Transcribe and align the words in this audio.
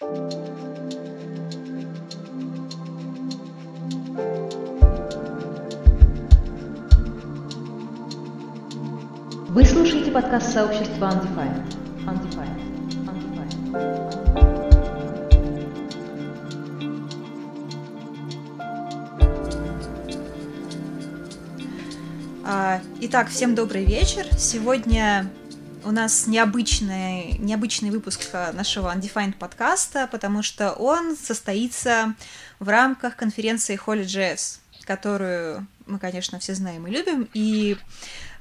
Вы 0.00 0.08
слушаете 9.66 10.10
подкаст 10.10 10.54
сообщества 10.54 11.10
Undefined. 11.10 11.76
Undefined. 12.06 12.62
Undefined. 13.04 13.50
Итак, 23.02 23.28
всем 23.28 23.54
добрый 23.54 23.84
вечер. 23.84 24.24
Сегодня 24.38 25.30
у 25.84 25.90
нас 25.90 26.26
необычный, 26.26 27.36
необычный 27.38 27.90
выпуск 27.90 28.20
а, 28.32 28.52
нашего 28.52 28.94
Undefined 28.94 29.34
подкаста, 29.34 30.06
потому 30.06 30.42
что 30.42 30.72
он 30.72 31.16
состоится 31.16 32.14
в 32.58 32.68
рамках 32.68 33.16
конференции 33.16 33.80
Holy.js, 33.84 34.58
которую 34.84 35.66
мы, 35.86 35.98
конечно, 35.98 36.38
все 36.38 36.54
знаем 36.54 36.86
и 36.86 36.90
любим. 36.90 37.28
И 37.34 37.76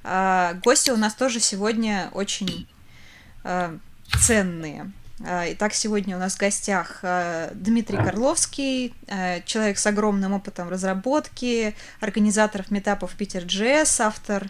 а, 0.04 0.54
гости 0.64 0.92
у 0.92 0.98
нас 0.98 1.14
тоже 1.14 1.40
сегодня 1.40 2.10
очень 2.14 2.68
а, 3.44 3.78
ценные. 4.22 4.92
А, 5.26 5.46
Итак, 5.52 5.74
сегодня 5.74 6.16
у 6.16 6.20
нас 6.20 6.36
в 6.36 6.40
гостях 6.40 7.00
а, 7.04 7.52
Дмитрий 7.54 7.98
Карловский, 7.98 8.94
человек 9.46 9.78
с 9.78 9.86
огромным 9.86 10.34
опытом 10.34 10.70
разработки, 10.70 11.76
организаторов 12.00 12.72
метапов 12.72 13.16
Питер.js, 13.16 14.02
автор 14.02 14.50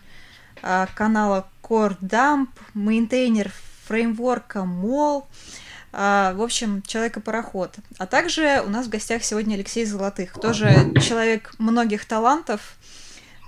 а, 0.61 0.87
канала 0.95 1.47
Core 1.69 1.95
Dump, 2.01 2.47
мейнтейнер 2.73 3.51
фреймворка 3.87 4.59
Mol, 4.59 5.25
в 5.91 6.43
общем, 6.43 6.81
человека-пароход. 6.83 7.75
А 7.97 8.05
также 8.05 8.61
у 8.65 8.69
нас 8.69 8.87
в 8.87 8.89
гостях 8.89 9.23
сегодня 9.23 9.55
Алексей 9.55 9.85
Золотых, 9.85 10.33
тоже 10.33 10.91
человек 11.01 11.53
многих 11.57 12.05
талантов, 12.05 12.77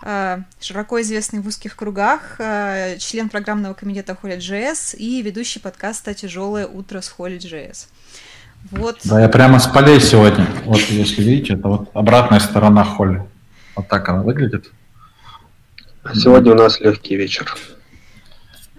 а, 0.03 0.41
широко 0.59 0.99
известный 1.01 1.41
в 1.41 1.47
узких 1.47 1.75
кругах, 1.75 2.37
а, 2.39 2.97
член 2.97 3.29
программного 3.29 3.75
комитета 3.75 4.17
Holy.js 4.21 4.95
и 4.97 5.21
ведущий 5.21 5.59
подкаста 5.59 6.13
«Тяжелое 6.15 6.65
утро 6.65 7.01
с 7.01 7.13
Holy.js». 7.15 7.87
Вот. 8.71 8.99
Да, 9.03 9.21
я 9.21 9.29
прямо 9.29 9.59
с 9.59 9.67
полей 9.67 9.99
сегодня. 9.99 10.47
Вот 10.65 10.79
если 10.79 11.21
видите, 11.21 11.53
это 11.53 11.67
вот 11.67 11.91
обратная 11.93 12.39
сторона 12.39 12.83
холли. 12.83 13.23
Вот 13.75 13.87
так 13.87 14.09
она 14.09 14.23
выглядит. 14.23 14.71
Сегодня 16.13 16.53
у 16.53 16.55
нас 16.55 16.79
легкий 16.79 17.15
вечер. 17.15 17.55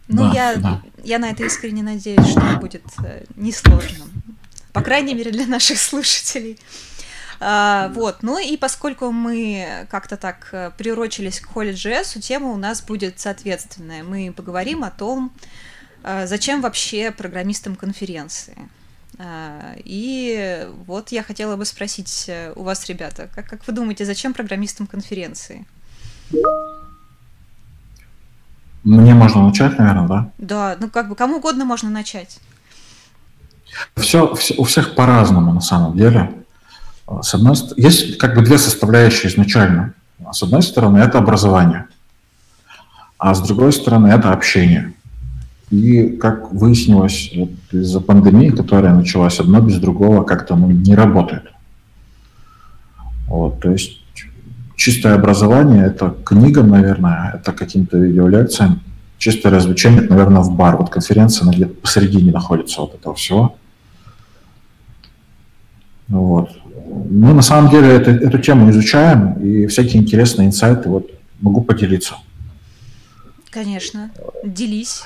Ну, 0.08 0.32
Да, 0.32 0.52
я, 0.52 0.56
да. 0.56 0.82
я 1.04 1.18
на 1.18 1.30
это 1.30 1.44
искренне 1.44 1.82
надеюсь, 1.82 2.26
что 2.26 2.58
будет 2.60 2.84
э, 3.04 3.24
несложным. 3.36 4.10
По 4.72 4.80
крайней 4.80 5.14
мере, 5.14 5.30
для 5.30 5.46
наших 5.46 5.78
слушателей. 5.80 6.58
А, 7.40 7.88
вот, 7.94 8.22
ну 8.22 8.38
и 8.38 8.56
поскольку 8.56 9.10
мы 9.10 9.86
как-то 9.90 10.16
так 10.16 10.48
э, 10.52 10.70
приурочились 10.76 11.40
к 11.40 11.50
Holy.js, 11.50 12.20
тема 12.20 12.50
у 12.50 12.56
нас 12.56 12.82
будет 12.82 13.18
соответственная. 13.18 14.02
Мы 14.04 14.32
поговорим 14.32 14.84
о 14.84 14.90
том, 14.90 15.32
э, 16.04 16.26
зачем 16.26 16.60
вообще 16.60 17.10
программистам 17.10 17.74
конференции. 17.76 18.56
А, 19.18 19.74
И 19.84 20.66
вот 20.86 21.12
я 21.12 21.22
хотела 21.22 21.56
бы 21.56 21.64
спросить 21.64 22.30
у 22.54 22.62
вас, 22.62 22.86
ребята, 22.86 23.28
как, 23.34 23.46
как 23.48 23.66
вы 23.66 23.72
думаете, 23.72 24.04
зачем 24.04 24.34
программистам 24.34 24.86
конференции? 24.86 25.66
Мне 28.84 29.14
можно 29.14 29.46
начать, 29.46 29.78
наверное, 29.78 30.08
да? 30.08 30.30
Да, 30.38 30.76
ну 30.80 30.88
как 30.88 31.08
бы 31.08 31.14
кому 31.14 31.36
угодно 31.36 31.64
можно 31.64 31.88
начать. 31.88 32.38
Все, 33.96 34.34
у 34.58 34.64
всех 34.64 34.94
по-разному 34.94 35.52
на 35.52 35.60
самом 35.60 35.96
деле. 35.96 36.32
С 37.22 37.34
одной 37.34 37.56
стороны, 37.56 37.80
есть 37.80 38.18
как 38.18 38.34
бы 38.34 38.42
две 38.42 38.58
составляющие 38.58 39.30
изначально. 39.30 39.94
С 40.32 40.42
одной 40.42 40.62
стороны, 40.62 40.98
это 40.98 41.18
образование, 41.18 41.86
а 43.18 43.34
с 43.34 43.40
другой 43.40 43.72
стороны, 43.72 44.08
это 44.08 44.32
общение. 44.32 44.94
И 45.70 46.16
как 46.16 46.52
выяснилось 46.52 47.30
вот 47.34 47.50
из-за 47.72 48.00
пандемии, 48.00 48.50
которая 48.50 48.94
началась, 48.94 49.40
одно 49.40 49.60
без 49.60 49.78
другого 49.78 50.22
как-то 50.22 50.54
ну, 50.54 50.70
не 50.70 50.94
работает. 50.94 51.44
Вот, 53.26 53.60
то 53.60 53.70
есть 53.70 54.01
чистое 54.82 55.14
образование– 55.14 55.86
это 55.86 56.12
книгам, 56.24 56.70
наверное, 56.70 57.34
это 57.34 57.52
каким-то 57.52 57.98
видеолекциям. 57.98 58.80
Чистое 59.16 59.52
развлечение– 59.52 60.00
это, 60.02 60.10
наверное, 60.10 60.42
в 60.42 60.56
бар. 60.56 60.76
Вот 60.76 60.90
конференция, 60.90 61.44
она 61.44 61.52
где-то 61.52 61.74
посередине 61.74 62.32
находится 62.32 62.80
вот 62.80 62.96
этого 62.96 63.14
всего. 63.14 63.54
Вот. 66.08 66.50
Мы 67.10 67.32
на 67.32 67.42
самом 67.42 67.70
деле 67.70 67.90
это, 67.90 68.10
эту 68.10 68.38
тему 68.38 68.70
изучаем, 68.70 69.34
и 69.34 69.66
всякие 69.68 70.02
интересные 70.02 70.48
инсайты 70.48 70.88
вот 70.88 71.06
могу 71.40 71.60
поделиться. 71.60 72.16
Конечно. 73.50 74.10
Делись. 74.44 75.04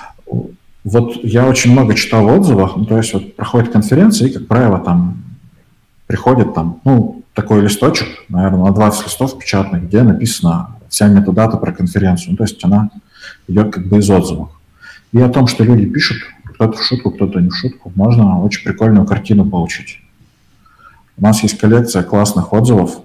Вот 0.83 1.23
я 1.23 1.45
очень 1.45 1.71
много 1.71 1.93
читал 1.93 2.25
в 2.25 2.35
отзывах, 2.35 2.77
ну, 2.77 2.85
то 2.85 2.97
есть 2.97 3.13
вот 3.13 3.35
проходит 3.35 3.71
конференция, 3.71 4.27
и, 4.27 4.33
как 4.33 4.47
правило, 4.47 4.79
там 4.79 5.23
приходит 6.07 6.55
там, 6.55 6.81
ну, 6.83 7.16
такой 7.37 7.61
листочек, 7.61 8.07
наверное, 8.29 8.65
на 8.65 8.71
20 8.71 9.05
листов 9.05 9.37
печатных, 9.37 9.83
где 9.83 10.01
написана 10.01 10.75
вся 10.89 11.07
метадата 11.07 11.57
про 11.57 11.71
конференцию. 11.71 12.31
Ну, 12.31 12.37
то 12.37 12.45
есть 12.45 12.65
она 12.65 12.89
идет 13.47 13.71
как 13.71 13.85
бы 13.87 13.99
из 13.99 14.09
отзывов. 14.09 14.49
И 15.11 15.21
о 15.21 15.29
том, 15.29 15.45
что 15.45 15.63
люди 15.63 15.85
пишут, 15.85 16.17
кто-то 16.45 16.75
в 16.75 16.83
шутку, 16.83 17.11
кто-то 17.11 17.39
не 17.39 17.49
в 17.49 17.55
шутку, 17.55 17.91
можно 17.93 18.41
очень 18.41 18.63
прикольную 18.63 19.05
картину 19.05 19.45
получить. 19.47 20.01
У 21.15 21.21
нас 21.21 21.43
есть 21.43 21.59
коллекция 21.59 22.01
классных 22.01 22.53
отзывов. 22.53 23.01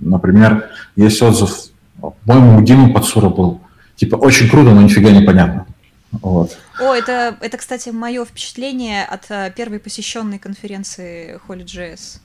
Например, 0.00 0.70
есть 0.96 1.22
отзыв, 1.22 1.56
по-моему, 2.26 2.58
у 2.58 2.62
Димы 2.62 2.92
Подсура 2.92 3.28
был, 3.28 3.60
типа, 3.94 4.16
очень 4.16 4.48
круто, 4.48 4.70
но 4.74 4.82
нифига 4.82 5.12
не 5.12 5.24
понятно. 5.24 5.64
Вот. 6.10 6.58
О, 6.80 6.92
это, 6.92 7.36
это, 7.40 7.56
кстати, 7.56 7.90
мое 7.90 8.24
впечатление 8.24 9.04
от 9.04 9.30
э, 9.30 9.52
первой 9.54 9.78
посещенной 9.78 10.40
конференции 10.40 11.38
Holy.js. 11.46 12.20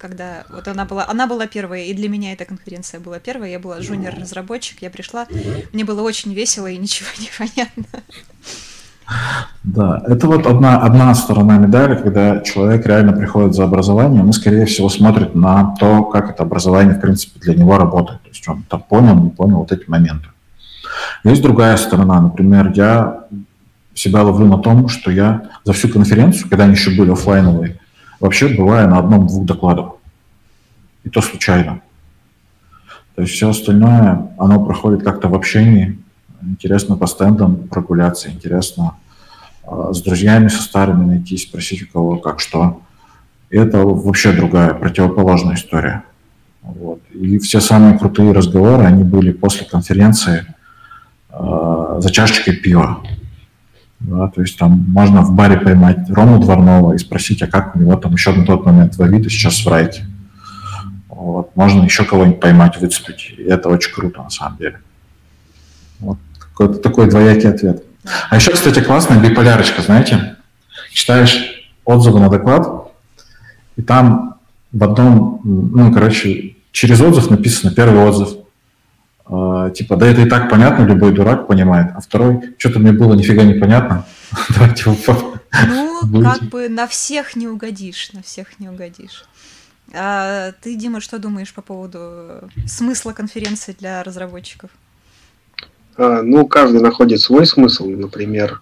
Когда 0.00 0.44
вот 0.48 0.66
она 0.66 0.86
была, 0.86 1.06
она 1.08 1.26
была 1.26 1.46
первая, 1.46 1.84
и 1.84 1.92
для 1.92 2.08
меня 2.08 2.32
эта 2.32 2.46
конференция 2.46 3.00
была 3.00 3.18
первая. 3.18 3.50
Я 3.50 3.58
была 3.58 3.82
жуниор-разработчик, 3.82 4.80
я 4.80 4.88
пришла, 4.88 5.26
мне 5.74 5.84
было 5.84 6.00
очень 6.00 6.32
весело 6.32 6.66
и 6.68 6.78
ничего 6.78 7.08
не 7.18 7.28
понятно. 7.36 7.84
Да, 9.62 10.02
это 10.06 10.26
вот 10.26 10.46
одна, 10.46 10.80
одна 10.80 11.14
сторона 11.14 11.58
медали, 11.58 12.00
когда 12.00 12.40
человек 12.40 12.86
реально 12.86 13.12
приходит 13.12 13.54
за 13.54 13.64
образованием 13.64 14.30
и, 14.30 14.32
скорее 14.32 14.64
всего, 14.64 14.88
смотрит 14.88 15.34
на 15.34 15.76
то, 15.78 16.04
как 16.04 16.30
это 16.30 16.44
образование, 16.44 16.94
в 16.94 17.00
принципе, 17.00 17.38
для 17.40 17.54
него 17.54 17.76
работает. 17.76 18.22
То 18.22 18.28
есть 18.28 18.48
он 18.48 18.62
там 18.62 18.82
понял, 18.82 19.16
не 19.16 19.30
понял 19.30 19.58
вот 19.58 19.72
эти 19.72 19.84
моменты. 19.90 20.28
Есть 21.24 21.42
другая 21.42 21.76
сторона. 21.76 22.20
Например, 22.20 22.72
я 22.74 23.24
себя 23.92 24.22
ловлю 24.22 24.46
на 24.46 24.58
том, 24.58 24.88
что 24.88 25.10
я 25.10 25.50
за 25.64 25.72
всю 25.72 25.88
конференцию, 25.88 26.48
когда 26.48 26.64
они 26.64 26.72
еще 26.72 26.90
были 26.96 27.10
офлайновые, 27.10 27.79
вообще 28.20 28.48
бываю 28.48 28.88
на 28.88 28.98
одном-двух 28.98 29.44
докладах. 29.44 29.92
И 31.04 31.08
то 31.08 31.20
случайно. 31.22 31.80
То 33.14 33.22
есть 33.22 33.34
все 33.34 33.50
остальное, 33.50 34.28
оно 34.38 34.64
проходит 34.64 35.02
как-то 35.02 35.28
в 35.28 35.34
общении. 35.34 35.98
Интересно 36.42 36.96
по 36.96 37.06
стендам 37.06 37.68
прогуляться, 37.68 38.30
интересно 38.30 38.96
э, 39.64 39.90
с 39.92 40.00
друзьями, 40.02 40.48
со 40.48 40.62
старыми 40.62 41.04
найти, 41.04 41.36
спросить 41.36 41.82
у 41.82 41.86
кого 41.92 42.16
как 42.16 42.40
что. 42.40 42.80
И 43.50 43.56
это 43.56 43.78
вообще 43.78 44.32
другая, 44.32 44.74
противоположная 44.74 45.56
история. 45.56 46.04
Вот. 46.62 47.00
И 47.12 47.38
все 47.38 47.60
самые 47.60 47.98
крутые 47.98 48.32
разговоры, 48.32 48.84
они 48.84 49.02
были 49.02 49.32
после 49.32 49.66
конференции 49.66 50.46
э, 51.30 51.98
за 52.00 52.10
чашечкой 52.10 52.56
пива. 52.56 53.02
Да, 54.00 54.28
то 54.28 54.40
есть 54.40 54.58
там 54.58 54.86
можно 54.88 55.22
в 55.22 55.32
баре 55.34 55.58
поймать 55.58 56.08
Рому 56.08 56.40
Дворнова 56.40 56.94
и 56.94 56.98
спросить, 56.98 57.42
а 57.42 57.46
как 57.46 57.76
у 57.76 57.78
него 57.78 57.96
там 57.96 58.12
еще 58.12 58.32
на 58.32 58.46
тот 58.46 58.64
момент 58.64 58.96
в 58.96 59.02
Авито, 59.02 59.28
сейчас 59.28 59.64
в 59.64 59.68
Райте. 59.68 60.06
Вот. 61.08 61.54
Можно 61.54 61.84
еще 61.84 62.04
кого-нибудь 62.04 62.40
поймать, 62.40 62.80
выцепить. 62.80 63.34
И 63.36 63.42
это 63.42 63.68
очень 63.68 63.92
круто 63.92 64.22
на 64.22 64.30
самом 64.30 64.56
деле. 64.56 64.80
Вот 65.98 66.18
какой-то 66.38 66.78
такой 66.78 67.10
двоякий 67.10 67.50
ответ. 67.50 67.84
А 68.30 68.36
еще, 68.36 68.52
кстати, 68.52 68.80
классная 68.80 69.20
биполярочка, 69.20 69.82
знаете. 69.82 70.36
Читаешь 70.92 71.72
отзывы 71.84 72.20
на 72.20 72.30
доклад, 72.30 72.90
и 73.76 73.82
там 73.82 74.36
в 74.72 74.82
одном, 74.82 75.40
ну, 75.44 75.92
короче, 75.92 76.56
через 76.72 77.00
отзыв 77.00 77.30
написано 77.30 77.74
первый 77.74 78.02
отзыв. 78.02 78.30
Э, 79.30 79.70
типа, 79.72 79.96
да 79.96 80.08
это 80.08 80.22
и 80.22 80.28
так 80.28 80.50
понятно, 80.50 80.84
любой 80.84 81.12
дурак 81.12 81.46
понимает. 81.46 81.92
А 81.94 82.00
второй, 82.00 82.54
что-то 82.58 82.80
мне 82.80 82.92
было 82.92 83.14
нифига 83.14 83.44
не 83.44 83.54
понятно. 83.54 84.04
Давайте 84.48 84.90
Ну, 85.68 86.22
как 86.22 86.42
бы 86.42 86.68
на 86.68 86.86
всех 86.86 87.36
не 87.36 87.46
угодишь, 87.46 88.12
на 88.12 88.22
всех 88.22 88.58
не 88.58 88.68
угодишь. 88.68 89.24
А 89.92 90.52
ты, 90.60 90.74
Дима, 90.74 91.00
что 91.00 91.18
думаешь 91.18 91.52
по 91.52 91.62
поводу 91.62 92.48
смысла 92.66 93.12
конференции 93.12 93.74
для 93.78 94.02
разработчиков? 94.02 94.70
А, 95.96 96.22
Ну, 96.22 96.46
каждый 96.46 96.80
находит 96.80 97.20
свой 97.20 97.46
смысл. 97.46 97.88
Например, 97.88 98.60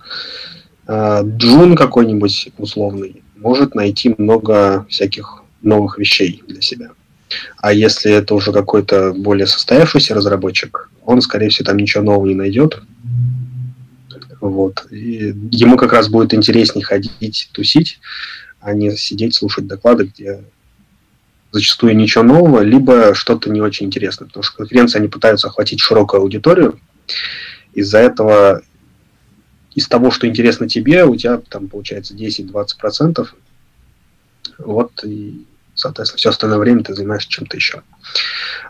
а, 0.87 1.23
Джун 1.23 1.76
какой-нибудь 1.76 2.50
условный 2.59 3.23
может 3.37 3.75
найти 3.75 4.14
много 4.19 4.87
всяких 4.91 5.43
новых 5.62 5.99
вещей 5.99 6.43
для 6.47 6.61
себя. 6.61 6.91
А 7.58 7.72
если 7.72 8.12
это 8.12 8.34
уже 8.34 8.52
какой-то 8.52 9.12
более 9.12 9.46
состоявшийся 9.46 10.14
разработчик, 10.14 10.90
он, 11.04 11.20
скорее 11.20 11.48
всего, 11.48 11.66
там 11.66 11.76
ничего 11.76 12.02
нового 12.02 12.26
не 12.26 12.34
найдет. 12.34 12.80
Вот. 14.40 14.86
И 14.90 15.34
ему 15.50 15.76
как 15.76 15.92
раз 15.92 16.08
будет 16.08 16.34
интереснее 16.34 16.84
ходить, 16.84 17.50
тусить, 17.52 18.00
а 18.60 18.72
не 18.72 18.96
сидеть, 18.96 19.34
слушать 19.34 19.66
доклады, 19.66 20.04
где 20.04 20.44
зачастую 21.50 21.96
ничего 21.96 22.25
нового, 22.25 22.60
либо 22.60 23.14
что-то 23.14 23.50
не 23.50 23.60
очень 23.60 23.86
интересное. 23.86 24.26
Потому 24.26 24.42
что 24.42 24.56
конференции 24.58 24.98
они 24.98 25.08
пытаются 25.08 25.48
охватить 25.48 25.80
широкую 25.80 26.22
аудиторию. 26.22 26.78
Из-за 27.75 27.98
этого 27.98 28.62
из 29.75 29.86
того, 29.88 30.10
что 30.10 30.26
интересно 30.26 30.69
тебе, 30.69 31.04
у 31.04 31.14
тебя 31.16 31.40
там 31.48 31.69
получается 31.69 32.14
10-20%. 32.14 33.26
Вот 34.58 35.04
и, 35.04 35.46
соответственно, 35.78 36.19
все 36.19 36.30
остальное 36.30 36.58
время 36.58 36.82
ты 36.82 36.94
занимаешься 36.94 37.30
чем-то 37.30 37.56
еще. 37.56 37.82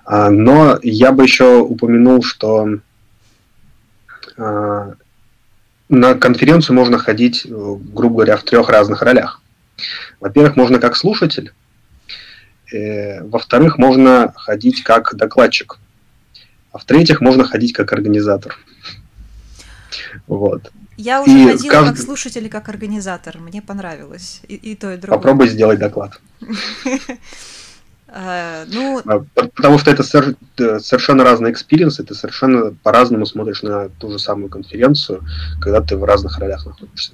А, 0.04 0.30
но 0.30 0.78
я 0.82 1.12
бы 1.12 1.22
еще 1.22 1.58
упомянул, 1.58 2.22
что 2.22 2.68
а, 4.36 4.94
на 5.88 6.14
конференцию 6.14 6.76
можно 6.76 6.98
ходить, 6.98 7.46
грубо 7.46 8.16
говоря, 8.16 8.36
в 8.36 8.42
трех 8.42 8.68
разных 8.68 9.02
ролях. 9.02 9.40
Во-первых, 10.20 10.56
можно 10.56 10.78
как 10.78 10.96
слушатель, 10.96 11.52
э, 12.72 13.22
во-вторых, 13.22 13.78
можно 13.78 14.34
ходить 14.36 14.82
как 14.82 15.14
докладчик, 15.14 15.78
а 16.72 16.78
в-третьих, 16.78 17.20
можно 17.20 17.44
ходить 17.44 17.72
как 17.72 17.92
организатор. 17.92 18.58
Вот. 20.26 20.70
Я 20.98 21.22
уже 21.22 21.30
и 21.30 21.46
ходила 21.46 21.72
каждый... 21.72 21.94
как 21.94 22.04
слушатель 22.04 22.44
и 22.44 22.48
как 22.48 22.68
организатор. 22.68 23.38
Мне 23.38 23.62
понравилось. 23.62 24.40
И, 24.48 24.56
и 24.56 24.74
то, 24.74 24.92
и 24.92 24.96
другое. 24.96 25.16
Попробуй 25.16 25.48
сделать 25.48 25.78
доклад. 25.78 26.20
А, 28.08 28.64
ну... 28.72 29.00
А, 29.06 29.24
потому 29.54 29.78
что 29.78 29.92
это 29.92 30.02
совершенно 30.02 31.22
разный 31.22 31.52
experience, 31.52 31.98
ты 31.98 32.14
совершенно 32.14 32.74
по-разному 32.82 33.26
смотришь 33.26 33.62
на 33.62 33.90
ту 33.90 34.10
же 34.10 34.18
самую 34.18 34.50
конференцию, 34.50 35.24
когда 35.60 35.80
ты 35.80 35.96
в 35.96 36.02
разных 36.02 36.36
ролях 36.38 36.66
находишься. 36.66 37.12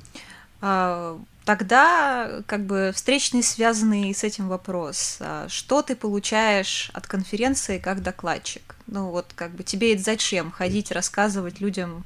А, 0.63 1.19
тогда 1.45 2.41
как 2.47 2.65
бы 2.65 2.91
встречный, 2.95 3.43
связанный 3.43 4.15
с 4.15 4.25
этим 4.25 4.49
вопрос. 4.49 5.19
Что 5.49 5.83
ты 5.83 5.95
получаешь 5.95 6.91
от 6.95 7.07
конференции 7.07 7.77
как 7.77 8.03
докладчик? 8.03 8.77
Ну 8.87 9.11
вот 9.11 9.27
как 9.35 9.51
бы 9.51 9.63
тебе 9.63 9.93
это 9.93 10.03
зачем? 10.03 10.51
Ходить, 10.51 10.91
рассказывать 10.91 11.61
людям 11.61 12.05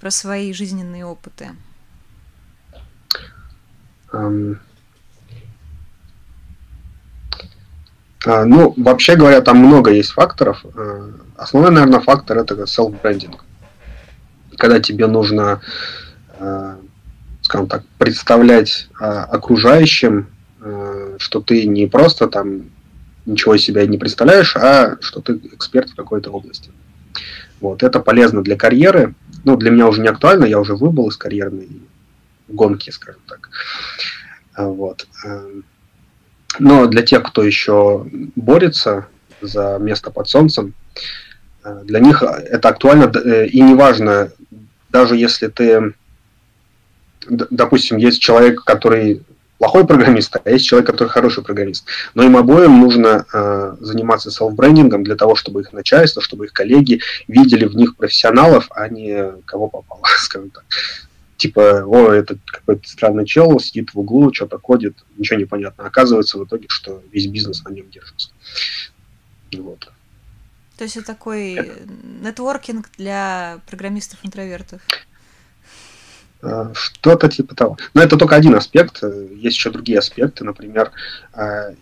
про 0.00 0.10
свои 0.10 0.52
жизненные 0.52 1.04
опыты? 1.04 1.50
Um, 4.12 4.56
ну, 8.26 8.74
вообще 8.76 9.14
говоря, 9.14 9.40
там 9.40 9.58
много 9.58 9.92
есть 9.92 10.10
факторов. 10.10 10.64
Uh, 10.64 11.20
основной, 11.36 11.70
наверное, 11.70 12.00
фактор 12.00 12.38
это 12.38 12.54
self-брендинг. 12.64 13.44
Когда 14.56 14.80
тебе 14.80 15.06
нужно, 15.06 15.60
uh, 16.38 16.84
скажем 17.42 17.68
так, 17.68 17.84
представлять 17.98 18.88
окружающим, 18.98 20.28
что 21.18 21.40
ты 21.40 21.66
не 21.66 21.86
просто 21.86 22.28
там 22.28 22.70
ничего 23.24 23.56
себя 23.56 23.86
не 23.86 23.96
представляешь, 23.96 24.56
а 24.56 24.98
что 25.00 25.20
ты 25.20 25.40
эксперт 25.52 25.88
в 25.90 25.94
какой-то 25.94 26.30
области. 26.30 26.70
Вот, 27.60 27.82
это 27.82 28.00
полезно 28.00 28.42
для 28.42 28.56
карьеры, 28.56 29.14
ну, 29.44 29.56
для 29.56 29.70
меня 29.70 29.88
уже 29.88 30.00
не 30.00 30.08
актуально, 30.08 30.44
я 30.44 30.58
уже 30.58 30.74
выбыл 30.74 31.08
из 31.08 31.16
карьерной 31.16 31.68
гонки, 32.48 32.90
скажем 32.90 33.20
так. 33.26 33.50
А, 34.54 34.66
вот. 34.66 35.06
Эм, 35.24 35.64
но 36.58 36.86
для 36.86 37.02
тех, 37.02 37.22
кто 37.22 37.42
еще 37.42 38.06
борется 38.36 39.06
за 39.40 39.78
место 39.78 40.10
под 40.10 40.28
солнцем, 40.28 40.74
э, 41.64 41.82
для 41.84 42.00
них 42.00 42.22
это 42.22 42.68
актуально 42.68 43.04
э, 43.04 43.46
и 43.46 43.60
неважно, 43.60 44.32
даже 44.90 45.16
если 45.16 45.48
ты, 45.48 45.94
допустим, 47.28 47.96
есть 47.96 48.20
человек, 48.20 48.64
который 48.64 49.22
плохой 49.60 49.86
программист, 49.86 50.34
а 50.42 50.50
есть 50.50 50.64
человек, 50.64 50.86
который 50.86 51.10
хороший 51.10 51.44
программист. 51.44 51.84
Но 52.14 52.24
им 52.24 52.34
обоим 52.38 52.80
нужно 52.80 53.26
э, 53.30 53.76
заниматься 53.80 54.30
селф-брендингом 54.30 55.04
для 55.04 55.16
того, 55.16 55.36
чтобы 55.36 55.60
их 55.60 55.74
начальство, 55.74 56.22
чтобы 56.22 56.46
их 56.46 56.54
коллеги 56.54 57.02
видели 57.28 57.66
в 57.66 57.76
них 57.76 57.96
профессионалов, 57.96 58.68
а 58.70 58.88
не 58.88 59.32
кого 59.44 59.68
попало, 59.68 60.02
скажем 60.16 60.48
так. 60.48 60.64
Типа, 61.36 61.84
о, 61.84 62.10
это 62.10 62.38
какой-то 62.46 62.88
странный 62.88 63.26
чел, 63.26 63.60
сидит 63.60 63.92
в 63.92 63.98
углу, 63.98 64.32
что-то 64.32 64.58
ходит, 64.58 64.96
ничего 65.18 65.38
не 65.38 65.44
понятно. 65.44 65.84
Оказывается 65.84 66.38
в 66.38 66.44
итоге, 66.44 66.64
что 66.68 67.02
весь 67.12 67.26
бизнес 67.26 67.62
на 67.62 67.68
нем 67.68 67.90
держится. 67.90 68.30
Вот. 69.52 69.90
То 70.78 70.84
есть 70.84 70.96
это 70.96 71.08
такой 71.08 71.70
нетворкинг 72.22 72.88
для 72.96 73.60
программистов-интровертов? 73.66 74.80
Э, 76.42 76.72
что-то 76.74 77.28
типа 77.28 77.54
того. 77.54 77.76
Но 77.92 78.02
это 78.02 78.16
только 78.16 78.34
один 78.34 78.54
аспект. 78.54 79.02
Есть 79.02 79.56
еще 79.56 79.70
другие 79.70 79.98
аспекты. 79.98 80.44
Например, 80.44 80.90
э, 81.34 81.74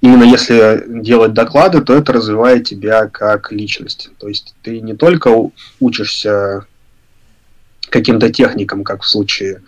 именно 0.00 0.24
если 0.24 0.84
делать 1.00 1.32
доклады, 1.32 1.80
то 1.80 1.94
это 1.94 2.12
развивает 2.12 2.66
тебя 2.66 3.06
как 3.06 3.52
личность. 3.52 4.10
То 4.18 4.28
есть 4.28 4.54
ты 4.62 4.80
не 4.80 4.94
только 4.94 5.30
учишься 5.78 6.66
каким-то 7.88 8.32
техникам, 8.32 8.82
как 8.82 9.02
в 9.02 9.08
случае, 9.08 9.62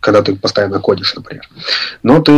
когда 0.00 0.22
ты 0.22 0.34
постоянно 0.34 0.80
кодишь, 0.80 1.14
например, 1.14 1.48
но 2.02 2.20
ты 2.20 2.32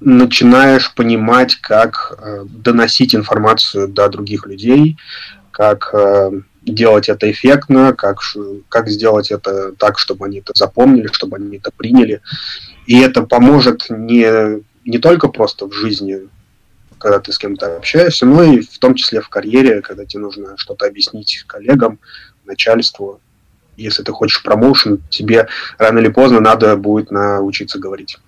начинаешь 0.00 0.94
понимать, 0.94 1.56
как 1.56 2.18
э, 2.18 2.44
доносить 2.48 3.14
информацию 3.14 3.86
до 3.86 4.08
других 4.08 4.46
людей, 4.46 4.96
как 5.50 5.94
делать 6.64 7.08
это 7.08 7.30
эффектно, 7.30 7.92
как, 7.92 8.20
как 8.68 8.88
сделать 8.88 9.30
это 9.30 9.72
так, 9.72 9.98
чтобы 9.98 10.26
они 10.26 10.38
это 10.38 10.52
запомнили, 10.54 11.08
чтобы 11.12 11.36
они 11.36 11.56
это 11.56 11.70
приняли. 11.70 12.20
И 12.86 12.98
это 13.00 13.22
поможет 13.22 13.86
не, 13.90 14.62
не 14.84 14.98
только 14.98 15.28
просто 15.28 15.66
в 15.66 15.72
жизни, 15.72 16.28
когда 16.98 17.18
ты 17.18 17.32
с 17.32 17.38
кем-то 17.38 17.76
общаешься, 17.76 18.26
но 18.26 18.44
и 18.44 18.60
в 18.60 18.78
том 18.78 18.94
числе 18.94 19.20
в 19.20 19.28
карьере, 19.28 19.82
когда 19.82 20.04
тебе 20.04 20.22
нужно 20.22 20.56
что-то 20.56 20.86
объяснить 20.86 21.44
коллегам, 21.46 21.98
начальству. 22.44 23.20
Если 23.76 24.02
ты 24.02 24.12
хочешь 24.12 24.42
промоушен, 24.42 25.02
тебе 25.08 25.48
рано 25.78 25.98
или 25.98 26.08
поздно 26.08 26.40
надо 26.40 26.76
будет 26.76 27.10
научиться 27.10 27.78
говорить. 27.78 28.18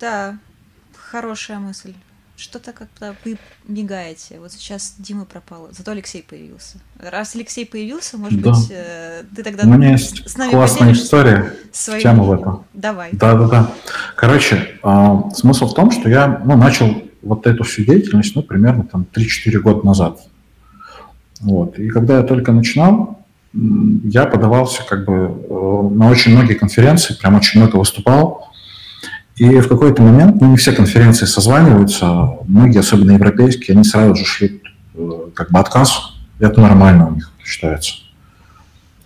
Да, 0.00 0.38
хорошая 0.96 1.58
мысль. 1.58 1.92
Что-то 2.38 2.72
как-то 2.72 3.16
вы 3.24 3.36
мигаете. 3.66 4.38
Вот 4.38 4.52
сейчас 4.52 4.94
Дима 4.98 5.24
пропал, 5.24 5.70
зато 5.72 5.90
Алексей 5.90 6.22
появился. 6.22 6.78
Раз 7.00 7.34
Алексей 7.34 7.66
появился, 7.66 8.16
может 8.16 8.40
да. 8.40 8.52
быть, 8.52 8.68
э, 8.70 9.24
ты 9.34 9.42
тогда... 9.42 9.64
У 9.64 9.66
меня 9.66 9.90
есть 9.90 10.30
с 10.30 10.36
нами 10.36 10.52
классная 10.52 10.92
история 10.92 11.52
свои... 11.72 12.00
тему 12.00 12.22
в 12.22 12.32
этом. 12.32 12.64
Давай. 12.74 13.10
Да-да-да. 13.12 13.72
Короче, 14.14 14.78
э, 14.80 15.16
смысл 15.34 15.66
в 15.66 15.74
том, 15.74 15.90
что 15.90 16.08
я 16.08 16.40
ну, 16.44 16.56
начал 16.56 17.02
вот 17.22 17.44
эту 17.48 17.64
всю 17.64 17.82
деятельность 17.84 18.36
ну, 18.36 18.42
примерно 18.44 18.84
там 18.84 19.04
3-4 19.12 19.58
года 19.58 19.84
назад. 19.84 20.20
Вот. 21.40 21.76
И 21.76 21.88
когда 21.88 22.18
я 22.18 22.22
только 22.22 22.52
начинал, 22.52 23.18
я 23.52 24.26
подавался 24.26 24.84
как 24.88 25.04
бы 25.04 25.12
э, 25.12 25.94
на 25.94 26.08
очень 26.08 26.36
многие 26.36 26.54
конференции, 26.54 27.14
прям 27.14 27.34
очень 27.34 27.58
много 27.60 27.78
выступал. 27.78 28.47
И 29.38 29.60
в 29.60 29.68
какой-то 29.68 30.02
момент, 30.02 30.40
ну, 30.40 30.50
не 30.50 30.56
все 30.56 30.72
конференции 30.72 31.24
созваниваются, 31.24 32.38
многие, 32.46 32.80
особенно 32.80 33.12
европейские, 33.12 33.74
они 33.74 33.84
сразу 33.84 34.16
же 34.16 34.24
шли 34.24 34.60
э, 34.94 35.10
как 35.34 35.52
бы 35.52 35.60
отказ. 35.60 36.14
Это 36.40 36.60
нормально 36.60 37.08
у 37.08 37.14
них 37.14 37.30
считается. 37.44 37.94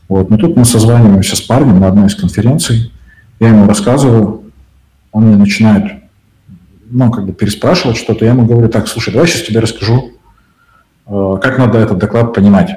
Вот. 0.08 0.30
Но 0.30 0.38
тут 0.38 0.56
мы 0.56 0.64
созваниваемся 0.64 1.36
с 1.36 1.40
парнем 1.42 1.80
на 1.80 1.88
одной 1.88 2.06
из 2.06 2.14
конференций, 2.14 2.92
я 3.40 3.48
ему 3.48 3.66
рассказываю, 3.66 4.44
он 5.10 5.26
мне 5.26 5.36
начинает, 5.36 6.02
ну, 6.90 7.10
как 7.10 7.26
бы 7.26 7.32
переспрашивать 7.32 7.98
что-то, 7.98 8.24
я 8.24 8.30
ему 8.30 8.46
говорю, 8.46 8.68
так, 8.68 8.88
слушай, 8.88 9.12
давай 9.12 9.28
сейчас 9.28 9.42
тебе 9.42 9.60
расскажу, 9.60 10.12
э, 11.06 11.38
как 11.42 11.58
надо 11.58 11.78
этот 11.78 11.98
доклад 11.98 12.32
понимать. 12.32 12.70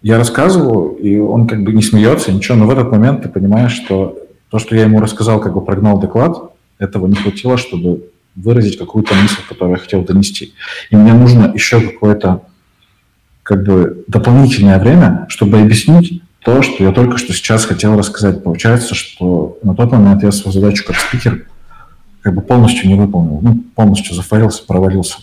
Я 0.00 0.16
рассказываю, 0.16 0.94
и 0.96 1.18
он 1.18 1.46
как 1.46 1.62
бы 1.62 1.72
не 1.72 1.82
смеется, 1.82 2.32
ничего, 2.32 2.56
но 2.56 2.66
в 2.66 2.70
этот 2.70 2.90
момент 2.90 3.22
ты 3.22 3.28
понимаешь, 3.28 3.72
что 3.72 4.16
то, 4.50 4.58
что 4.58 4.76
я 4.76 4.82
ему 4.82 5.00
рассказал, 5.00 5.40
как 5.40 5.54
бы 5.54 5.64
прогнал 5.64 5.98
доклад, 5.98 6.52
этого 6.78 7.06
не 7.06 7.16
хватило, 7.16 7.56
чтобы 7.56 8.10
выразить 8.34 8.78
какую-то 8.78 9.14
мысль, 9.14 9.40
которую 9.48 9.76
я 9.76 9.82
хотел 9.82 10.02
донести. 10.02 10.52
И 10.90 10.96
мне 10.96 11.14
нужно 11.14 11.52
еще 11.54 11.80
какое-то 11.80 12.42
как 13.42 13.64
бы 13.64 14.04
дополнительное 14.08 14.78
время, 14.78 15.26
чтобы 15.28 15.58
объяснить 15.58 16.22
то, 16.44 16.62
что 16.62 16.84
я 16.84 16.92
только 16.92 17.16
что 17.16 17.32
сейчас 17.32 17.64
хотел 17.64 17.98
рассказать. 17.98 18.44
Получается, 18.44 18.94
что 18.94 19.58
на 19.62 19.74
тот 19.74 19.90
момент 19.90 20.22
я 20.22 20.32
свою 20.32 20.52
задачу 20.52 20.84
как 20.86 20.96
спикер 20.96 21.46
как 22.22 22.34
бы 22.34 22.40
полностью 22.40 22.88
не 22.88 22.94
выполнил, 22.94 23.40
ну, 23.40 23.64
полностью 23.74 24.14
зафарился, 24.14 24.64
провалился. 24.64 25.18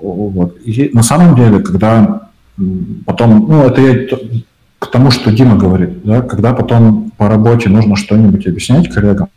Вот. 0.00 0.58
И 0.64 0.90
на 0.92 1.02
самом 1.02 1.36
деле, 1.36 1.60
когда 1.60 2.28
потом, 3.06 3.46
ну, 3.48 3.64
это 3.64 3.80
я 3.80 4.08
к 4.78 4.86
тому, 4.86 5.10
что 5.10 5.32
Дима 5.32 5.56
говорит, 5.56 6.04
да, 6.04 6.22
когда 6.22 6.52
потом 6.52 7.10
по 7.16 7.28
работе 7.28 7.68
нужно 7.68 7.96
что-нибудь 7.96 8.46
объяснять 8.46 8.88
коллегам, 8.88 9.28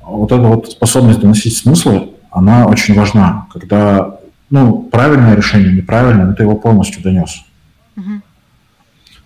вот 0.00 0.32
эта 0.32 0.42
вот 0.42 0.70
способность 0.70 1.20
доносить 1.20 1.56
смыслы, 1.56 2.10
она 2.30 2.66
очень 2.66 2.94
важна, 2.94 3.46
когда, 3.52 4.18
ну, 4.50 4.82
правильное 4.82 5.36
решение, 5.36 5.72
неправильное, 5.72 6.26
но 6.26 6.34
ты 6.34 6.44
его 6.44 6.56
полностью 6.56 7.02
донес. 7.02 7.42
Угу. 7.96 8.04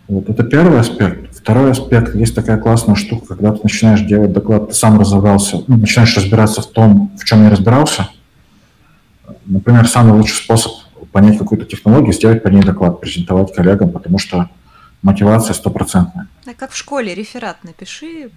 Вот 0.09 0.29
это 0.29 0.43
первый 0.43 0.81
аспект. 0.81 1.37
Второй 1.37 1.71
аспект, 1.71 2.15
есть 2.15 2.35
такая 2.35 2.59
классная 2.59 2.97
штука, 2.97 3.35
когда 3.35 3.53
ты 3.53 3.61
начинаешь 3.62 4.01
делать 4.03 4.33
доклад, 4.33 4.69
ты 4.69 4.75
сам 4.75 4.99
разобрался, 4.99 5.62
ну, 5.69 5.77
начинаешь 5.77 6.17
разбираться 6.17 6.62
в 6.62 6.67
том, 6.67 7.12
в 7.17 7.25
чем 7.25 7.43
не 7.43 7.49
разбирался. 7.49 8.09
Например, 9.47 9.87
самый 9.87 10.12
лучший 10.15 10.37
способ 10.37 10.73
понять 11.12 11.39
какую-то 11.39 11.67
технологию, 11.67 12.12
сделать 12.12 12.43
по 12.43 12.49
ней 12.49 12.62
доклад, 12.62 13.01
презентовать 13.01 13.55
коллегам, 13.55 13.91
потому 13.91 14.19
что 14.19 14.49
мотивация 15.02 15.54
стопроцентная. 15.54 16.28
Да, 16.47 16.54
как 16.54 16.71
в 16.71 16.76
школе, 16.76 17.14
реферат 17.14 17.62
напиши, 17.64 18.30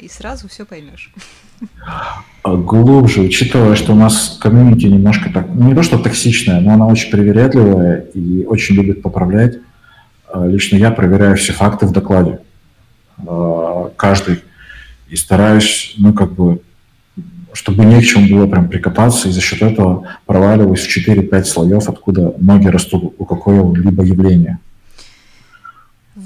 и 0.00 0.08
сразу 0.08 0.48
все 0.48 0.64
поймешь. 0.64 1.12
А 2.42 2.56
глубже, 2.56 3.22
учитывая, 3.22 3.74
что 3.74 3.92
у 3.92 3.96
нас 3.96 4.38
комьюнити 4.40 4.86
немножко 4.86 5.30
так, 5.32 5.46
ну, 5.48 5.68
не 5.68 5.74
то 5.74 5.82
что 5.82 5.98
токсичная, 5.98 6.60
но 6.60 6.74
она 6.74 6.86
очень 6.86 7.10
привередливая 7.10 8.00
и 8.14 8.44
очень 8.44 8.74
любит 8.74 9.02
поправлять. 9.02 9.58
А, 10.30 10.46
лично 10.46 10.76
я 10.76 10.90
проверяю 10.90 11.36
все 11.36 11.52
факты 11.52 11.86
в 11.86 11.92
докладе, 11.92 12.40
а, 13.26 13.90
каждый, 13.96 14.42
и 15.08 15.16
стараюсь, 15.16 15.94
ну, 15.96 16.12
как 16.12 16.34
бы, 16.34 16.60
чтобы 17.52 17.84
не 17.84 18.00
к 18.00 18.04
чему 18.04 18.28
было 18.28 18.46
прям 18.46 18.68
прикопаться, 18.68 19.28
и 19.28 19.32
за 19.32 19.40
счет 19.40 19.62
этого 19.62 20.06
проваливаюсь 20.26 20.86
в 20.86 20.88
4-5 20.88 21.44
слоев, 21.44 21.88
откуда 21.88 22.34
ноги 22.38 22.66
растут 22.66 23.14
у 23.16 23.24
какого-либо 23.24 24.04
явления. 24.04 24.58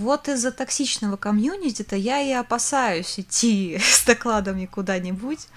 Вот 0.08 0.26
из-за 0.26 0.52
токсичного 0.52 1.18
комьюнити-то 1.18 1.94
я 1.94 2.22
и 2.22 2.32
опасаюсь 2.32 3.20
идти 3.20 3.78
с 3.82 4.06
докладами 4.06 4.64
куда-нибудь, 4.64 5.48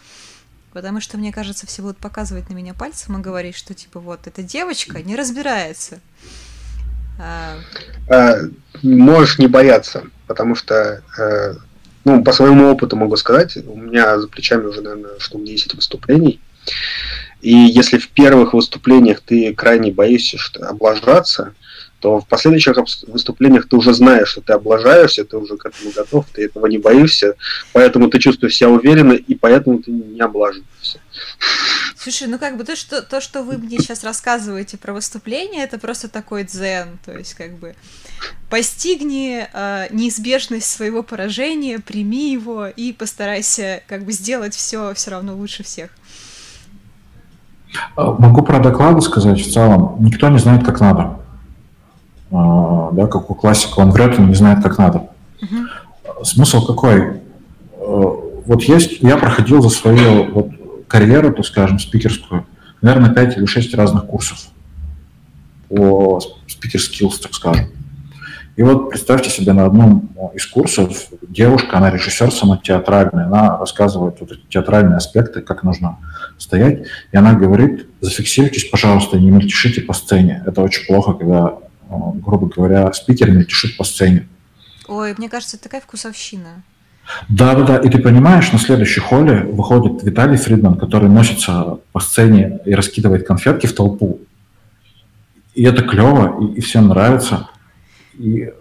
потому 0.73 0.99
что, 0.99 1.17
мне 1.17 1.31
кажется, 1.31 1.65
все 1.67 1.81
будут 1.81 1.99
показывать 1.99 2.49
на 2.49 2.53
меня 2.53 2.73
пальцем 2.73 3.17
и 3.17 3.21
говорить, 3.21 3.55
что 3.55 3.73
типа 3.73 4.01
вот 4.01 4.27
эта 4.27 4.43
девочка 4.43 5.01
не 5.01 5.15
разбирается. 5.15 6.01
А... 7.17 7.59
А, 8.09 8.39
можешь 8.83 9.39
не 9.39 9.47
бояться, 9.47 10.03
потому 10.27 10.55
что, 10.55 11.01
э, 11.17 11.53
ну, 12.03 12.21
по 12.21 12.33
своему 12.33 12.71
опыту 12.73 12.97
могу 12.97 13.15
сказать, 13.15 13.55
у 13.55 13.77
меня 13.77 14.19
за 14.19 14.27
плечами 14.27 14.65
уже, 14.65 14.81
наверное, 14.81 15.17
штук 15.19 15.45
10 15.45 15.75
выступлений, 15.75 16.41
и 17.41 17.53
если 17.53 17.97
в 17.97 18.09
первых 18.09 18.53
выступлениях 18.53 19.21
ты 19.21 19.53
крайне 19.53 19.91
боишься 19.91 20.37
что 20.37 20.67
облажаться, 20.67 21.53
то 22.01 22.19
в 22.19 22.27
последующих 22.27 22.75
выступлениях 23.07 23.69
ты 23.69 23.75
уже 23.75 23.93
знаешь, 23.93 24.29
что 24.29 24.41
ты 24.41 24.53
облажаешься, 24.53 25.23
ты 25.23 25.37
уже 25.37 25.55
к 25.55 25.67
этому 25.67 25.91
готов, 25.91 26.25
ты 26.33 26.45
этого 26.45 26.65
не 26.65 26.79
боишься, 26.79 27.35
поэтому 27.73 28.09
ты 28.09 28.17
чувствуешь 28.17 28.55
себя 28.55 28.69
уверенно, 28.69 29.13
и 29.13 29.35
поэтому 29.35 29.81
ты 29.81 29.91
не 29.91 30.19
облаживаешься. 30.19 30.99
Слушай, 31.95 32.27
ну 32.27 32.39
как 32.39 32.57
бы 32.57 32.63
то, 32.63 32.75
что, 32.75 33.03
то, 33.03 33.21
что 33.21 33.43
вы 33.43 33.59
мне 33.59 33.77
сейчас 33.77 34.03
рассказываете 34.03 34.77
про 34.77 34.93
выступление, 34.93 35.63
это 35.63 35.77
просто 35.77 36.07
такой 36.07 36.43
дзен, 36.43 36.97
то 37.05 37.15
есть 37.15 37.35
как 37.35 37.53
бы 37.59 37.75
постигни 38.49 39.47
э, 39.53 39.87
неизбежность 39.91 40.71
своего 40.71 41.03
поражения, 41.03 41.77
прими 41.77 42.31
его 42.31 42.65
и 42.65 42.93
постарайся 42.93 43.83
как 43.87 44.05
бы 44.05 44.11
сделать 44.11 44.55
все 44.55 44.93
все 44.95 45.11
равно 45.11 45.35
лучше 45.35 45.63
всех. 45.63 45.91
Могу 47.95 48.41
про 48.41 48.59
доклады 48.59 49.01
сказать 49.01 49.39
в 49.39 49.51
целом. 49.51 49.95
Никто 49.99 50.29
не 50.29 50.39
знает, 50.39 50.65
как 50.65 50.79
надо. 50.79 51.17
А, 52.31 52.91
да, 52.91 53.07
как 53.07 53.29
у 53.29 53.35
классика, 53.35 53.79
он 53.79 53.91
врет, 53.91 54.17
он 54.17 54.29
не 54.29 54.35
знает, 54.35 54.63
как 54.63 54.77
надо. 54.77 55.09
Угу. 55.41 56.23
Смысл 56.25 56.65
какой? 56.65 56.99
Э, 57.01 57.19
вот 57.77 58.63
есть, 58.63 59.01
я 59.01 59.17
проходил 59.17 59.61
за 59.61 59.69
свою 59.69 60.31
вот 60.31 60.49
карьеру, 60.87 61.33
так 61.33 61.45
скажем, 61.45 61.79
спикерскую, 61.79 62.45
наверное, 62.81 63.11
5 63.11 63.37
или 63.37 63.45
6 63.45 63.73
разных 63.75 64.05
курсов 64.05 64.37
по 65.69 66.19
спикер 66.47 66.79
skills, 66.79 67.21
так 67.21 67.33
скажем. 67.33 67.67
И 68.55 68.63
вот 68.63 68.89
представьте 68.89 69.29
себе 69.29 69.53
на 69.53 69.65
одном 69.65 70.09
из 70.33 70.45
курсов 70.45 71.07
девушка, 71.21 71.77
она 71.77 71.89
режиссер 71.89 72.31
сама 72.31 72.57
театральная, 72.57 73.25
она 73.25 73.57
рассказывает 73.57 74.17
вот 74.19 74.31
эти 74.31 74.41
театральные 74.49 74.97
аспекты, 74.97 75.41
как 75.41 75.63
нужно 75.63 75.97
стоять, 76.37 76.83
и 77.11 77.17
она 77.17 77.33
говорит, 77.33 77.87
зафиксируйтесь, 78.01 78.65
пожалуйста, 78.65 79.17
не 79.17 79.31
мельтешите 79.31 79.81
по 79.81 79.93
сцене. 79.93 80.43
Это 80.45 80.61
очень 80.61 80.85
плохо, 80.85 81.13
когда 81.13 81.57
грубо 81.91 82.47
говоря, 82.47 82.91
спикер 82.93 83.31
мельтешит 83.31 83.77
по 83.77 83.83
сцене. 83.83 84.27
Ой, 84.87 85.13
мне 85.17 85.29
кажется, 85.29 85.57
это 85.57 85.65
такая 85.65 85.81
вкусовщина. 85.81 86.63
Да, 87.29 87.55
да, 87.55 87.63
да. 87.63 87.77
И 87.77 87.89
ты 87.89 87.99
понимаешь, 87.99 88.51
на 88.51 88.59
следующей 88.59 89.01
холле 89.01 89.43
выходит 89.43 90.03
Виталий 90.03 90.37
Фридман, 90.37 90.77
который 90.77 91.09
носится 91.09 91.79
по 91.91 91.99
сцене 91.99 92.59
и 92.65 92.73
раскидывает 92.73 93.27
конфетки 93.27 93.67
в 93.67 93.75
толпу. 93.75 94.21
И 95.53 95.63
это 95.63 95.83
клево, 95.83 96.41
и, 96.41 96.57
и 96.57 96.61
всем 96.61 96.87
нравится. 96.87 97.49
И 98.13 98.51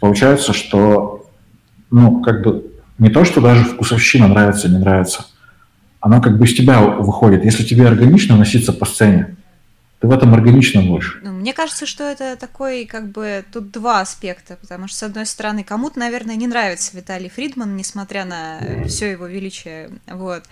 получается, 0.00 0.52
что, 0.52 1.28
ну, 1.90 2.22
как 2.22 2.42
бы 2.42 2.70
не 2.98 3.10
то, 3.10 3.24
что 3.24 3.40
даже 3.40 3.64
вкусовщина 3.64 4.28
нравится, 4.28 4.68
не 4.68 4.78
нравится, 4.78 5.26
она 6.00 6.20
как 6.20 6.38
бы 6.38 6.44
из 6.44 6.54
тебя 6.54 6.80
выходит. 6.80 7.44
Если 7.44 7.64
тебе 7.64 7.86
органично 7.86 8.36
носиться 8.36 8.72
по 8.72 8.86
сцене, 8.86 9.36
ты 10.00 10.08
в 10.08 10.12
этом 10.12 10.34
органично 10.34 10.82
будешь. 10.82 11.18
Ну, 11.22 11.32
мне 11.32 11.52
кажется, 11.54 11.86
что 11.86 12.04
это 12.04 12.36
такой, 12.36 12.84
как 12.84 13.10
бы, 13.10 13.44
тут 13.52 13.70
два 13.70 14.00
аспекта, 14.00 14.58
потому 14.60 14.88
что, 14.88 14.98
с 14.98 15.02
одной 15.04 15.26
стороны, 15.26 15.64
кому-то, 15.64 15.98
наверное, 15.98 16.36
не 16.36 16.46
нравится 16.46 16.96
Виталий 16.96 17.30
Фридман, 17.30 17.76
несмотря 17.76 18.24
на 18.24 18.84
все 18.86 19.10
его 19.10 19.26
величие, 19.26 19.90
вот. 20.06 20.44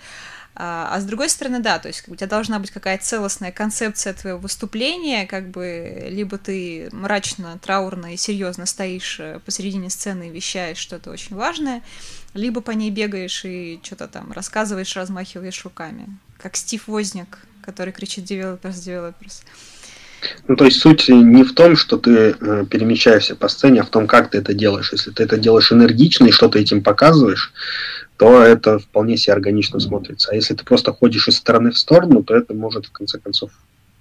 А, 0.55 0.89
а 0.91 1.01
с 1.01 1.03
другой 1.03 1.29
стороны, 1.29 1.59
да, 1.59 1.79
то 1.79 1.89
есть 1.89 2.01
как 2.01 2.13
у 2.13 2.15
тебя 2.15 2.27
должна 2.27 2.59
быть 2.59 2.71
какая-то 2.71 3.03
целостная 3.03 3.51
концепция 3.51 4.13
твоего 4.13 4.39
выступления, 4.39 5.27
как 5.27 5.49
бы 5.49 6.07
либо 6.09 6.37
ты 6.37 6.89
мрачно, 6.91 7.59
траурно 7.61 8.13
и 8.13 8.17
серьезно 8.17 8.65
стоишь 8.65 9.19
э, 9.19 9.39
посередине 9.45 9.89
сцены 9.89 10.29
и 10.29 10.31
вещаешь 10.31 10.77
что-то 10.77 11.11
очень 11.11 11.35
важное, 11.35 11.81
либо 12.33 12.61
по 12.61 12.71
ней 12.71 12.89
бегаешь 12.89 13.43
и 13.43 13.79
что-то 13.83 14.07
там 14.07 14.31
рассказываешь, 14.31 14.95
размахиваешь 14.95 15.63
руками, 15.65 16.07
как 16.37 16.55
Стив 16.55 16.87
Возняк 16.87 17.39
который 17.65 17.91
кричит 17.91 18.29
developers, 18.29 18.75
developers. 18.75 19.43
Ну, 20.47 20.55
то 20.55 20.65
есть 20.65 20.79
суть 20.79 21.09
не 21.09 21.43
в 21.43 21.53
том, 21.53 21.75
что 21.75 21.97
ты 21.97 22.35
э, 22.39 22.65
перемещаешься 22.69 23.35
по 23.35 23.47
сцене, 23.47 23.81
а 23.81 23.85
в 23.85 23.89
том, 23.89 24.07
как 24.07 24.31
ты 24.31 24.39
это 24.39 24.53
делаешь. 24.53 24.91
Если 24.91 25.11
ты 25.11 25.23
это 25.23 25.37
делаешь 25.37 25.71
энергично 25.71 26.25
и 26.25 26.31
что-то 26.31 26.59
этим 26.59 26.83
показываешь, 26.83 27.53
то 28.17 28.41
это 28.41 28.79
вполне 28.79 29.17
себе 29.17 29.33
органично 29.33 29.79
смотрится. 29.79 30.31
А 30.31 30.35
если 30.35 30.53
ты 30.53 30.63
просто 30.63 30.93
ходишь 30.93 31.27
из 31.27 31.37
стороны 31.37 31.71
в 31.71 31.77
сторону, 31.77 32.23
то 32.23 32.35
это 32.35 32.53
может, 32.53 32.85
в 32.85 32.91
конце 32.91 33.19
концов, 33.19 33.51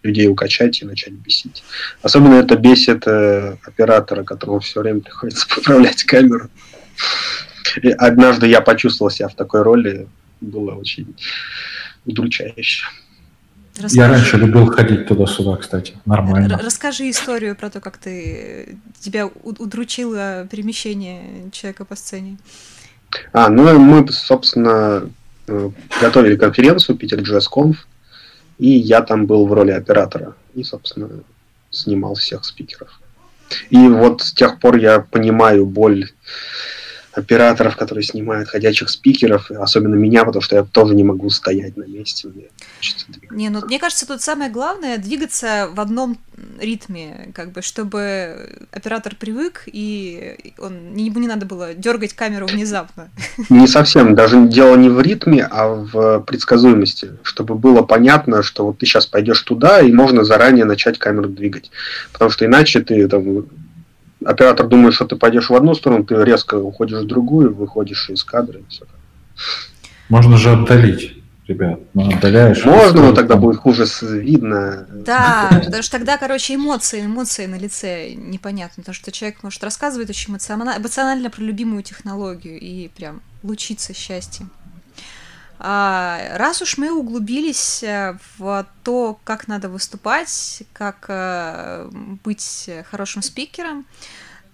людей 0.03 0.29
укачать 0.29 0.81
и 0.83 0.85
начать 0.85 1.15
бесить. 1.15 1.65
Особенно 2.03 2.35
это 2.35 2.57
бесит 2.57 3.07
э, 3.07 3.57
оператора, 3.65 4.23
которому 4.23 4.61
все 4.61 4.81
время 4.81 5.01
приходится 5.01 5.47
поправлять 5.55 6.05
камеру. 6.05 6.51
И 7.83 7.89
однажды 7.91 8.47
я 8.47 8.61
почувствовал 8.61 9.11
себя 9.11 9.29
в 9.29 9.35
такой 9.35 9.63
роли, 9.63 10.07
было 10.41 10.75
очень 10.75 11.17
удручающе. 12.05 12.85
Расскажи. 13.77 13.97
Я 13.97 14.09
раньше 14.09 14.37
любил 14.37 14.67
ходить 14.67 15.07
туда-сюда, 15.07 15.57
кстати, 15.57 15.95
нормально. 16.05 16.61
Расскажи 16.63 17.11
историю 17.11 17.57
про 17.57 17.71
то, 17.71 17.81
как 17.81 17.99
ты 17.99 18.79
тебя 19.01 19.27
удручило 19.27 20.47
перемещение 20.49 21.51
человека 21.51 21.85
по 21.85 21.97
сцене. 21.97 22.37
А, 23.33 23.49
ну 23.49 23.79
мы, 23.79 24.07
собственно, 24.13 25.11
э, 25.49 25.71
готовили 26.01 26.37
конференцию 26.37 26.97
Питер 26.97 27.21
Jazz 27.21 27.45
Conf, 27.53 27.77
и 28.59 28.69
я 28.69 29.03
там 29.03 29.27
был 29.27 29.47
в 29.47 29.53
роли 29.53 29.73
оператора 29.73 30.35
и, 30.55 30.63
собственно, 30.63 31.09
снимал 31.71 32.15
всех 32.15 32.45
спикеров. 32.45 33.01
И 33.71 33.89
вот 33.89 34.23
с 34.23 34.33
тех 34.33 34.61
пор 34.61 34.77
я 34.77 35.01
понимаю 35.01 35.67
боль 35.67 36.11
операторов, 37.15 37.77
которые 37.77 38.05
снимают 38.05 38.49
ходячих 38.49 38.91
спикеров, 38.91 39.51
особенно 39.51 39.95
меня, 39.95 40.25
потому 40.25 40.43
что 40.43 40.57
я 40.57 40.65
тоже 40.65 40.95
не 40.95 41.05
могу 41.05 41.31
стоять 41.31 41.77
на 41.77 41.85
месте. 41.85 42.29
Мне 42.29 42.49
не, 43.31 43.49
ну 43.51 43.65
мне 43.65 43.79
кажется, 43.79 44.07
тут 44.07 44.21
самое 44.21 44.51
главное 44.51 44.99
двигаться 44.99 45.69
в 45.73 45.81
одном 45.81 46.19
ритме, 46.61 47.31
как 47.35 47.53
бы, 47.53 47.63
чтобы 47.63 48.67
оператор 48.73 49.15
привык 49.15 49.65
и 49.67 50.55
он 50.59 50.97
ему 50.97 51.21
не 51.21 51.29
надо 51.29 51.47
было 51.47 51.75
дергать 51.75 52.15
камеру 52.15 52.47
внезапно. 52.47 53.11
Не 53.49 53.67
совсем, 53.67 54.15
даже 54.15 54.49
дело 54.49 54.77
не 54.77 54.89
в 54.89 55.01
ритме, 55.01 55.47
а 55.51 55.69
в 55.69 56.21
предсказуемости, 56.21 57.13
чтобы 57.23 57.55
было 57.55 57.83
понятно, 57.83 58.43
что 58.43 58.67
вот 58.67 58.79
ты 58.79 58.87
сейчас 58.87 59.07
пойдешь 59.07 59.41
туда 59.43 59.81
и 59.81 59.93
можно 59.93 60.25
заранее 60.25 60.65
начать 60.65 60.99
камеру 60.99 61.29
двигать, 61.29 61.71
потому 62.13 62.31
что 62.31 62.45
иначе 62.45 62.81
ты 62.81 63.07
там 63.09 63.47
оператор 64.25 64.67
думает, 64.67 64.95
что 64.95 65.07
ты 65.07 65.17
пойдешь 65.17 65.51
в 65.51 65.55
одну 65.55 65.75
сторону, 65.75 66.05
ты 66.05 66.23
резко 66.25 66.57
уходишь 66.57 67.01
в 67.01 67.07
другую, 67.07 67.55
выходишь 67.55 68.11
из 68.11 68.25
кадра 68.25 68.61
и 68.61 68.65
все. 68.69 68.85
Можно 70.09 70.37
же 70.37 70.51
отдалить. 70.53 71.17
ребят, 71.49 71.81
ну, 71.95 72.09
отдаляешь. 72.09 72.65
Можно, 72.65 73.03
но 73.03 73.13
тогда 73.13 73.37
будет 73.37 73.57
хуже 73.57 73.87
видно. 74.03 74.87
Да, 74.91 75.61
потому 75.65 75.83
что 75.83 75.99
тогда, 75.99 76.17
короче, 76.19 76.55
эмоции, 76.55 77.05
эмоции 77.05 77.47
на 77.47 77.57
лице 77.57 78.15
непонятно, 78.15 78.83
потому 78.83 78.95
что 78.95 79.13
человек 79.13 79.43
может 79.43 79.63
рассказывать 79.65 80.11
очень 80.11 80.33
эмоционально, 80.33 80.79
эмоционально 80.79 81.31
про 81.31 81.43
любимую 81.43 81.83
технологию 81.83 82.59
и 82.61 82.89
прям 82.89 83.23
лучиться 83.43 83.95
счастьем. 83.95 84.51
А, 85.67 86.37
раз 86.37 86.61
уж 86.61 86.77
мы 86.77 86.93
углубились 86.93 87.83
э, 87.83 88.19
в 88.37 88.67
то, 88.83 89.19
как 89.25 89.49
надо 89.49 89.71
выступать, 89.71 90.63
как 90.75 91.07
э, 91.09 91.89
быть 92.23 92.69
хорошим 92.91 93.23
спикером, 93.23 93.87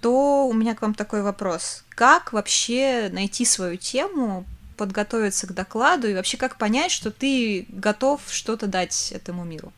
то 0.00 0.46
у 0.46 0.52
меня 0.52 0.76
к 0.76 0.82
вам 0.82 0.94
такой 0.94 1.22
вопрос. 1.22 1.82
Как 1.88 2.32
вообще 2.32 3.10
найти 3.12 3.44
свою 3.44 3.76
тему, 3.76 4.44
подготовиться 4.76 5.48
к 5.48 5.52
докладу 5.52 6.06
и 6.06 6.14
вообще 6.14 6.36
как 6.36 6.58
понять, 6.58 6.92
что 6.92 7.10
ты 7.10 7.66
готов 7.70 8.20
что-то 8.28 8.68
дать 8.68 9.10
этому 9.10 9.42
миру? 9.42 9.72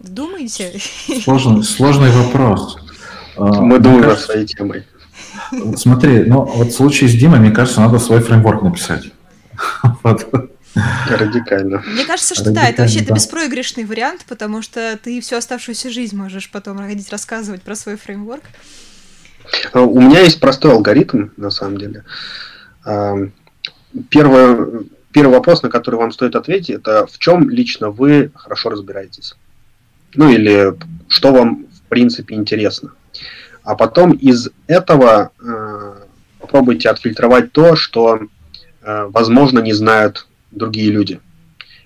Думаете? 0.00 0.80
Сложный, 1.22 1.62
сложный 1.62 2.10
вопрос. 2.10 2.78
А, 3.40 3.60
Мы 3.60 3.78
думаем 3.78 4.08
над 4.08 4.18
своей 4.18 4.46
темой. 4.46 4.84
Смотри, 5.76 6.24
ну 6.24 6.44
вот 6.44 6.68
в 6.68 6.72
случае 6.72 7.08
с 7.08 7.14
Димой, 7.14 7.40
мне 7.40 7.50
кажется, 7.50 7.80
надо 7.80 7.98
свой 7.98 8.20
фреймворк 8.20 8.62
написать. 8.62 9.12
Радикально. 11.08 11.82
Мне 11.86 12.04
кажется, 12.04 12.34
что 12.34 12.50
да, 12.50 12.68
это 12.68 12.82
вообще 12.82 13.02
да. 13.02 13.14
беспроигрышный 13.14 13.84
вариант, 13.84 14.24
потому 14.28 14.62
что 14.62 14.98
ты 15.02 15.20
всю 15.20 15.36
оставшуюся 15.36 15.90
жизнь 15.90 16.16
можешь 16.16 16.50
потом 16.50 16.78
ходить 16.78 17.10
рассказывать 17.10 17.62
про 17.62 17.74
свой 17.74 17.96
фреймворк. 17.96 18.44
А, 19.72 19.80
у 19.80 20.00
меня 20.00 20.20
есть 20.20 20.40
простой 20.40 20.72
алгоритм, 20.72 21.28
на 21.36 21.50
самом 21.50 21.78
деле. 21.78 22.04
А, 22.84 23.16
первый, 24.10 24.88
первый 25.12 25.32
вопрос, 25.32 25.62
на 25.62 25.70
который 25.70 25.96
вам 25.96 26.12
стоит 26.12 26.36
ответить, 26.36 26.70
это 26.70 27.06
в 27.06 27.18
чем 27.18 27.48
лично 27.48 27.90
вы 27.90 28.30
хорошо 28.34 28.70
разбираетесь. 28.70 29.34
Ну 30.14 30.30
или 30.30 30.74
что 31.08 31.32
вам 31.32 31.66
в 31.66 31.88
принципе 31.88 32.34
интересно. 32.34 32.92
А 33.68 33.74
потом 33.74 34.12
из 34.12 34.48
этого 34.66 35.30
э, 35.38 35.94
попробуйте 36.38 36.88
отфильтровать 36.88 37.52
то, 37.52 37.76
что, 37.76 38.18
э, 38.80 39.04
возможно, 39.10 39.58
не 39.58 39.74
знают 39.74 40.26
другие 40.50 40.90
люди. 40.90 41.20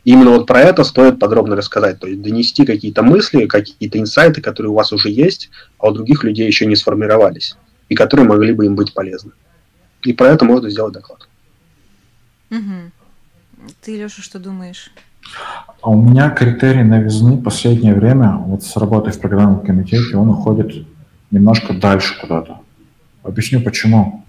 И 0.05 0.13
именно 0.13 0.31
вот 0.31 0.47
про 0.47 0.61
это 0.61 0.85
стоит 0.85 1.19
подробно 1.19 1.57
рассказать, 1.57 1.99
то 1.99 2.07
есть 2.07 2.23
донести 2.23 2.65
какие-то 2.65 3.03
мысли, 3.03 3.47
какие-то 3.47 3.99
инсайты, 3.99 4.41
которые 4.41 4.71
у 4.71 4.77
вас 4.77 4.93
уже 4.93 5.11
есть, 5.11 5.51
а 5.81 5.89
у 5.89 5.91
других 5.91 6.23
людей 6.23 6.47
еще 6.47 6.67
не 6.67 6.77
сформировались, 6.77 7.57
и 7.89 7.97
которые 7.97 8.29
могли 8.29 8.53
бы 8.53 8.67
им 8.67 8.77
быть 8.77 8.95
полезны. 8.95 9.33
И 10.03 10.13
про 10.13 10.29
это 10.29 10.45
можно 10.45 10.71
сделать 10.71 10.95
доклад. 10.95 11.27
Угу. 12.53 12.93
Ты, 13.81 13.97
Леша, 13.97 14.23
что 14.23 14.39
думаешь? 14.39 14.93
А 15.81 15.91
у 15.91 16.01
меня 16.01 16.31
критерий 16.31 16.85
новизны 16.85 17.39
в 17.39 17.43
последнее 17.43 17.95
время, 17.95 18.37
вот 18.37 18.63
с 18.63 18.77
работой 18.77 19.13
в 19.13 19.19
программном 19.19 19.67
комитете, 19.67 20.17
он 20.17 20.29
уходит 20.29 20.87
немножко 21.33 21.75
дальше 21.75 22.15
куда-то. 22.21 22.61
Объясню 23.25 23.61
почему. 23.61 24.25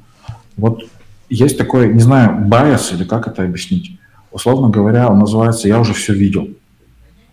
Вот 0.58 0.84
есть 1.30 1.58
такой, 1.58 1.94
не 1.94 2.00
знаю, 2.00 2.46
байс 2.46 2.92
или 2.92 3.04
как 3.04 3.28
это 3.28 3.44
объяснить. 3.44 4.00
Условно 4.32 4.70
говоря, 4.70 5.10
он 5.10 5.20
называется 5.20 5.68
«Я 5.68 5.80
уже 5.80 5.94
все 5.94 6.14
видел» 6.14 6.50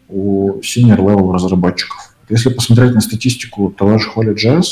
у 0.09 0.61
senior 0.61 0.99
level 0.99 1.33
разработчиков. 1.33 2.15
Если 2.29 2.51
посмотреть 2.51 2.95
на 2.95 3.01
статистику 3.01 3.71
того 3.71 3.99
же 3.99 4.11
Holy.js, 4.15 4.65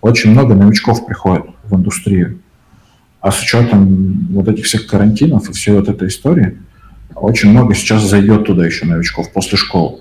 очень 0.00 0.30
много 0.30 0.54
новичков 0.54 1.06
приходит 1.06 1.46
в 1.64 1.76
индустрию. 1.76 2.40
А 3.20 3.30
с 3.30 3.42
учетом 3.42 4.28
вот 4.30 4.48
этих 4.48 4.64
всех 4.64 4.86
карантинов 4.86 5.48
и 5.48 5.52
всей 5.52 5.74
вот 5.74 5.88
этой 5.88 6.08
истории, 6.08 6.58
очень 7.14 7.50
много 7.50 7.74
сейчас 7.74 8.02
зайдет 8.02 8.46
туда 8.46 8.64
еще 8.64 8.86
новичков 8.86 9.32
после 9.32 9.58
школы. 9.58 10.00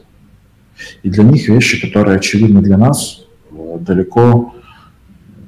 И 1.03 1.09
для 1.09 1.23
них 1.23 1.49
вещи, 1.49 1.81
которые 1.81 2.17
очевидны 2.17 2.61
для 2.61 2.77
нас, 2.77 3.21
далеко 3.77 4.53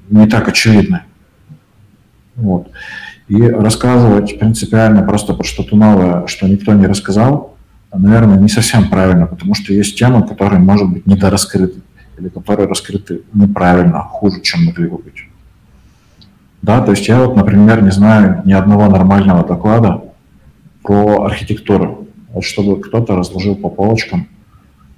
не 0.09 0.27
так 0.27 0.47
очевидны. 0.47 1.01
Вот. 2.35 2.69
И 3.27 3.41
рассказывать 3.41 4.37
принципиально 4.39 5.03
просто 5.03 5.33
про 5.33 5.43
что-то 5.43 5.75
новое, 5.75 6.27
что 6.27 6.47
никто 6.47 6.73
не 6.73 6.85
рассказал, 6.85 7.55
наверное, 7.93 8.37
не 8.37 8.49
совсем 8.49 8.89
правильно, 8.89 9.25
потому 9.25 9.53
что 9.55 9.73
есть 9.73 9.97
темы, 9.97 10.27
которые, 10.27 10.59
может 10.59 10.89
быть, 10.89 11.07
недораскрыты, 11.07 11.81
или 12.17 12.29
которые 12.29 12.67
раскрыты 12.67 13.21
неправильно, 13.33 13.99
хуже, 13.99 14.41
чем 14.41 14.65
могли 14.65 14.87
бы 14.87 14.97
быть. 14.97 15.27
Да, 16.61 16.81
то 16.81 16.91
есть 16.91 17.07
я 17.07 17.23
вот, 17.23 17.35
например, 17.35 17.81
не 17.81 17.91
знаю 17.91 18.41
ни 18.45 18.53
одного 18.53 18.87
нормального 18.87 19.45
доклада 19.45 20.03
про 20.83 21.23
архитектуру. 21.23 22.07
Вот 22.33 22.43
чтобы 22.43 22.79
кто-то 22.79 23.15
разложил 23.15 23.55
по 23.55 23.69
полочкам, 23.69 24.27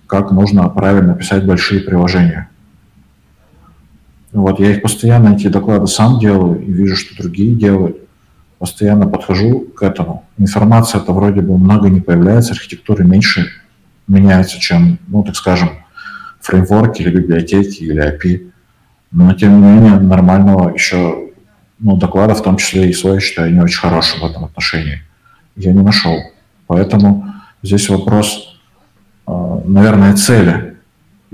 как 0.08 0.32
нужно 0.32 0.68
правильно 0.70 1.16
писать 1.16 1.46
большие 1.46 1.82
приложения. 1.82 2.50
Вот, 4.34 4.60
я 4.60 4.72
их 4.72 4.82
постоянно, 4.82 5.36
эти 5.36 5.48
доклады 5.48 5.86
сам 5.88 6.20
делаю 6.20 6.60
и 6.60 6.72
вижу, 6.72 6.96
что 6.96 7.16
другие 7.16 7.56
делают. 7.56 7.98
Постоянно 8.58 9.08
подхожу 9.08 9.62
к 9.62 9.84
этому. 9.84 10.26
Информация 10.38 11.02
это 11.02 11.12
вроде 11.12 11.42
бы 11.42 11.58
много 11.58 11.90
не 11.90 12.02
появляется, 12.02 12.54
архитектура 12.54 13.04
меньше 13.04 13.48
меняется, 14.08 14.60
чем, 14.60 14.98
ну, 15.08 15.24
так 15.24 15.36
скажем, 15.36 15.70
фреймворки 16.42 17.04
или 17.04 17.12
библиотеки 17.12 17.84
или 17.84 18.02
API. 18.02 18.50
Но, 19.12 19.34
тем 19.34 19.62
не 19.62 19.68
менее, 19.68 20.00
нормального 20.00 20.74
еще 20.74 21.30
ну, 21.80 21.98
доклада, 21.98 22.34
в 22.34 22.42
том 22.42 22.58
числе 22.58 22.90
и 22.90 22.94
свой, 22.94 23.20
считаю, 23.20 23.54
не 23.54 23.62
очень 23.62 23.80
хорошим 23.80 24.22
в 24.22 24.26
этом 24.26 24.46
отношении. 24.46 25.02
Я 25.56 25.74
не 25.74 25.82
нашел. 25.82 26.18
Поэтому 26.66 27.34
здесь 27.62 27.88
вопрос, 27.90 28.60
а, 29.28 29.62
наверное, 29.66 30.16
цели 30.16 30.73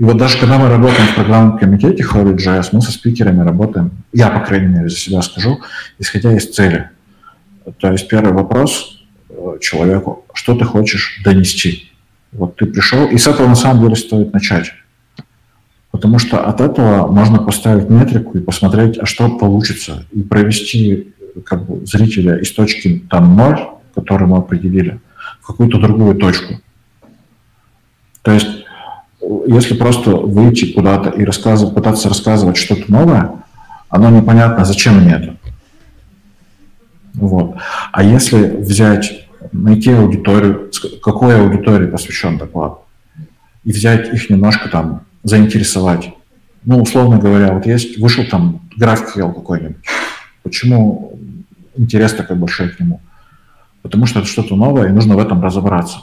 и 0.00 0.02
вот 0.02 0.16
даже 0.16 0.38
когда 0.38 0.58
мы 0.58 0.70
работаем 0.70 1.08
в 1.08 1.14
программном 1.14 1.58
комитете 1.58 2.02
Holy.js, 2.02 2.70
мы 2.72 2.80
со 2.80 2.90
спикерами 2.90 3.44
работаем, 3.44 3.90
я, 4.14 4.30
по 4.30 4.40
крайней 4.40 4.68
мере, 4.68 4.88
за 4.88 4.96
себя 4.96 5.20
скажу, 5.20 5.60
исходя 5.98 6.34
из 6.34 6.48
цели. 6.48 6.88
То 7.78 7.92
есть 7.92 8.08
первый 8.08 8.32
вопрос 8.32 8.98
э, 9.28 9.58
человеку, 9.60 10.24
что 10.32 10.56
ты 10.56 10.64
хочешь 10.64 11.20
донести. 11.22 11.92
Вот 12.32 12.56
ты 12.56 12.64
пришел, 12.64 13.08
и 13.08 13.18
с 13.18 13.26
этого 13.26 13.46
на 13.46 13.54
самом 13.54 13.82
деле 13.82 13.94
стоит 13.94 14.32
начать. 14.32 14.72
Потому 15.90 16.18
что 16.18 16.46
от 16.46 16.62
этого 16.62 17.06
можно 17.06 17.36
поставить 17.38 17.90
метрику 17.90 18.38
и 18.38 18.40
посмотреть, 18.40 18.96
а 18.96 19.04
что 19.04 19.28
получится, 19.28 20.06
и 20.12 20.22
провести 20.22 21.12
как 21.44 21.66
бы, 21.66 21.84
зрителя 21.84 22.38
из 22.38 22.50
точки 22.52 23.04
там 23.10 23.36
0, 23.36 23.68
которую 23.94 24.30
мы 24.30 24.38
определили, 24.38 24.98
в 25.42 25.48
какую-то 25.48 25.78
другую 25.78 26.14
точку. 26.14 26.54
То 28.22 28.32
есть 28.32 28.59
если 29.46 29.74
просто 29.74 30.10
выйти 30.10 30.72
куда-то 30.72 31.10
и 31.10 31.24
рассказывать, 31.24 31.74
пытаться 31.74 32.08
рассказывать 32.08 32.56
что-то 32.56 32.90
новое, 32.90 33.32
оно 33.88 34.10
непонятно, 34.10 34.64
зачем 34.64 35.00
мне 35.00 35.12
это. 35.12 35.36
Вот. 37.14 37.56
А 37.92 38.02
если 38.02 38.56
взять, 38.56 39.28
найти 39.52 39.90
аудиторию, 39.92 40.70
какой 41.02 41.40
аудитории 41.40 41.86
посвящен 41.86 42.38
доклад, 42.38 42.78
и 43.64 43.72
взять 43.72 44.12
их 44.14 44.30
немножко 44.30 44.68
там, 44.68 45.02
заинтересовать. 45.22 46.14
Ну, 46.64 46.80
условно 46.80 47.18
говоря, 47.18 47.52
вот 47.52 47.66
есть, 47.66 47.98
вышел 47.98 48.24
там 48.24 48.60
GraphQL 48.78 49.34
какой-нибудь. 49.34 49.84
Почему 50.42 51.18
интерес 51.76 52.14
такой 52.14 52.36
большой 52.36 52.70
к 52.70 52.80
нему? 52.80 53.00
Потому 53.82 54.06
что 54.06 54.20
это 54.20 54.28
что-то 54.28 54.56
новое, 54.56 54.88
и 54.88 54.92
нужно 54.92 55.16
в 55.16 55.18
этом 55.18 55.42
разобраться. 55.42 55.98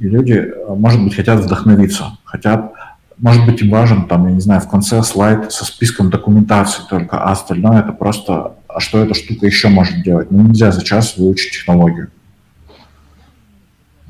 И 0.00 0.08
люди, 0.08 0.32
э, 0.32 0.74
может 0.74 1.04
быть, 1.04 1.14
хотят 1.14 1.40
вдохновиться, 1.40 2.16
хотят, 2.24 2.72
может 3.18 3.44
быть, 3.44 3.60
им 3.60 3.70
важен, 3.70 4.08
там, 4.08 4.26
я 4.26 4.32
не 4.32 4.40
знаю, 4.40 4.62
в 4.62 4.68
конце 4.68 5.02
слайд 5.02 5.52
со 5.52 5.66
списком 5.66 6.08
документации 6.08 6.82
только, 6.88 7.22
а 7.22 7.32
остальное 7.32 7.80
это 7.80 7.92
просто, 7.92 8.54
а 8.66 8.80
что 8.80 8.98
эта 8.98 9.12
штука 9.12 9.44
еще 9.44 9.68
может 9.68 10.02
делать? 10.02 10.30
Ну, 10.30 10.42
нельзя 10.42 10.72
за 10.72 10.82
час 10.82 11.18
выучить 11.18 11.52
технологию. 11.52 12.08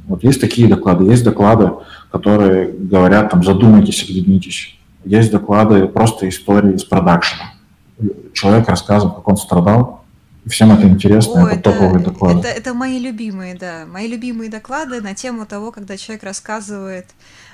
Вот 0.06 0.22
есть 0.22 0.40
такие 0.40 0.68
доклады, 0.68 1.04
есть 1.04 1.24
доклады, 1.24 1.72
которые 2.12 2.70
говорят, 2.70 3.30
там, 3.30 3.42
задумайтесь, 3.42 4.04
оглянитесь. 4.04 4.78
Есть 5.04 5.32
доклады, 5.32 5.88
просто 5.88 6.28
истории 6.28 6.74
из 6.74 6.84
продакшена. 6.84 7.54
Человек 8.32 8.68
рассказывает, 8.68 9.16
как 9.16 9.26
он 9.26 9.36
страдал, 9.36 9.99
Всем 10.50 10.72
это 10.72 10.88
интересно, 10.88 11.44
О, 11.44 11.48
это, 11.48 11.60
это 11.60 11.70
топовые 11.70 12.04
доклады. 12.04 12.40
Это, 12.40 12.48
это 12.48 12.74
мои 12.74 12.98
любимые, 12.98 13.54
да. 13.54 13.86
Мои 13.86 14.08
любимые 14.08 14.50
доклады 14.50 15.00
на 15.00 15.14
тему 15.14 15.46
того, 15.46 15.70
когда 15.70 15.96
человек 15.96 16.24
рассказывает 16.24 17.06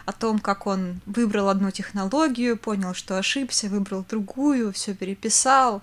о 0.07 0.13
том, 0.13 0.39
как 0.39 0.67
он 0.67 1.01
выбрал 1.05 1.49
одну 1.49 1.71
технологию, 1.71 2.57
понял, 2.57 2.95
что 2.95 3.19
ошибся, 3.19 3.69
выбрал 3.69 4.05
другую, 4.09 4.73
все 4.73 4.95
переписал, 4.95 5.83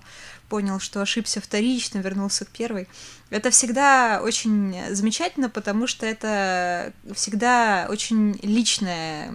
понял, 0.54 0.78
что 0.78 1.02
ошибся 1.02 1.40
вторично, 1.40 1.98
вернулся 1.98 2.44
к 2.44 2.48
первой. 2.48 2.86
Это 3.30 3.50
всегда 3.50 4.20
очень 4.22 4.72
замечательно, 4.90 5.50
потому 5.50 5.88
что 5.88 6.06
это 6.06 6.92
всегда 7.12 7.88
очень 7.90 8.38
личная 8.40 9.32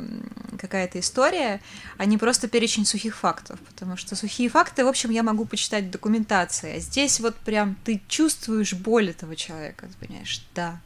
какая-то 0.58 0.98
история, 1.02 1.60
а 1.98 2.06
не 2.06 2.18
просто 2.18 2.48
перечень 2.48 2.86
сухих 2.86 3.18
фактов. 3.18 3.60
Потому 3.68 3.98
что 3.98 4.16
сухие 4.16 4.48
факты, 4.48 4.86
в 4.86 4.88
общем, 4.88 5.10
я 5.10 5.22
могу 5.22 5.44
почитать 5.44 5.88
в 5.88 5.90
документации. 5.90 6.78
А 6.78 6.80
здесь 6.80 7.20
вот 7.20 7.36
прям 7.36 7.76
ты 7.84 8.02
чувствуешь 8.08 8.74
боль 8.74 9.10
этого 9.10 9.36
человека, 9.36 9.88
ты 9.88 10.08
понимаешь, 10.08 10.42
да, 10.56 10.80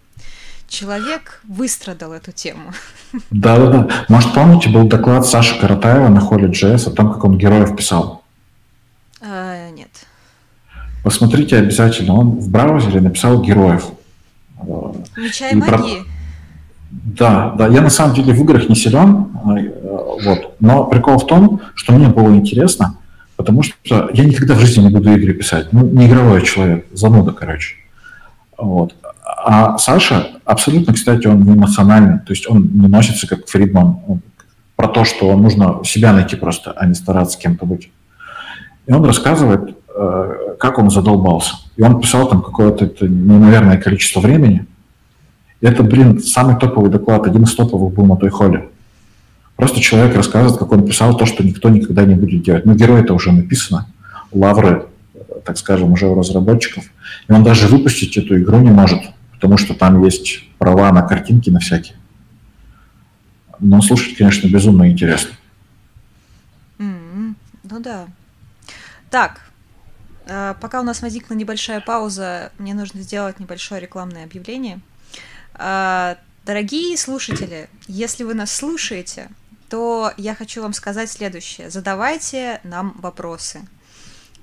человек 0.68 1.42
выстрадал 1.44 2.12
эту 2.12 2.32
тему. 2.32 2.74
Да-да-да. 3.30 4.06
Может, 4.10 4.34
помните, 4.34 4.70
был 4.70 4.88
доклад 4.88 5.28
Саши 5.28 5.60
Каратаева 5.60 6.08
на 6.08 6.22
холле 6.22 6.48
JS 6.48 6.88
о 6.88 6.92
том, 6.92 7.14
как 7.14 7.24
он 7.24 7.38
героев 7.38 7.76
писал? 7.76 8.24
А, 9.22 9.70
нет. 9.70 10.08
Посмотрите 11.04 11.58
обязательно. 11.58 12.14
Он 12.14 12.32
в 12.40 12.50
браузере 12.50 13.02
написал 13.02 13.42
героев. 13.42 13.88
Меча 15.18 15.50
и, 15.50 15.54
и 15.54 15.56
магии? 15.56 15.70
Про... 15.70 16.06
Да, 16.92 17.54
да. 17.58 17.68
Я 17.68 17.82
на 17.82 17.90
самом 17.90 18.16
деле 18.16 18.34
в 18.34 18.42
играх 18.42 18.70
не 18.70 18.76
силен, 18.76 19.28
э, 19.58 19.72
вот. 20.24 20.56
Но 20.60 20.86
прикол 20.86 21.18
в 21.18 21.28
том, 21.28 21.62
что 21.76 21.94
мне 21.94 22.08
было 22.08 22.34
интересно, 22.34 22.98
потому 23.36 23.64
что 23.64 24.10
я 24.14 24.24
никогда 24.24 24.54
в 24.54 24.60
жизни 24.60 24.84
не 24.84 24.90
буду 24.90 25.12
игры 25.12 25.34
писать. 25.34 25.74
Ну, 25.74 25.86
не 25.86 26.08
игровой 26.08 26.44
человек, 26.44 26.86
зануда, 26.94 27.32
короче. 27.32 27.76
Вот. 28.58 28.96
А 29.26 29.78
Саша 29.78 30.28
абсолютно, 30.46 30.94
кстати, 30.94 31.28
он 31.28 31.42
не 31.42 31.54
эмоциональный, 31.54 32.20
то 32.20 32.32
есть 32.32 32.50
он 32.50 32.70
не 32.74 32.88
носится 32.88 33.28
как 33.28 33.48
Фридман 33.48 33.98
он, 34.08 34.22
про 34.76 34.88
то, 34.88 35.04
что 35.04 35.36
нужно 35.36 35.82
себя 35.84 36.14
найти 36.14 36.36
просто, 36.36 36.72
а 36.72 36.86
не 36.86 36.94
стараться 36.94 37.38
кем-то 37.38 37.66
быть. 37.66 37.92
И 38.86 38.92
он 38.92 39.04
рассказывает, 39.04 39.76
как 40.60 40.80
он 40.80 40.90
задолбался. 40.90 41.56
И 41.76 41.84
он 41.84 42.02
писал 42.02 42.28
там 42.28 42.42
какое-то 42.42 43.08
неимоверное 43.08 43.78
количество 43.78 44.20
времени. 44.20 44.66
И 45.62 45.66
это, 45.66 45.84
блин, 45.84 46.20
самый 46.20 46.58
топовый 46.58 46.90
доклад, 46.90 47.28
один 47.28 47.44
из 47.44 47.56
топовых 47.56 47.94
был 47.94 48.06
на 48.06 48.18
той 48.18 48.30
холле. 48.30 48.70
Просто 49.56 49.80
человек 49.80 50.16
рассказывает, 50.16 50.58
как 50.58 50.72
он 50.72 50.86
писал 50.86 51.16
то, 51.16 51.26
что 51.26 51.44
никто 51.44 51.70
никогда 51.70 52.06
не 52.06 52.16
будет 52.16 52.44
делать. 52.44 52.66
Ну, 52.66 52.74
герой 52.76 53.02
это 53.02 53.14
уже 53.14 53.32
написано, 53.32 53.88
лавры, 54.32 54.88
так 55.46 55.58
скажем, 55.58 55.92
уже 55.92 56.08
у 56.08 56.16
разработчиков. 56.16 56.86
И 57.28 57.32
он 57.32 57.44
даже 57.44 57.68
выпустить 57.68 58.18
эту 58.18 58.40
игру 58.42 58.60
не 58.60 58.72
может, 58.72 59.00
потому 59.34 59.58
что 59.58 59.74
там 59.74 60.04
есть 60.04 60.44
права 60.58 60.92
на 60.92 61.04
картинки, 61.04 61.50
на 61.50 61.60
всякие. 61.60 61.96
Но 63.60 63.82
слушать, 63.82 64.18
конечно, 64.18 64.48
безумно 64.48 64.90
интересно. 64.90 65.32
Mm-hmm. 66.80 67.36
Ну 67.70 67.80
да. 67.80 68.08
Так, 69.10 69.40
э, 69.40 69.43
пока 70.26 70.80
у 70.80 70.84
нас 70.84 71.02
возникла 71.02 71.34
небольшая 71.34 71.82
пауза, 71.82 72.52
мне 72.58 72.74
нужно 72.74 73.02
сделать 73.02 73.40
небольшое 73.40 73.82
рекламное 73.82 74.24
объявление. 74.24 74.80
Э, 75.56 76.16
дорогие 76.46 76.98
слушатели, 76.98 77.70
если 77.88 78.24
вы 78.24 78.34
нас 78.34 78.52
слушаете, 78.52 79.30
то 79.70 80.14
я 80.18 80.36
хочу 80.36 80.62
вам 80.62 80.74
сказать 80.74 81.10
следующее. 81.10 81.70
Задавайте 81.70 82.60
нам 82.64 82.96
вопросы. 83.00 83.68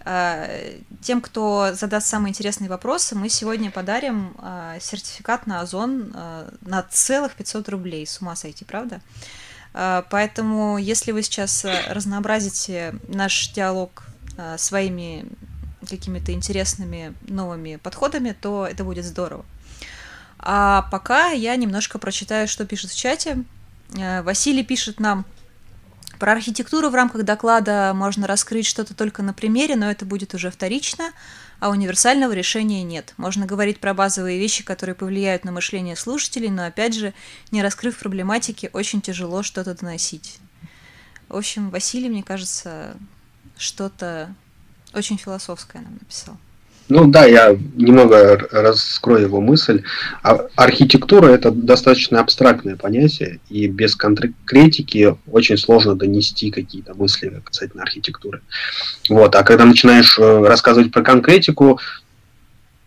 Э, 0.05 0.79
тем, 1.03 1.21
кто 1.21 1.73
задаст 1.75 2.07
самые 2.07 2.31
интересные 2.31 2.69
вопросы, 2.69 3.15
мы 3.15 3.29
сегодня 3.29 3.71
подарим 3.71 4.37
сертификат 4.81 5.47
на 5.47 5.61
Озон 5.61 6.13
на 6.61 6.83
целых 6.91 7.35
500 7.35 7.69
рублей. 7.69 8.07
С 8.07 8.21
ума 8.21 8.37
сойти, 8.37 8.65
правда? 8.65 9.01
Поэтому, 9.73 10.79
если 10.79 11.13
вы 11.13 11.23
сейчас 11.23 11.65
разнообразите 11.89 12.95
наш 13.07 13.53
диалог 13.53 14.03
своими 14.57 15.27
какими-то 15.89 16.33
интересными 16.33 17.15
новыми 17.23 17.77
подходами, 17.77 18.37
то 18.39 18.67
это 18.67 18.85
будет 18.85 19.05
здорово. 19.05 19.45
А 20.39 20.89
пока 20.91 21.31
я 21.31 21.55
немножко 21.57 21.99
прочитаю, 21.99 22.49
что 22.49 22.65
пишет 22.67 22.91
в 22.91 22.97
чате. 22.97 23.45
Василий 23.93 24.65
пишет 24.65 25.01
нам, 25.01 25.25
про 26.19 26.33
архитектуру 26.33 26.91
в 26.91 26.95
рамках 26.95 27.25
доклада 27.25 27.93
можно 27.95 28.27
раскрыть 28.27 28.67
что-то 28.67 28.95
только 28.95 29.23
на 29.23 29.33
примере, 29.33 29.75
но 29.75 29.91
это 29.91 30.05
будет 30.05 30.35
уже 30.35 30.51
вторично, 30.51 31.13
а 31.61 31.71
универсального 31.71 32.33
решения 32.33 32.83
нет. 32.83 33.15
Можно 33.17 33.47
говорить 33.47 33.81
про 33.81 33.95
базовые 33.95 34.39
вещи, 34.39 34.63
которые 34.63 34.95
повлияют 34.95 35.45
на 35.45 35.53
мышление 35.53 35.97
слушателей, 35.97 36.51
но 36.51 36.67
опять 36.67 36.95
же, 36.95 37.15
не 37.51 37.63
раскрыв 37.63 37.99
проблематики, 37.99 38.69
очень 38.73 39.01
тяжело 39.01 39.43
что-то 39.43 39.75
доносить. 39.75 40.39
В 41.29 41.37
общем, 41.37 41.71
Василий, 41.71 42.11
мне 42.11 42.23
кажется, 42.23 42.97
что-то 43.57 44.35
очень 44.95 45.19
философское 45.19 45.81
нам 45.81 45.95
написал. 45.95 46.37
Ну 46.91 47.07
да, 47.07 47.25
я 47.25 47.57
немного 47.77 48.49
раскрою 48.51 49.23
его 49.23 49.41
мысль. 49.41 49.85
А 50.25 50.41
архитектура 50.57 51.29
это 51.29 51.53
достаточно 51.53 52.19
абстрактное 52.19 52.75
понятие, 52.75 53.39
и 53.49 53.69
без 53.69 53.95
конкретики 53.95 55.17
очень 55.31 55.57
сложно 55.57 55.95
донести 55.95 56.51
какие-то 56.51 56.95
мысли 56.95 57.41
касательно 57.45 57.85
архитектуры. 57.85 58.43
Вот. 59.09 59.37
А 59.37 59.45
когда 59.45 59.67
начинаешь 59.67 60.19
э, 60.19 60.45
рассказывать 60.45 60.91
про 60.91 61.03
конкретику, 61.03 61.79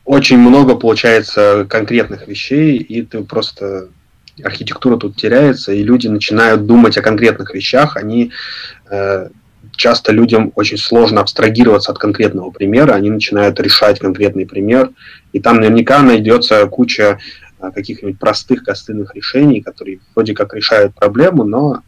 очень 0.04 0.38
много 0.38 0.76
получается 0.76 1.66
конкретных 1.70 2.28
вещей, 2.28 2.76
и 2.76 3.04
ты 3.04 3.24
просто 3.24 3.88
архитектура 4.44 4.98
тут 4.98 5.16
теряется, 5.16 5.72
и 5.72 5.82
люди 5.82 6.08
начинают 6.08 6.66
думать 6.66 6.98
о 6.98 7.02
конкретных 7.02 7.54
вещах, 7.54 7.96
они 7.96 8.32
э, 8.90 9.30
часто 9.76 10.12
людям 10.12 10.52
очень 10.56 10.78
сложно 10.78 11.22
абстрагироваться 11.22 11.92
от 11.92 11.98
конкретного 11.98 12.52
примера, 12.52 12.94
они 12.94 13.10
начинают 13.10 13.60
решать 13.60 14.00
конкретный 14.00 14.46
пример, 14.46 14.92
и 15.32 15.40
там 15.40 15.58
наверняка 15.58 16.02
найдется 16.02 16.66
куча 16.68 17.20
а, 17.60 17.72
каких-нибудь 17.72 18.20
простых 18.20 18.64
костыльных 18.64 19.16
решений, 19.16 19.62
которые 19.62 20.00
вроде 20.16 20.34
как 20.34 20.54
решают 20.54 20.94
проблему, 20.96 21.44
но 21.44 21.82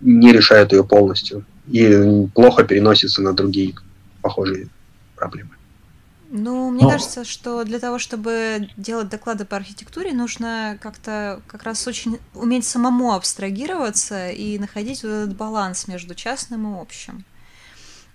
не 0.00 0.32
решают 0.32 0.72
ее 0.72 0.84
полностью 0.84 1.44
и 1.68 2.26
плохо 2.34 2.64
переносятся 2.64 3.22
на 3.22 3.32
другие 3.34 3.74
похожие 4.20 4.68
проблемы. 5.16 5.50
Ну, 6.34 6.70
мне 6.70 6.84
Но... 6.84 6.90
кажется, 6.90 7.26
что 7.26 7.62
для 7.62 7.78
того, 7.78 7.98
чтобы 7.98 8.70
делать 8.78 9.10
доклады 9.10 9.44
по 9.44 9.54
архитектуре, 9.56 10.12
нужно 10.12 10.78
как-то 10.80 11.42
как 11.46 11.62
раз 11.62 11.86
очень 11.86 12.20
уметь 12.34 12.64
самому 12.64 13.12
абстрагироваться 13.12 14.30
и 14.30 14.58
находить 14.58 15.02
вот 15.02 15.10
этот 15.10 15.36
баланс 15.36 15.88
между 15.88 16.14
частным 16.14 16.74
и 16.74 16.80
общим. 16.80 17.26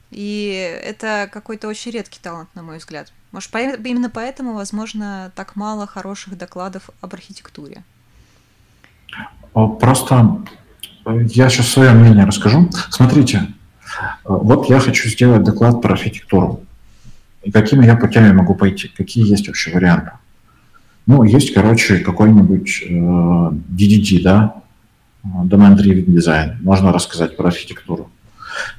И 0.10 0.82
это 0.84 1.30
какой-то 1.32 1.68
очень 1.68 1.92
редкий 1.92 2.20
талант, 2.20 2.50
на 2.56 2.64
мой 2.64 2.80
взгляд. 2.80 3.14
Может, 3.32 3.52
по- 3.52 3.60
именно 3.60 4.10
поэтому, 4.10 4.56
возможно, 4.56 5.32
так 5.36 5.56
мало 5.56 5.86
хороших 5.86 6.40
докладов 6.40 6.90
об 7.02 7.14
архитектуре. 7.14 7.84
Просто 9.54 10.44
э, 11.06 11.20
я 11.26 11.50
сейчас 11.50 11.68
свое 11.68 11.92
мнение 11.92 12.26
расскажу. 12.26 12.68
Смотрите, 12.90 13.54
э, 14.00 14.10
вот 14.26 14.70
я 14.70 14.80
хочу 14.80 15.08
сделать 15.08 15.44
доклад 15.44 15.84
про 15.84 15.94
архитектуру. 15.94 16.64
И 17.48 17.52
какими 17.52 17.86
я 17.86 17.96
путями 17.96 18.34
могу 18.34 18.56
пойти? 18.56 18.92
Какие 18.98 19.26
есть 19.26 19.48
вообще 19.48 19.72
варианты? 19.72 20.12
Ну, 21.06 21.24
есть, 21.24 21.54
короче, 21.54 22.00
какой-нибудь 22.00 22.84
э, 22.86 22.94
DDD, 22.94 24.22
да, 24.22 24.56
Domain 25.24 25.78
Driven 25.78 26.08
Design. 26.08 26.56
Можно 26.62 26.92
рассказать 26.92 27.38
про 27.38 27.48
архитектуру. 27.48 28.10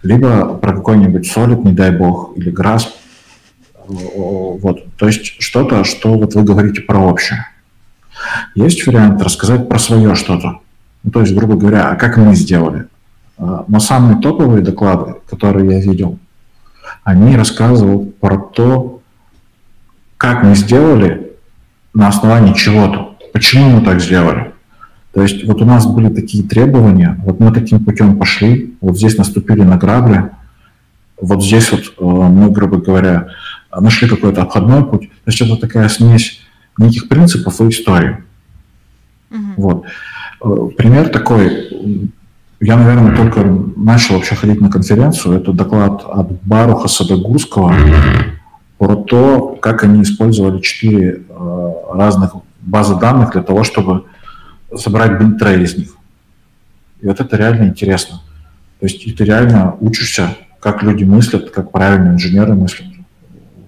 Либо 0.03 0.55
про 0.59 0.75
какой-нибудь 0.75 1.35
Solid, 1.35 1.65
не 1.65 1.73
дай 1.73 1.97
бог, 1.97 2.37
или 2.37 2.53
Grasp. 2.53 2.89
Вот. 3.87 4.85
То 4.99 5.07
есть 5.07 5.41
что-то, 5.41 5.85
что 5.85 6.19
вот 6.19 6.35
вы 6.35 6.43
говорите 6.43 6.83
про 6.83 6.99
общее. 6.99 7.47
Есть 8.55 8.87
вариант 8.87 9.23
рассказать 9.23 9.67
про 9.67 9.79
свое 9.79 10.15
что-то. 10.15 10.59
Ну, 11.05 11.11
то 11.11 11.23
есть, 11.23 11.35
грубо 11.35 11.57
говоря, 11.57 11.89
а 11.89 11.97
как 11.97 12.19
мы 12.19 12.35
сделали. 12.35 12.85
А, 13.39 13.65
но 13.67 13.81
самые 13.81 14.21
топовые 14.21 14.61
доклады, 14.61 15.15
которые 15.27 15.71
я 15.71 15.81
видел, 15.81 16.19
они 17.05 17.37
рассказывают 17.37 18.19
про 18.19 18.39
то, 18.39 19.01
как 20.17 20.43
мы 20.43 20.55
сделали 20.55 21.33
на 21.95 22.09
основании 22.09 22.55
чего-то, 22.55 23.17
почему 23.33 23.71
мы 23.71 23.85
так 23.85 24.01
сделали. 24.01 24.53
То 25.13 25.23
есть 25.23 25.45
вот 25.45 25.63
у 25.63 25.65
нас 25.65 25.87
были 25.87 26.13
такие 26.13 26.45
требования, 26.45 27.19
вот 27.25 27.41
мы 27.41 27.53
таким 27.53 27.85
путем 27.85 28.19
пошли, 28.19 28.77
вот 28.81 28.97
здесь 28.97 29.17
наступили 29.17 29.63
на 29.63 29.77
грабли, 29.77 30.31
вот 31.21 31.43
здесь 31.43 31.73
вот 31.73 31.81
э, 31.81 32.05
мы, 32.05 32.51
грубо 32.51 32.77
говоря, 32.79 33.29
нашли 33.77 34.09
какой-то 34.09 34.43
обходной 34.43 34.85
путь. 34.85 35.11
То 35.25 35.31
есть 35.31 35.41
это 35.41 35.57
такая 35.57 35.89
смесь 35.89 36.41
неких 36.79 37.09
принципов 37.09 37.61
и 37.61 37.69
истории. 37.69 38.19
Mm-hmm. 39.31 39.55
Вот. 39.57 39.87
Э, 40.41 40.69
пример 40.77 41.09
такой, 41.09 42.11
я, 42.61 42.77
наверное, 42.77 43.17
только 43.17 43.45
начал 43.45 44.15
вообще 44.15 44.35
ходить 44.35 44.61
на 44.61 44.71
конференцию. 44.71 45.41
Это 45.41 45.53
доклад 45.53 46.05
от 46.05 46.43
Баруха 46.43 46.89
Садогурского 46.89 47.73
про 48.79 48.97
то, 48.97 49.57
как 49.61 49.85
они 49.85 50.03
использовали 50.03 50.61
четыре 50.61 51.23
э, 51.29 51.73
разных 51.93 52.35
базы 52.61 52.97
данных 52.97 53.33
для 53.33 53.43
того, 53.43 53.65
чтобы 53.65 54.05
собрать 54.77 55.21
бинтрей 55.21 55.63
из 55.63 55.77
них. 55.77 55.97
И 57.01 57.07
вот 57.07 57.21
это 57.21 57.37
реально 57.37 57.69
интересно. 57.69 58.21
То 58.81 58.87
есть 58.87 59.17
ты 59.17 59.25
реально 59.25 59.77
учишься, 59.81 60.37
как 60.61 60.83
люди 60.83 61.05
мыслят, 61.05 61.51
как 61.51 61.71
правильно 61.71 62.11
инженеры 62.11 62.55
мыслят. 62.55 62.89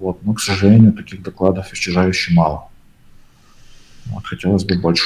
Вот. 0.01 0.23
Но, 0.23 0.35
к 0.35 0.41
сожалению, 0.41 0.93
таких 0.93 1.23
докладов 1.23 1.73
исчезающе 1.73 2.33
мало. 2.33 2.69
Вот, 4.07 4.25
хотелось 4.27 4.65
бы 4.65 4.79
больше. 4.79 5.05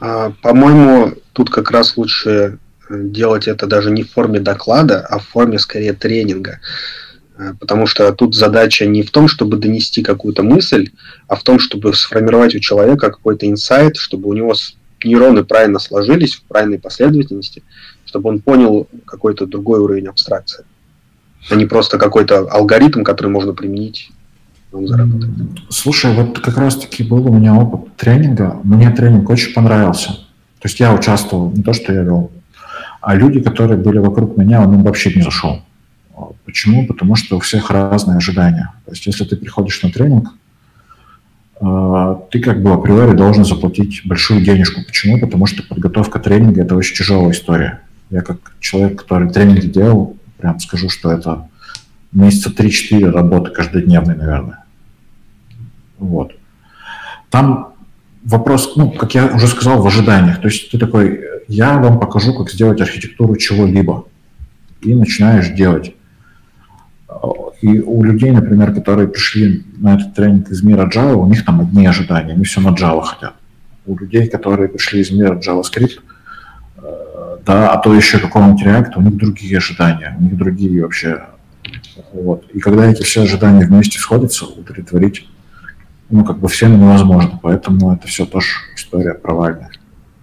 А, 0.00 0.32
по-моему, 0.42 1.14
тут 1.32 1.50
как 1.50 1.70
раз 1.70 1.96
лучше 1.96 2.58
делать 2.90 3.48
это 3.48 3.66
даже 3.66 3.90
не 3.90 4.02
в 4.02 4.10
форме 4.10 4.40
доклада, 4.40 5.00
а 5.00 5.18
в 5.18 5.26
форме 5.26 5.58
скорее 5.58 5.92
тренинга. 5.92 6.60
Э, 7.38 7.54
потому 7.58 7.86
что 7.86 8.10
тут 8.12 8.34
задача 8.34 8.86
не 8.86 9.02
в 9.02 9.10
том, 9.10 9.28
чтобы 9.28 9.56
донести 9.56 10.02
какую-то 10.02 10.42
мысль, 10.42 10.90
а 11.28 11.36
в 11.36 11.42
том, 11.42 11.58
чтобы 11.58 11.94
сформировать 11.94 12.54
у 12.54 12.60
человека 12.60 13.10
какой-то 13.10 13.48
инсайт, 13.48 13.96
чтобы 13.96 14.28
у 14.28 14.32
него 14.32 14.54
нейроны 15.04 15.44
правильно 15.44 15.78
сложились 15.78 16.34
в 16.34 16.42
правильной 16.42 16.78
последовательности, 16.78 17.62
чтобы 18.04 18.28
он 18.28 18.40
понял 18.40 18.86
какой-то 19.06 19.46
другой 19.46 19.80
уровень 19.80 20.08
абстракции, 20.08 20.64
а 21.48 21.54
не 21.54 21.64
просто 21.64 21.96
какой-то 21.96 22.50
алгоритм, 22.50 23.02
который 23.02 23.28
можно 23.28 23.54
применить. 23.54 24.10
Слушай, 25.68 26.12
вот 26.14 26.38
как 26.38 26.56
раз-таки 26.56 27.02
был 27.02 27.26
у 27.26 27.34
меня 27.34 27.54
опыт 27.54 27.96
тренинга. 27.96 28.60
Мне 28.62 28.90
тренинг 28.90 29.28
очень 29.28 29.52
понравился. 29.52 30.10
То 30.60 30.68
есть 30.68 30.78
я 30.78 30.94
участвовал, 30.94 31.50
не 31.50 31.62
то, 31.62 31.72
что 31.72 31.92
я 31.92 32.02
вел, 32.02 32.30
а 33.00 33.14
люди, 33.14 33.40
которые 33.40 33.78
были 33.78 33.98
вокруг 33.98 34.36
меня, 34.36 34.62
он 34.62 34.74
им 34.74 34.82
вообще 34.82 35.12
не 35.14 35.22
зашел. 35.22 35.62
Почему? 36.44 36.86
Потому 36.86 37.16
что 37.16 37.36
у 37.36 37.40
всех 37.40 37.70
разные 37.70 38.18
ожидания. 38.18 38.72
То 38.84 38.92
есть 38.92 39.06
если 39.06 39.24
ты 39.24 39.36
приходишь 39.36 39.82
на 39.82 39.90
тренинг, 39.90 40.34
э, 41.60 42.16
ты 42.30 42.40
как 42.40 42.62
бы 42.62 42.72
априори 42.72 43.16
должен 43.16 43.44
заплатить 43.44 44.02
большую 44.04 44.42
денежку. 44.42 44.82
Почему? 44.84 45.18
Потому 45.18 45.46
что 45.46 45.62
подготовка 45.62 46.18
тренинга– 46.18 46.62
это 46.62 46.76
очень 46.76 46.96
тяжелая 46.96 47.32
история. 47.32 47.80
Я 48.10 48.20
как 48.20 48.38
человек, 48.60 49.00
который 49.00 49.30
тренинги 49.30 49.66
делал, 49.66 50.16
прям 50.38 50.58
скажу, 50.60 50.88
что 50.90 51.10
это 51.10 51.48
месяца 52.12 52.50
3-4 52.50 53.10
работы 53.10 53.50
каждодневной, 53.50 54.16
наверное. 54.16 54.64
Вот. 55.98 56.32
Там 57.30 57.69
вопрос, 58.24 58.76
ну, 58.76 58.90
как 58.90 59.14
я 59.14 59.26
уже 59.26 59.46
сказал, 59.46 59.82
в 59.82 59.86
ожиданиях. 59.86 60.40
То 60.40 60.48
есть 60.48 60.70
ты 60.70 60.78
такой, 60.78 61.20
я 61.48 61.78
вам 61.78 61.98
покажу, 62.00 62.34
как 62.34 62.50
сделать 62.50 62.80
архитектуру 62.80 63.36
чего-либо. 63.36 64.06
И 64.82 64.94
начинаешь 64.94 65.50
делать. 65.50 65.94
И 67.60 67.78
у 67.78 68.02
людей, 68.02 68.30
например, 68.30 68.72
которые 68.72 69.08
пришли 69.08 69.64
на 69.76 69.96
этот 69.96 70.14
тренинг 70.14 70.50
из 70.50 70.62
мира 70.62 70.88
Java, 70.88 71.14
у 71.14 71.26
них 71.26 71.44
там 71.44 71.60
одни 71.60 71.86
ожидания, 71.86 72.32
они 72.32 72.44
все 72.44 72.60
на 72.60 72.68
Java 72.68 73.02
хотят. 73.02 73.34
У 73.84 73.96
людей, 73.96 74.28
которые 74.28 74.68
пришли 74.68 75.00
из 75.00 75.10
мира 75.10 75.38
JavaScript, 75.38 76.00
э, 76.78 76.82
да, 77.44 77.72
а 77.72 77.78
то 77.78 77.94
еще 77.94 78.18
какого-нибудь 78.18 78.62
React, 78.62 78.92
у 78.96 79.02
них 79.02 79.16
другие 79.16 79.58
ожидания, 79.58 80.16
у 80.18 80.22
них 80.22 80.36
другие 80.36 80.82
вообще. 80.82 81.24
Вот. 82.12 82.44
И 82.54 82.60
когда 82.60 82.86
эти 82.86 83.02
все 83.02 83.22
ожидания 83.22 83.66
вместе 83.66 83.98
сходятся, 83.98 84.46
удовлетворить 84.46 85.28
ну, 86.10 86.24
как 86.24 86.38
бы 86.38 86.48
всем 86.48 86.78
невозможно. 86.78 87.38
Поэтому 87.42 87.94
это 87.94 88.06
все 88.06 88.26
тоже 88.26 88.48
история 88.76 89.14
провальная. 89.14 89.70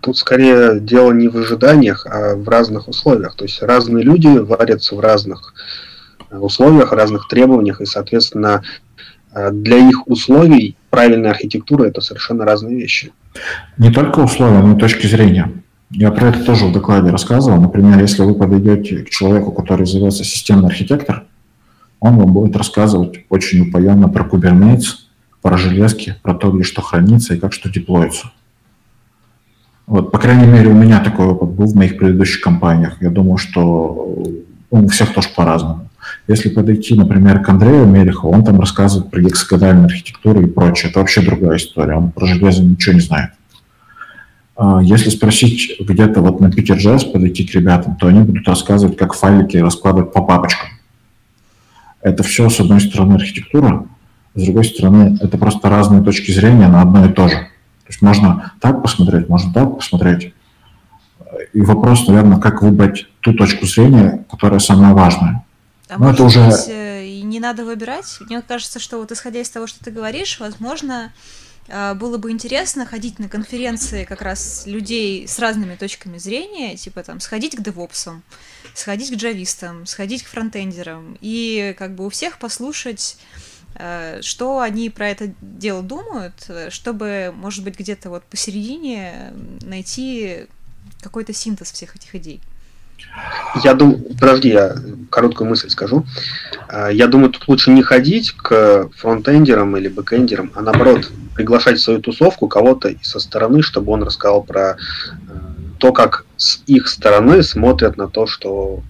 Тут 0.02 0.17
скорее 0.17 0.80
дело 0.80 1.12
не 1.12 1.28
в 1.28 1.36
ожиданиях, 1.38 2.06
а 2.10 2.36
в 2.36 2.47
разных 2.47 2.88
условиях. 2.88 3.36
То 3.36 3.45
есть 3.45 3.62
разные 3.62 4.04
люди 4.04 4.28
варятся 4.28 4.95
в 4.95 5.00
разных 5.00 5.54
э, 6.30 6.38
условиях, 6.38 6.93
разных 6.93 7.28
требованиях, 7.28 7.82
и, 7.82 7.86
соответственно, 7.86 8.63
э, 9.34 9.52
для 9.52 9.78
их 9.78 10.08
условий 10.08 10.78
правильная 10.89 11.32
архитектура– 11.32 11.86
это 11.86 12.02
совершенно 12.02 12.45
разные 12.45 12.76
вещи. 12.78 13.12
Не 13.78 13.91
только 13.91 14.19
условия, 14.19 14.60
но 14.60 14.76
и 14.76 14.80
точки 14.80 15.08
зрения. 15.08 15.52
Я 15.89 16.12
про 16.12 16.30
это 16.30 16.43
тоже 16.43 16.65
в 16.65 16.73
докладе 16.73 17.10
рассказывал. 17.10 17.62
Например, 17.62 18.00
если 18.00 18.23
вы 18.23 18.36
подойдете 18.36 19.00
к 19.00 19.10
человеку, 19.10 19.52
который 19.52 19.86
зовется 19.86 20.23
системный 20.23 20.67
архитектор, 20.67 21.23
он 22.00 22.17
вам 22.17 22.34
будет 22.34 22.56
рассказывать 22.56 23.26
очень 23.30 23.69
упоенно 23.69 24.10
про 24.10 24.23
Kubernetes, 24.23 25.07
про 25.48 25.56
железки, 25.56 26.18
про 26.24 26.34
то, 26.34 26.52
где 26.52 26.64
что 26.64 26.82
хранится 26.82 27.34
и 27.34 27.40
как 27.40 27.54
что 27.54 27.70
деплоится. 27.70 28.32
Вот, 29.86 30.12
по 30.12 30.20
крайней 30.20 30.46
мере, 30.46 30.68
у 30.68 30.74
меня 30.74 31.00
такой 31.00 31.28
опыт 31.28 31.52
был 31.52 31.68
в 31.68 31.74
моих 31.74 31.98
предыдущих 31.98 32.42
компаниях. 32.42 33.02
Я 33.02 33.10
думаю, 33.10 33.38
что 33.38 34.26
ну, 34.72 34.84
у 34.84 34.88
всех 34.90 35.14
тоже 35.14 35.30
по-разному. 35.34 35.88
Если 36.28 36.50
подойти, 36.50 36.96
например, 36.96 37.42
к 37.42 37.48
Андрею 37.48 37.86
Мелехову, 37.86 38.34
он 38.34 38.44
там 38.44 38.60
рассказывает 38.60 39.10
про 39.10 39.22
гексагональную 39.22 39.86
архитектуру 39.86 40.42
и 40.42 40.48
прочее. 40.48 40.90
Это 40.90 41.00
вообще 41.00 41.22
другая 41.22 41.56
история. 41.56 41.96
Он 41.96 42.12
про 42.12 42.26
железо 42.26 42.62
ничего 42.62 42.96
не 42.96 43.00
знает. 43.00 43.30
А, 44.58 44.82
если 44.82 45.10
спросить 45.10 45.78
где-то 45.80 46.20
вот 46.20 46.42
на 46.42 46.52
Питер.js 46.52 47.10
подойти 47.10 47.48
к 47.48 47.54
ребятам, 47.54 47.96
то 47.96 48.08
они 48.08 48.20
будут 48.20 48.46
рассказывать, 48.50 48.98
как 48.98 49.14
файлики 49.14 49.56
раскладывать 49.56 50.12
по 50.12 50.22
папочкам. 50.22 50.68
Это 52.02 52.22
все, 52.24 52.50
с 52.50 52.60
одной 52.60 52.82
стороны, 52.82 53.14
архитектура, 53.14 53.88
с 54.38 54.43
другой 54.43 54.65
стороны, 54.65 55.17
это 55.19 55.38
просто 55.38 55.67
разные 55.67 56.04
точки 56.04 56.32
зрения 56.32 56.67
на 56.67 56.84
одно 56.84 57.06
и 57.06 57.12
то 57.12 57.28
же. 57.28 57.36
То 57.36 57.89
есть 57.89 58.02
можно 58.04 58.54
так 58.62 58.84
посмотреть, 58.84 59.28
можно 59.30 59.52
так 59.52 59.78
посмотреть. 59.78 60.34
И 61.54 61.62
вопрос, 61.62 62.08
наверное, 62.08 62.39
как 62.39 62.62
выбрать 62.62 63.08
ту 63.21 63.34
точку 63.34 63.65
зрения, 63.65 64.26
которая 64.30 64.60
самая 64.60 64.93
важная. 64.93 65.43
А 65.89 65.97
Но 65.97 66.12
это 66.12 66.23
уже... 66.23 66.52
Э, 66.67 67.04
и 67.04 67.23
не 67.23 67.39
надо 67.39 67.65
выбирать. 67.65 68.19
Мне 68.30 68.41
кажется, 68.41 68.80
что 68.80 69.00
вот 69.00 69.12
исходя 69.12 69.41
из 69.41 69.50
того, 69.50 69.65
что 69.65 69.84
ты 69.84 69.89
говоришь, 69.89 70.39
возможно, 70.39 71.12
э, 71.67 71.95
было 71.95 72.17
бы 72.19 72.30
интересно 72.30 72.86
ходить 72.86 73.17
на 73.17 73.30
конференции 73.30 74.04
как 74.04 74.21
раз 74.21 74.67
людей 74.67 75.28
с 75.28 75.39
разными 75.39 75.76
точками 75.76 76.19
зрения, 76.19 76.76
типа 76.76 77.02
там 77.02 77.19
сходить 77.21 77.56
к 77.56 77.62
девопсам, 77.62 78.21
сходить 78.76 79.12
к 79.12 79.15
джавистам, 79.15 79.88
сходить 79.88 80.21
к 80.21 80.28
фронтендерам, 80.28 81.17
и 81.21 81.76
как 81.80 81.95
бы 81.95 82.06
у 82.06 82.10
всех 82.10 82.38
послушать 82.38 83.17
что 84.22 84.60
они 84.60 84.90
про 84.90 85.10
это 85.10 85.34
дело 85.42 85.84
думают, 85.84 86.34
э, 86.48 86.70
чтобы, 86.70 87.34
может 87.36 87.63
быть, 87.63 87.78
где-то 87.80 88.10
вот 88.10 88.24
посередине 88.24 89.34
найти 89.62 90.48
какой-то 91.02 91.34
синтез 91.34 91.72
всех 91.72 91.96
этих 91.96 92.16
идей. 92.16 92.42
Я 93.63 93.74
думаю, 93.74 94.04
подожди, 94.20 94.50
я 94.50 94.76
короткую 95.10 95.50
мысль 95.50 95.70
скажу. 95.70 96.06
Э, 96.70 96.90
я 96.92 97.08
думаю, 97.08 97.30
тут 97.30 97.48
лучше 97.48 97.72
не 97.72 97.84
ходить 97.84 98.32
к 98.32 98.90
фронтендерам 98.96 99.78
или 99.78 99.88
бэкендерам, 99.88 100.52
а 100.56 100.62
наоборот, 100.62 101.12
приглашать 101.36 101.78
в 101.78 101.84
свою 101.84 102.02
тусовку 102.02 102.48
кого-то 102.48 102.96
со 103.02 103.20
стороны, 103.20 103.62
чтобы 103.62 103.92
он 103.92 104.04
рассказал 104.04 104.44
про 104.44 104.78
то, 105.78 105.94
как 105.94 106.26
с 106.38 106.62
их 106.66 106.88
стороны 106.88 107.44
смотрят 107.44 107.98
на 107.98 108.08
то, 108.08 108.26
что 108.26 108.82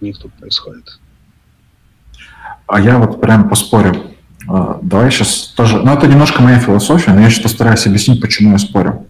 у 0.00 0.04
них 0.04 0.18
тут 0.18 0.32
происходит. 0.34 0.98
А 2.66 2.80
я 2.80 2.98
вот 2.98 3.20
прям 3.20 3.48
поспорю. 3.48 3.94
А, 4.48 4.78
давай 4.82 5.10
сейчас 5.10 5.52
тоже... 5.56 5.78
Ну, 5.82 5.92
это 5.92 6.06
немножко 6.06 6.42
моя 6.42 6.58
философия, 6.58 7.12
но 7.12 7.20
я 7.20 7.30
сейчас 7.30 7.42
постараюсь 7.42 7.86
объяснить, 7.86 8.20
почему 8.20 8.52
я 8.52 8.58
спорю. 8.58 9.06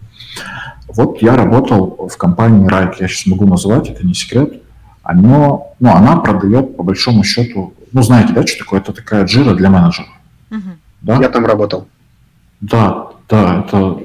Вот 0.87 1.21
я 1.21 1.35
работал 1.35 2.09
в 2.11 2.17
компании 2.17 2.67
Райк, 2.67 2.95
я 2.99 3.07
сейчас 3.07 3.25
могу 3.25 3.45
называть, 3.45 3.89
это 3.89 4.05
не 4.05 4.13
секрет. 4.13 4.61
Оно, 5.03 5.73
ну, 5.79 5.93
она 5.93 6.17
продает, 6.17 6.77
по 6.77 6.83
большому 6.83 7.23
счету, 7.23 7.73
ну, 7.91 8.01
знаете, 8.01 8.33
да, 8.33 8.45
что 8.45 8.59
такое? 8.59 8.79
Это 8.79 8.91
такая 8.91 9.25
джира 9.25 9.53
для 9.53 9.69
менеджеров. 9.69 10.09
Угу. 10.51 10.69
Да? 11.01 11.17
Я 11.21 11.29
там 11.29 11.45
работал. 11.45 11.87
Да, 12.61 13.07
да, 13.29 13.65
это 13.65 13.99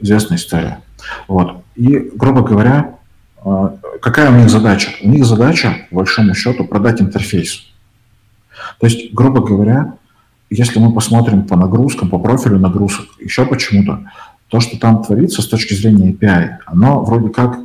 известная 0.00 0.38
история. 0.38 0.80
Вот. 1.28 1.62
И, 1.76 2.10
грубо 2.14 2.42
говоря, 2.42 2.96
а, 3.44 3.76
какая 4.02 4.30
у 4.30 4.34
них 4.34 4.50
задача? 4.50 4.90
У 5.02 5.08
них 5.08 5.24
задача, 5.24 5.86
по 5.90 5.96
большому 5.96 6.34
счету, 6.34 6.64
продать 6.64 7.00
интерфейс. 7.00 7.69
То 8.80 8.86
есть, 8.86 9.12
грубо 9.12 9.40
говоря, 9.40 9.94
если 10.48 10.78
мы 10.78 10.92
посмотрим 10.92 11.44
по 11.44 11.56
нагрузкам, 11.56 12.08
по 12.08 12.18
профилю 12.18 12.58
нагрузок, 12.58 13.06
еще 13.20 13.44
почему-то, 13.44 14.04
то, 14.48 14.58
что 14.58 14.78
там 14.78 15.04
творится 15.04 15.42
с 15.42 15.46
точки 15.46 15.74
зрения 15.74 16.12
API, 16.12 16.56
оно 16.66 17.04
вроде 17.04 17.28
как, 17.28 17.58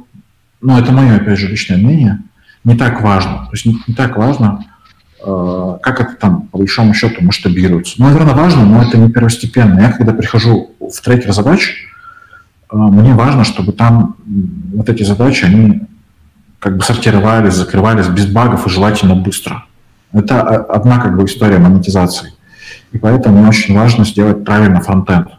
ну, 0.61 0.77
это 0.77 0.91
мое, 0.91 1.15
опять 1.15 1.39
же, 1.39 1.47
личное 1.47 1.77
мнение, 1.77 2.19
не 2.63 2.75
так 2.75 3.01
важно. 3.01 3.45
То 3.45 3.49
есть 3.53 3.65
не, 3.65 3.77
не 3.87 3.95
так 3.95 4.17
важно, 4.17 4.65
э, 5.25 5.77
как 5.81 6.01
это 6.01 6.15
там, 6.15 6.41
по 6.47 6.59
большому 6.59 6.93
счету, 6.93 7.23
масштабируется. 7.23 7.95
Ну, 7.97 8.05
наверное, 8.05 8.35
важно, 8.35 8.65
но 8.65 8.83
это 8.83 8.97
не 8.97 9.09
первостепенно. 9.09 9.79
Я, 9.79 9.91
когда 9.91 10.13
прихожу 10.13 10.71
в 10.79 11.01
трекер 11.01 11.31
задач, 11.31 11.75
э, 12.71 12.75
мне 12.75 13.13
важно, 13.13 13.45
чтобы 13.45 13.71
там 13.71 14.15
вот 14.73 14.89
эти 14.89 15.03
задачи, 15.03 15.45
они 15.45 15.81
как 16.59 16.77
бы 16.77 16.83
сортировались, 16.83 17.53
закрывались 17.53 18.07
без 18.07 18.27
багов 18.27 18.67
и 18.67 18.69
желательно 18.69 19.15
быстро. 19.15 19.63
Это 20.11 20.41
одна 20.41 20.99
как 20.99 21.17
бы 21.17 21.25
история 21.25 21.57
монетизации. 21.57 22.33
И 22.91 22.97
поэтому 22.97 23.47
очень 23.47 23.75
важно 23.75 24.05
сделать 24.05 24.43
правильно 24.45 24.81
фронтенд, 24.81 25.29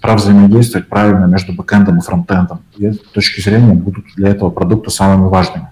про 0.00 0.14
взаимодействовать 0.16 0.88
правильно 0.88 1.24
между 1.26 1.52
бэкэндом 1.52 1.98
и 1.98 2.02
фронтендом. 2.02 2.60
И 2.76 2.90
с 2.90 2.98
точки 2.98 3.40
зрения 3.40 3.74
будут 3.74 4.04
для 4.16 4.28
этого 4.28 4.50
продукта 4.50 4.90
самыми 4.90 5.28
важными. 5.28 5.68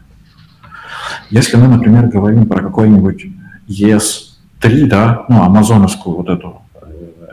Если 1.30 1.56
мы, 1.56 1.68
например, 1.68 2.06
говорим 2.06 2.46
про 2.46 2.62
какой-нибудь 2.62 3.26
ES3, 3.68 4.86
да, 4.86 5.24
ну, 5.28 5.42
амазоновскую 5.42 6.16
вот 6.16 6.28
эту 6.28 6.62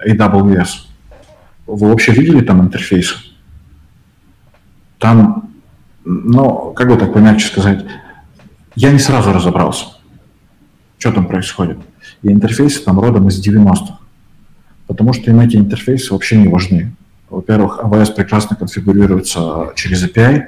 э, 0.04 0.14
AWS, 0.14 0.68
вы 1.68 1.90
вообще 1.90 2.12
видели 2.12 2.42
там 2.42 2.62
интерфейсы? 2.62 3.16
Там 5.00 5.54
но, 6.06 6.72
как 6.72 6.90
бы 6.90 6.98
так 6.98 7.14
помягче 7.14 7.48
сказать, 7.48 7.86
я 8.76 8.92
не 8.92 9.00
сразу 9.00 9.32
разобрался, 9.32 9.86
что 11.04 11.12
там 11.12 11.26
происходит. 11.26 11.80
И 12.22 12.32
интерфейсы 12.32 12.82
там 12.82 12.98
родом 12.98 13.28
из 13.28 13.46
90-х, 13.46 13.98
потому 14.88 15.12
что 15.12 15.30
им 15.32 15.42
эти 15.42 15.58
интерфейсы 15.58 16.14
вообще 16.14 16.38
не 16.38 16.48
важны. 16.48 16.96
Во-первых, 17.30 17.82
AWS 17.84 18.16
прекрасно 18.16 18.56
конфигурируется 18.56 19.74
через 19.76 20.06
API, 20.06 20.44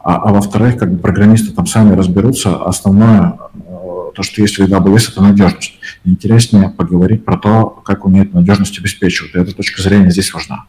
а, 0.00 0.16
а 0.16 0.32
во-вторых, 0.34 0.76
как 0.76 0.92
бы 0.92 0.98
программисты 0.98 1.54
там 1.54 1.66
сами 1.66 1.94
разберутся. 1.94 2.62
Основное, 2.62 3.38
э, 3.54 4.10
то, 4.14 4.22
что 4.22 4.42
есть 4.42 4.58
в 4.58 4.60
AWS, 4.60 5.12
это 5.12 5.22
надежность. 5.22 5.78
Интереснее 6.04 6.68
поговорить 6.68 7.24
про 7.24 7.38
то, 7.38 7.64
как 7.86 8.04
умеет 8.04 8.34
надежность 8.34 8.78
обеспечивать. 8.78 9.34
И 9.34 9.38
эта 9.38 9.56
точка 9.56 9.80
зрения 9.80 10.10
здесь 10.10 10.34
важна. 10.34 10.66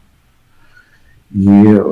И, 1.31 1.49
э, 1.49 1.83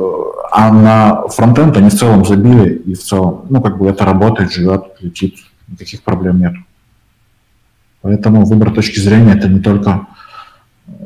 а 0.54 0.72
на 0.72 1.28
фронтенд 1.28 1.76
они 1.76 1.90
в 1.90 1.96
целом 1.96 2.24
забили, 2.24 2.76
и 2.76 2.94
в 2.94 3.04
целом, 3.04 3.46
ну, 3.50 3.62
как 3.62 3.78
бы 3.78 3.90
это 3.90 4.06
работает, 4.06 4.54
живет, 4.54 4.84
летит, 5.02 5.36
никаких 5.68 6.02
проблем 6.04 6.40
нет. 6.40 6.54
Поэтому 8.08 8.46
выбор 8.46 8.74
точки 8.74 9.00
зрения 9.00 9.34
это 9.34 9.50
не 9.50 9.60
только, 9.60 10.08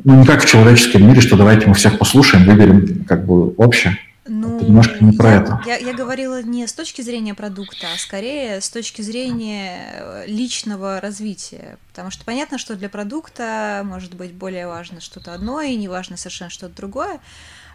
ну, 0.04 0.20
не 0.20 0.24
как 0.24 0.44
в 0.44 0.46
человеческом 0.46 1.04
мире, 1.04 1.20
что 1.20 1.36
давайте 1.36 1.66
мы 1.66 1.74
всех 1.74 1.98
послушаем, 1.98 2.44
выберем 2.44 3.04
как 3.06 3.26
бы 3.26 3.48
общее. 3.54 3.98
Ну, 4.24 4.58
это 4.58 4.66
немножко 4.66 5.04
не 5.04 5.16
про 5.16 5.30
я, 5.30 5.36
это. 5.40 5.60
Я, 5.66 5.76
я 5.78 5.94
говорила 5.94 6.40
не 6.44 6.64
с 6.64 6.72
точки 6.72 7.02
зрения 7.02 7.34
продукта, 7.34 7.88
а 7.92 7.98
скорее 7.98 8.60
с 8.60 8.70
точки 8.70 9.02
зрения 9.02 9.80
э, 9.94 10.24
личного 10.28 11.00
развития. 11.00 11.76
Потому 11.88 12.12
что 12.12 12.24
понятно, 12.24 12.56
что 12.56 12.76
для 12.76 12.88
продукта 12.88 13.82
может 13.84 14.14
быть 14.14 14.32
более 14.32 14.68
важно 14.68 15.00
что-то 15.00 15.34
одно, 15.34 15.60
и 15.60 15.74
не 15.74 15.88
важно 15.88 16.16
совершенно 16.16 16.50
что-то 16.50 16.76
другое. 16.76 17.18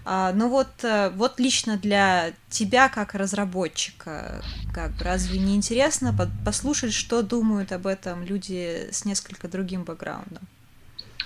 А, 0.09 0.31
но 0.31 0.47
вот, 0.47 0.69
э, 0.83 1.09
вот 1.17 1.37
лично 1.37 1.75
для 1.75 2.31
тебя 2.49 2.87
как 2.87 3.13
разработчика, 3.13 4.41
как 4.73 4.91
бы 4.91 5.03
разве 5.03 5.37
не 5.37 5.53
интересно 5.53 6.15
послушать, 6.45 6.93
что 6.93 7.21
думают 7.23 7.73
об 7.73 7.85
этом 7.85 8.23
люди 8.23 8.87
с 8.89 9.03
несколько 9.03 9.49
другим 9.49 9.83
бэкграундом? 9.83 10.47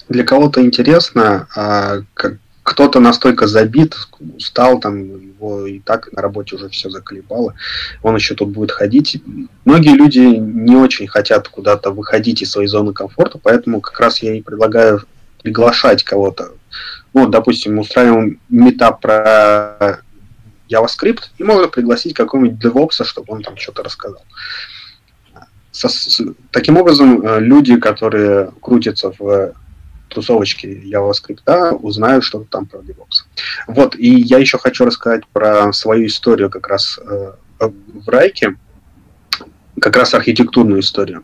Для 0.09 0.23
кого-то 0.23 0.65
интересно, 0.65 1.47
а 1.55 1.99
кто-то 2.63 2.99
настолько 2.99 3.45
забит, 3.45 3.95
устал, 4.19 4.79
там 4.79 4.97
его 4.97 5.67
и 5.67 5.77
так 5.79 6.11
на 6.11 6.23
работе 6.23 6.55
уже 6.55 6.69
все 6.69 6.89
заколебало, 6.89 7.53
он 8.01 8.15
еще 8.15 8.33
тут 8.33 8.49
будет 8.49 8.71
ходить. 8.71 9.21
Многие 9.63 9.93
люди 9.93 10.21
не 10.21 10.75
очень 10.75 11.05
хотят 11.05 11.47
куда-то 11.49 11.91
выходить 11.91 12.41
из 12.41 12.49
своей 12.49 12.67
зоны 12.67 12.93
комфорта, 12.93 13.37
поэтому 13.37 13.79
как 13.79 13.99
раз 13.99 14.23
я 14.23 14.33
и 14.33 14.41
предлагаю 14.41 15.03
приглашать 15.43 16.03
кого-то 16.03 16.53
вот, 17.13 17.30
допустим, 17.32 17.80
устраиваем 17.80 18.39
метап 18.50 19.02
про 19.02 20.02
JavaScript, 20.69 21.24
и 21.38 21.43
можно 21.43 21.67
пригласить 21.67 22.13
какого-нибудь 22.13 22.63
DevOps, 22.63 23.04
чтобы 23.04 23.34
он 23.34 23.43
там 23.43 23.58
что-то 23.58 23.84
рассказал. 23.84 24.24
Со, 25.71 25.89
с, 25.89 26.21
таким 26.52 26.78
образом, 26.78 27.26
э, 27.26 27.39
люди, 27.39 27.78
которые 27.78 28.52
крутятся 28.62 29.13
в 29.17 29.54
тусовочке 30.10 30.82
JavaScript, 30.82 31.39
да, 31.45 31.71
узнают 31.71 32.24
что-то 32.24 32.45
там 32.50 32.65
про 32.65 32.80
DevOps. 32.80 33.26
Вот, 33.67 33.95
и 33.95 34.10
я 34.10 34.38
еще 34.38 34.58
хочу 34.58 34.86
рассказать 34.86 35.26
про 35.28 35.71
свою 35.74 36.08
историю 36.08 36.50
как 36.50 36.67
раз 36.67 37.00
э, 37.04 37.34
в 37.60 38.10
Райке, 38.10 38.56
как 39.80 39.95
раз 39.95 40.13
архитектурную 40.13 40.82
историю, 40.82 41.24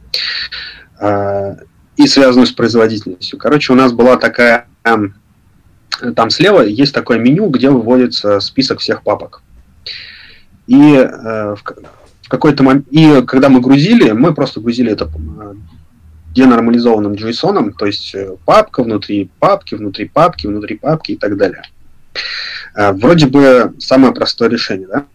э, 1.00 1.56
и 1.98 2.08
связанную 2.08 2.48
с 2.48 2.52
производительностью. 2.52 3.40
Короче, 3.40 3.74
у 3.74 3.76
нас 3.76 3.92
была 3.92 4.18
такая 4.18 4.68
там 6.16 6.30
слева 6.30 6.62
есть 6.62 6.94
такое 6.94 7.18
меню, 7.18 7.50
где 7.50 7.70
выводится 7.70 8.40
список 8.40 8.80
всех 8.80 9.04
папок. 9.04 9.42
И 10.68 10.94
э, 10.96 11.56
в, 11.56 12.28
какой-то 12.28 12.64
момент, 12.64 12.88
и 12.92 13.22
когда 13.26 13.50
мы 13.50 13.62
грузили, 13.62 14.12
мы 14.12 14.34
просто 14.34 14.60
грузили 14.60 14.92
это 14.92 15.06
э, 15.06 15.54
денормализованным 16.34 17.14
JSON, 17.14 17.74
то 17.78 17.86
есть 17.86 18.14
э, 18.14 18.36
папка 18.46 18.84
внутри 18.84 19.30
папки, 19.40 19.76
внутри 19.76 20.08
папки, 20.08 20.46
внутри 20.46 20.78
папки 20.78 21.14
и 21.14 21.16
так 21.18 21.38
далее. 21.38 21.64
Э, 22.76 22.92
вроде 22.92 23.28
бы 23.28 23.74
самое 23.80 24.14
простое 24.14 24.50
решение, 24.50 24.88
да? 24.88 25.06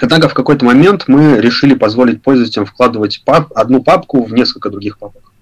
Однако 0.00 0.28
в 0.28 0.34
какой-то 0.34 0.64
момент 0.64 1.04
мы 1.06 1.40
решили 1.40 1.74
позволить 1.74 2.22
пользователям 2.22 2.66
вкладывать 2.66 3.22
пап, 3.24 3.52
одну 3.54 3.82
папку 3.82 4.24
в 4.24 4.32
несколько 4.32 4.68
других 4.68 4.98
папок. 4.98 5.32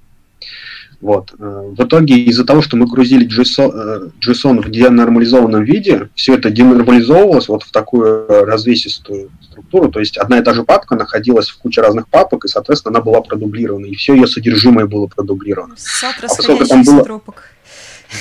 Вот. 1.00 1.32
Э, 1.38 1.72
в 1.76 1.82
итоге 1.82 2.14
из-за 2.24 2.44
того, 2.44 2.60
что 2.60 2.76
мы 2.76 2.86
грузили 2.86 3.26
JSON, 3.26 3.70
э, 3.72 4.10
JSON 4.20 4.60
в 4.60 4.70
денормализованном 4.70 5.64
виде, 5.64 6.10
все 6.14 6.34
это 6.34 6.50
денормализовывалось 6.50 7.48
вот 7.48 7.62
в 7.62 7.72
такую 7.72 8.26
развесистую 8.28 9.30
структуру, 9.40 9.90
то 9.90 10.00
есть 10.00 10.18
одна 10.18 10.38
и 10.38 10.42
та 10.42 10.52
же 10.52 10.62
папка 10.62 10.96
находилась 10.96 11.48
в 11.48 11.58
куче 11.58 11.80
разных 11.80 12.08
папок, 12.08 12.44
и, 12.44 12.48
соответственно, 12.48 12.96
она 12.96 13.04
была 13.04 13.22
продублирована, 13.22 13.86
и 13.86 13.94
все 13.94 14.14
ее 14.14 14.26
содержимое 14.26 14.86
было 14.86 15.06
продублировано. 15.06 15.74
Сад 15.78 16.16
а 16.22 16.66
там 16.66 16.82
было... 16.82 17.04
Тропок. 17.04 17.42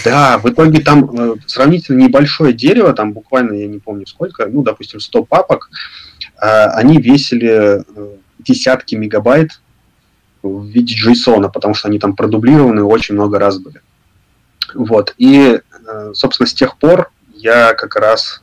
Да, 0.06 0.38
в 0.38 0.48
итоге 0.50 0.82
там 0.82 1.10
э, 1.12 1.36
сравнительно 1.48 2.00
небольшое 2.00 2.54
дерево, 2.54 2.94
там 2.94 3.12
буквально, 3.12 3.54
я 3.54 3.68
не 3.68 3.80
помню 3.80 4.06
сколько, 4.06 4.46
ну, 4.46 4.62
допустим, 4.62 5.00
100 5.00 5.24
папок, 5.24 5.70
э, 6.42 6.46
они 6.46 7.02
весили 7.02 7.82
э, 7.82 7.84
десятки 8.38 8.96
мегабайт 8.96 9.60
в 10.41 10.65
виде 10.65 10.95
JSON, 10.95 11.49
потому 11.52 11.73
что 11.73 11.88
они 11.88 11.99
там 11.99 12.15
продублированы 12.15 12.84
очень 12.84 13.15
много 13.15 13.39
раз 13.39 13.58
были. 13.58 13.82
Вот. 14.73 15.13
И, 15.17 15.60
э, 15.88 16.12
собственно, 16.13 16.47
с 16.47 16.54
тех 16.54 16.78
пор 16.78 17.12
я 17.34 17.73
как 17.73 17.95
раз 17.95 18.41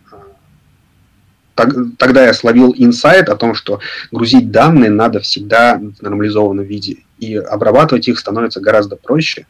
э, 1.57 1.63
тогда 1.99 2.27
я 2.27 2.35
словил 2.35 2.75
инсайт 2.77 3.29
о 3.29 3.37
том, 3.37 3.55
что 3.55 3.81
грузить 4.11 4.51
данные 4.51 4.91
надо 4.91 5.21
всегда 5.21 5.79
в 5.79 6.03
нормализованном 6.03 6.65
виде, 6.65 6.99
и 7.19 7.37
обрабатывать 7.37 8.09
их 8.09 8.19
становится 8.19 8.61
гораздо 8.61 8.97
проще, 8.97 9.47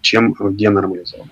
чем 0.00 0.34
в 0.38 0.56
денормализованном. 0.56 1.30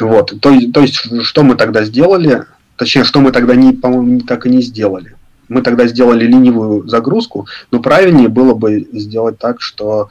Вот, 0.00 0.40
то, 0.40 0.56
то 0.72 0.80
есть, 0.80 1.24
что 1.24 1.42
мы 1.42 1.56
тогда 1.56 1.84
сделали, 1.84 2.44
точнее, 2.76 3.04
что 3.04 3.20
мы 3.20 3.32
тогда, 3.32 3.56
не, 3.56 3.72
по-моему, 3.72 4.20
так 4.20 4.46
и 4.46 4.50
не 4.50 4.62
сделали 4.62 5.17
мы 5.48 5.62
тогда 5.62 5.86
сделали 5.86 6.24
ленивую 6.24 6.88
загрузку, 6.88 7.46
но 7.70 7.80
правильнее 7.80 8.28
было 8.28 8.54
бы 8.54 8.86
сделать 8.92 9.38
так, 9.38 9.60
что 9.60 10.08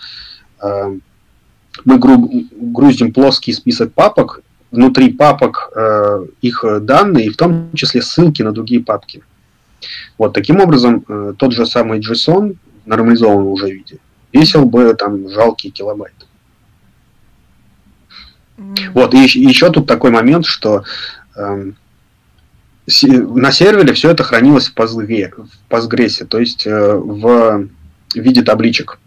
э, 0.61 0.97
мы 1.85 1.97
гру- 1.97 2.45
грузим 2.51 3.13
плоский 3.13 3.53
список 3.53 3.93
папок, 3.93 4.41
внутри 4.71 5.13
папок 5.13 5.71
э, 5.75 6.25
их 6.41 6.65
данные, 6.81 7.27
и 7.27 7.29
в 7.29 7.37
том 7.37 7.71
числе 7.73 8.01
ссылки 8.01 8.41
на 8.41 8.51
другие 8.51 8.83
папки. 8.83 9.23
Вот 10.17 10.33
таким 10.33 10.59
образом 10.59 11.05
э, 11.07 11.33
тот 11.37 11.53
же 11.53 11.65
самый 11.65 11.99
JSON 11.99 12.57
в 12.85 12.87
нормализованном 12.87 13.47
уже 13.47 13.71
виде 13.71 13.99
весил 14.33 14.65
бы 14.65 14.93
там 14.93 15.29
жалкие 15.29 15.71
килобайты. 15.71 16.25
Mm. 18.57 18.91
Вот, 18.93 19.13
и 19.13 19.19
еще 19.19 19.71
тут 19.71 19.87
такой 19.87 20.11
момент, 20.11 20.45
что 20.45 20.83
э, 21.35 21.71
на 22.87 23.51
сервере 23.51 23.93
все 23.93 24.11
это 24.11 24.23
хранилось 24.23 24.69
в 24.69 24.75
Postgre, 24.75 25.31
в 25.35 25.71
Postgres 25.71 26.25
то 26.25 26.39
есть 26.39 26.65
э, 26.65 26.95
в 26.95 27.67
виде 28.15 28.41
табличек. 28.43 28.99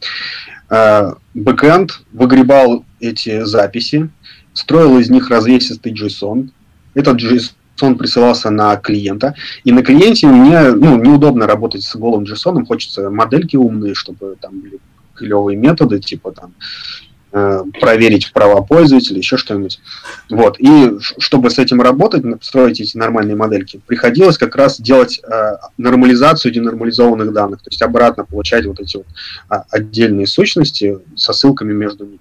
Э, 0.69 1.13
бэкэнд 1.35 2.01
выгребал 2.13 2.85
эти 3.01 3.43
записи, 3.45 4.11
строил 4.53 4.99
из 4.99 5.09
них 5.09 5.31
развесистый 5.31 5.95
JSON. 5.95 6.51
Этот 6.95 7.23
JSON 7.23 7.97
присылался 7.97 8.51
на 8.51 8.77
клиента. 8.77 9.35
И 9.65 9.73
на 9.73 9.83
клиенте 9.83 10.27
мне 10.27 10.73
ну, 10.73 10.99
неудобно 10.99 11.47
работать 11.47 11.83
с 11.83 11.97
голым 11.97 12.25
JSON, 12.25 12.67
хочется 12.67 13.09
модельки 13.09 13.57
умные, 13.57 13.95
чтобы 13.95 14.37
там 14.41 14.61
были 14.61 14.79
клевые 15.15 15.57
методы, 15.57 16.01
типа 16.01 16.33
там 16.33 16.53
Э, 16.53 17.10
проверить 17.31 18.33
права 18.33 18.61
пользователя, 18.63 19.19
еще 19.19 19.37
что-нибудь. 19.37 19.81
Вот. 20.29 20.59
И 20.59 20.99
чтобы 21.19 21.51
с 21.51 21.59
этим 21.59 21.81
работать, 21.81 22.25
строить 22.43 22.81
эти 22.81 22.97
нормальные 22.97 23.37
модельки, 23.37 23.81
приходилось 23.87 24.37
как 24.37 24.57
раз 24.57 24.81
делать 24.81 25.21
э, 25.23 25.57
нормализацию 25.79 26.53
денормализованных 26.53 27.33
данных, 27.33 27.63
то 27.63 27.71
есть 27.71 27.83
обратно 27.83 28.25
получать 28.25 28.67
вот 28.67 28.81
эти 28.81 28.97
вот 28.97 29.07
а, 29.49 29.65
отдельные 29.71 30.27
сущности 30.27 30.99
со 31.17 31.33
ссылками 31.33 31.73
между 31.73 32.05
ними. 32.05 32.19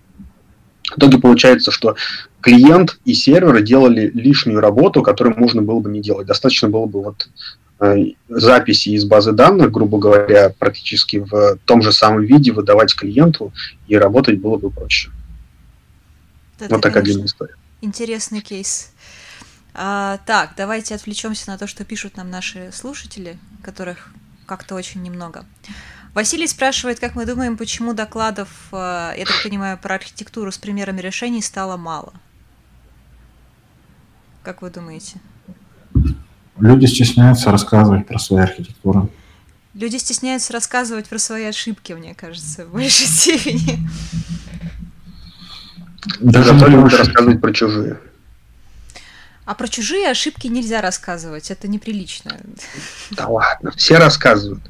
В 0.92 0.98
итоге 0.98 1.20
получается, 1.20 1.72
что 1.72 1.96
клиент 2.42 3.00
и 3.06 3.14
сервер 3.14 3.62
делали 3.62 4.12
лишнюю 4.14 4.60
работу, 4.60 5.04
которую 5.04 5.38
можно 5.38 5.62
было 5.62 5.80
бы 5.80 5.90
не 5.90 6.02
делать. 6.02 6.28
Достаточно 6.28 6.70
было 6.70 6.86
бы 6.86 7.04
вот 7.04 7.28
Э, 7.69 7.69
записи 8.28 8.90
из 8.90 9.06
базы 9.06 9.32
данных, 9.32 9.72
грубо 9.72 10.00
говоря, 10.00 10.50
практически 10.50 11.18
в 11.18 11.58
том 11.66 11.82
же 11.82 11.92
самом 11.92 12.24
виде 12.24 12.52
выдавать 12.52 12.96
клиенту, 12.96 13.54
и 13.88 13.96
работать 13.96 14.40
было 14.40 14.58
бы 14.58 14.70
проще. 14.70 15.12
Это, 16.60 16.76
вот 16.76 16.82
такая 16.82 17.04
длинная 17.04 17.26
история. 17.26 17.56
Интересный 17.82 18.42
кейс. 18.42 18.92
А, 19.74 20.20
так, 20.26 20.54
давайте 20.58 20.96
отвлечемся 20.96 21.50
на 21.52 21.58
то, 21.58 21.68
что 21.68 21.86
пишут 21.86 22.18
нам 22.18 22.30
наши 22.30 22.70
слушатели, 22.74 23.38
которых 23.64 24.10
как-то 24.46 24.76
очень 24.76 25.02
немного. 25.02 25.46
Василий 26.14 26.48
спрашивает, 26.48 27.00
как 27.00 27.16
мы 27.16 27.26
думаем, 27.26 27.56
почему 27.56 27.94
докладов, 27.94 28.50
э, 28.72 29.14
я 29.18 29.26
так 29.26 29.44
понимаю, 29.44 29.78
про 29.78 29.96
архитектуру 29.96 30.52
с 30.52 30.58
примерами 30.58 31.00
решений 31.02 31.42
стало 31.42 31.78
мало? 31.78 32.14
Как 34.44 34.62
вы 34.62 34.72
думаете? 34.72 35.20
Люди 36.60 36.86
стесняются 36.86 37.52
рассказывать 37.52 38.08
про 38.08 38.20
свою 38.20 38.44
архитектуру. 38.44 39.10
Люди 39.74 39.98
стесняются 39.98 40.52
рассказывать 40.52 41.08
про 41.08 41.20
свои 41.20 41.46
ошибки, 41.46 41.94
мне 41.94 42.14
кажется, 42.14 42.66
в 42.66 42.72
большей 42.72 43.06
степени. 43.08 43.88
Даже 46.20 46.54
Зато 46.54 46.68
любят 46.68 46.94
рассказывать 46.94 47.40
про 47.42 47.54
чужие. 47.54 48.00
А 49.46 49.56
про 49.56 49.68
чужие 49.68 50.10
ошибки 50.10 50.48
нельзя 50.48 50.82
рассказывать, 50.82 51.50
это 51.50 51.68
неприлично. 51.68 52.38
Да 53.12 53.28
ладно, 53.28 53.72
все 53.76 53.98
рассказывают. 53.98 54.62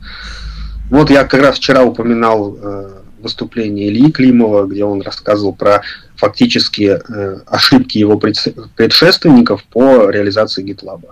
Вот 0.90 1.10
я 1.10 1.24
как 1.26 1.42
раз 1.42 1.58
вчера 1.58 1.84
упоминал 1.84 2.56
э, 2.58 2.99
выступление 3.22 3.90
Ильи 3.90 4.12
Климова, 4.12 4.66
где 4.66 4.84
он 4.84 5.02
рассказывал 5.02 5.54
про 5.54 5.82
фактически 6.16 7.00
э, 7.00 7.40
ошибки 7.46 7.98
его 7.98 8.18
предшественников 8.18 9.64
по 9.66 10.10
реализации 10.10 10.66
GitLab 10.66 11.06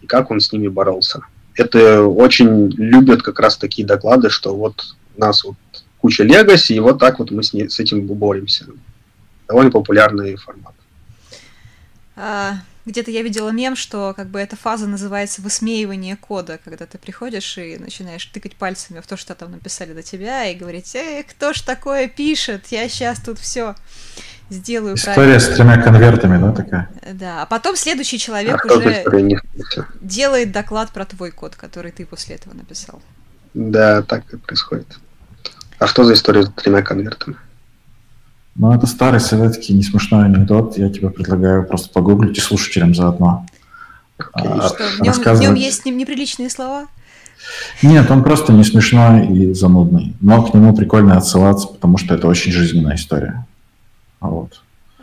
и 0.00 0.06
как 0.06 0.30
он 0.30 0.40
с 0.40 0.52
ними 0.52 0.68
боролся. 0.68 1.20
Это 1.56 2.02
очень 2.02 2.70
любят 2.70 3.22
как 3.22 3.40
раз 3.40 3.56
такие 3.56 3.86
доклады, 3.86 4.30
что 4.30 4.54
вот 4.54 4.82
у 5.16 5.20
нас 5.20 5.44
вот 5.44 5.56
куча 6.00 6.24
легаси, 6.24 6.72
и 6.74 6.80
вот 6.80 6.98
так 6.98 7.18
вот 7.18 7.30
мы 7.30 7.42
с, 7.42 7.52
ней, 7.52 7.68
с 7.70 7.78
этим 7.80 8.06
боремся. 8.06 8.66
Довольно 9.48 9.70
популярный 9.70 10.36
формат. 10.36 10.74
А, 12.16 12.56
где-то 12.86 13.10
я 13.10 13.22
видела 13.22 13.50
мем, 13.50 13.76
что 13.76 14.12
как 14.16 14.28
бы 14.28 14.38
эта 14.38 14.56
фаза 14.56 14.86
называется 14.86 15.42
высмеивание 15.42 16.16
кода, 16.16 16.58
когда 16.64 16.86
ты 16.86 16.98
приходишь 16.98 17.56
и 17.58 17.78
начинаешь 17.78 18.24
тыкать 18.26 18.56
пальцами 18.56 19.00
в 19.00 19.06
то, 19.06 19.16
что 19.16 19.34
там 19.34 19.52
написали 19.52 19.92
до 19.92 20.02
тебя, 20.02 20.46
и 20.46 20.54
говорить, 20.54 20.94
эй, 20.94 21.22
кто 21.22 21.52
ж 21.52 21.62
такое 21.62 22.08
пишет, 22.08 22.66
я 22.68 22.88
сейчас 22.88 23.20
тут 23.20 23.38
все 23.38 23.74
сделаю 24.50 24.96
История 24.96 25.14
правильно. 25.14 25.40
с 25.40 25.48
тремя 25.48 25.82
конвертами, 25.82 26.38
да, 26.38 26.52
такая? 26.52 26.90
Да, 27.12 27.42
а 27.42 27.46
потом 27.46 27.76
следующий 27.76 28.18
человек 28.18 28.64
а 28.64 28.74
уже 28.74 29.04
делает 30.00 30.52
доклад 30.52 30.90
про 30.90 31.04
твой 31.04 31.30
код, 31.30 31.56
который 31.56 31.92
ты 31.92 32.04
после 32.04 32.36
этого 32.36 32.54
написал. 32.54 33.02
Да, 33.54 34.02
так 34.02 34.32
и 34.32 34.36
происходит. 34.36 34.98
А 35.78 35.86
что 35.86 36.04
за 36.04 36.14
история 36.14 36.42
с 36.42 36.50
тремя 36.50 36.82
конвертами? 36.82 37.36
Ну, 38.56 38.72
это 38.72 38.86
старый 38.86 39.20
советский 39.20 39.72
несмешной 39.74 40.26
анекдот. 40.26 40.78
Я 40.78 40.88
тебе 40.88 41.10
предлагаю 41.10 41.66
просто 41.66 41.88
погуглить 41.90 42.38
и 42.38 42.40
слушателям 42.40 42.94
заодно. 42.94 43.46
Okay. 44.18 44.60
А, 44.60 44.68
что, 44.68 44.76
в, 44.76 45.00
нем, 45.00 45.06
рассказывать... 45.08 45.38
в 45.40 45.42
нем 45.42 45.54
есть 45.54 45.84
неприличные 45.84 46.48
слова? 46.50 46.86
Нет, 47.82 48.10
он 48.10 48.22
просто 48.22 48.52
не 48.52 48.62
смешной 48.62 49.26
и 49.26 49.52
занудный. 49.54 50.14
Но 50.20 50.42
к 50.42 50.54
нему 50.54 50.74
прикольно 50.74 51.16
отсылаться, 51.16 51.66
потому 51.66 51.98
что 51.98 52.14
это 52.14 52.28
очень 52.28 52.52
жизненная 52.52 52.94
история. 52.94 53.44
Вот. 54.20 54.62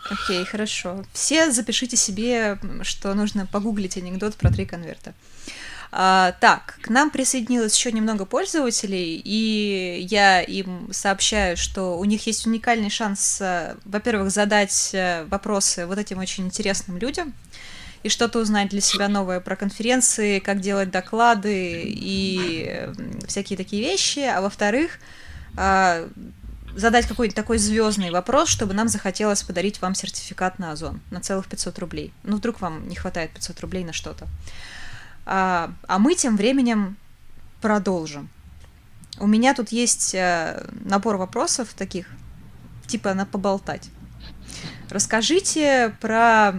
Окей, 0.10 0.42
okay, 0.42 0.46
хорошо. 0.46 1.04
Все 1.14 1.52
запишите 1.52 1.98
себе, 1.98 2.58
что 2.84 3.14
нужно 3.14 3.46
погуглить 3.46 3.98
анекдот 3.98 4.36
про 4.36 4.50
три 4.50 4.66
конверта. 4.66 5.14
А, 5.94 6.34
так, 6.40 6.80
к 6.82 6.90
нам 6.90 7.10
присоединилось 7.10 7.76
еще 7.76 7.92
немного 7.92 8.26
пользователей, 8.26 9.22
и 9.24 10.08
я 10.10 10.42
им 10.42 10.88
сообщаю, 10.94 11.58
что 11.58 11.98
у 11.98 12.06
них 12.06 12.26
есть 12.28 12.48
уникальный 12.48 12.90
шанс, 12.90 13.40
э, 13.42 13.76
во-первых, 13.84 14.32
задать 14.32 14.92
э, 14.94 15.26
вопросы 15.26 15.86
вот 15.86 15.98
этим 15.98 16.20
очень 16.20 16.46
интересным 16.46 16.98
людям, 16.98 17.34
и 18.04 18.10
что-то 18.10 18.40
узнать 18.40 18.70
для 18.70 18.82
себя 18.82 19.10
новое 19.10 19.42
про 19.42 19.56
конференции, 19.56 20.40
как 20.40 20.62
делать 20.62 20.92
доклады 20.92 21.84
и 21.86 22.90
всякие 23.28 23.58
такие 23.58 23.84
вещи, 23.84 24.20
а 24.20 24.42
во-вторых, 24.42 24.98
а, 25.56 26.08
задать 26.76 27.06
какой-нибудь 27.06 27.36
такой 27.36 27.58
звездный 27.58 28.12
вопрос, 28.12 28.50
чтобы 28.50 28.74
нам 28.74 28.88
захотелось 28.88 29.44
подарить 29.44 29.82
вам 29.82 29.94
сертификат 29.94 30.58
на 30.58 30.72
Озон 30.72 31.02
на 31.12 31.20
целых 31.20 31.48
500 31.48 31.78
рублей. 31.80 32.14
Ну, 32.24 32.38
вдруг 32.38 32.62
вам 32.62 32.88
не 32.88 32.96
хватает 32.96 33.32
500 33.32 33.60
рублей 33.62 33.84
на 33.84 33.94
что-то. 33.94 34.28
А, 35.34 35.72
а 35.88 35.98
мы 35.98 36.16
тем 36.16 36.36
временем 36.36 36.98
продолжим. 37.62 38.28
У 39.18 39.28
меня 39.28 39.54
тут 39.54 39.70
есть 39.70 40.14
э, 40.14 40.68
набор 40.84 41.16
вопросов 41.16 41.74
таких, 41.74 42.08
типа 42.86 43.14
на 43.14 43.26
поболтать. 43.26 43.90
Расскажите 44.90 45.96
про 46.02 46.56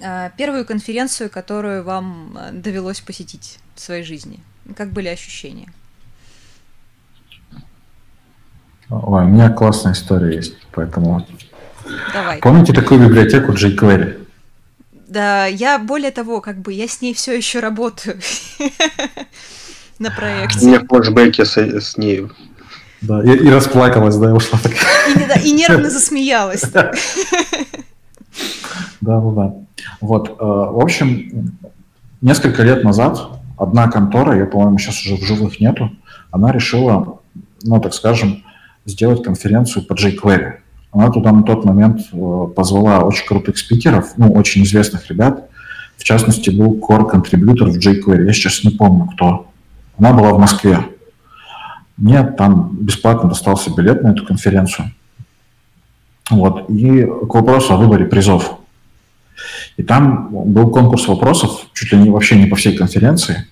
э, 0.00 0.30
первую 0.38 0.64
конференцию, 0.64 1.28
которую 1.28 1.84
вам 1.84 2.38
э, 2.38 2.52
довелось 2.52 3.00
посетить 3.00 3.58
в 3.74 3.80
своей 3.80 4.02
жизни. 4.02 4.40
Как 4.74 4.90
были 4.90 5.08
ощущения? 5.08 5.70
Ой, 8.88 9.24
у 9.24 9.28
меня 9.28 9.50
классная 9.50 9.92
история 9.92 10.36
есть, 10.36 10.56
поэтому... 10.70 11.26
Давай. 12.14 12.38
Помните 12.38 12.72
такую 12.72 13.06
библиотеку 13.06 13.52
jQuery? 13.52 14.21
Да, 15.12 15.44
я 15.44 15.78
более 15.78 16.10
того, 16.10 16.40
как 16.40 16.62
бы 16.62 16.72
я 16.72 16.88
с 16.88 17.02
ней 17.02 17.12
все 17.12 17.36
еще 17.36 17.60
работаю 17.60 18.18
на 19.98 20.10
проекте. 20.10 20.64
У 20.64 20.68
меня 20.68 20.80
флешбеки 20.88 21.44
с, 21.44 21.58
с 21.58 21.98
ней. 21.98 22.28
Да, 23.02 23.22
и, 23.22 23.36
и 23.36 23.50
расплакалась, 23.50 24.16
да, 24.16 24.30
и 24.30 24.32
ушла 24.32 24.58
так. 24.62 24.72
И, 24.72 25.26
да, 25.28 25.34
и 25.34 25.52
нервно 25.52 25.90
засмеялась. 25.98 26.62
Да, 26.62 26.92
да, 29.02 29.20
да. 29.20 29.54
Вот, 30.00 30.30
э, 30.30 30.34
в 30.38 30.82
общем, 30.82 31.58
несколько 32.22 32.62
лет 32.62 32.82
назад 32.82 33.38
одна 33.58 33.88
контора, 33.88 34.34
я, 34.38 34.46
по-моему, 34.46 34.78
сейчас 34.78 35.04
уже 35.04 35.16
в 35.16 35.26
живых 35.26 35.60
нету, 35.60 35.90
она 36.30 36.52
решила, 36.52 37.20
ну, 37.62 37.80
так 37.82 37.92
скажем, 37.92 38.44
сделать 38.86 39.22
конференцию 39.22 39.84
по 39.84 39.92
jQuery. 39.92 40.61
Она 40.92 41.10
туда 41.10 41.32
на 41.32 41.42
тот 41.42 41.64
момент 41.64 42.02
э, 42.12 42.46
позвала 42.54 43.00
очень 43.00 43.26
крутых 43.26 43.56
спикеров, 43.56 44.12
ну, 44.18 44.30
очень 44.32 44.62
известных 44.62 45.08
ребят. 45.08 45.48
В 45.96 46.04
частности, 46.04 46.50
был 46.50 46.78
core-контрибьютор 46.78 47.70
в 47.70 47.78
jQuery. 47.78 48.26
Я 48.26 48.32
сейчас 48.32 48.62
не 48.62 48.70
помню, 48.70 49.06
кто. 49.06 49.46
Она 49.98 50.12
была 50.12 50.32
в 50.32 50.38
Москве. 50.38 50.80
Мне 51.96 52.22
там 52.24 52.76
бесплатно 52.78 53.28
достался 53.28 53.74
билет 53.74 54.02
на 54.02 54.08
эту 54.08 54.26
конференцию. 54.26 54.90
Вот. 56.30 56.68
И 56.68 57.04
к 57.04 57.34
вопросу 57.34 57.72
о 57.72 57.76
выборе 57.78 58.04
призов. 58.04 58.58
И 59.76 59.82
там 59.82 60.28
был 60.30 60.70
конкурс 60.70 61.08
вопросов, 61.08 61.66
чуть 61.72 61.92
ли 61.92 61.98
не 61.98 62.10
вообще 62.10 62.38
не 62.38 62.46
по 62.46 62.56
всей 62.56 62.76
конференции. 62.76 63.46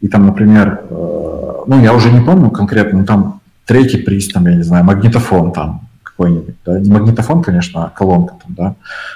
И 0.00 0.08
там, 0.08 0.26
например, 0.26 0.84
э, 0.88 1.52
ну, 1.66 1.82
я 1.82 1.92
уже 1.92 2.10
не 2.10 2.24
помню 2.24 2.50
конкретно, 2.50 3.00
но 3.00 3.04
там 3.04 3.40
третий 3.66 3.98
приз, 3.98 4.28
там, 4.28 4.46
я 4.46 4.56
не 4.56 4.62
знаю, 4.62 4.84
магнитофон 4.84 5.52
там, 5.52 5.88
какой-нибудь, 6.16 6.54
да, 6.64 6.78
не 6.78 6.90
магнитофон, 6.90 7.42
конечно, 7.42 7.86
а 7.86 7.90
колонка 7.90 8.36
там, 8.42 8.54
да, 8.54 8.74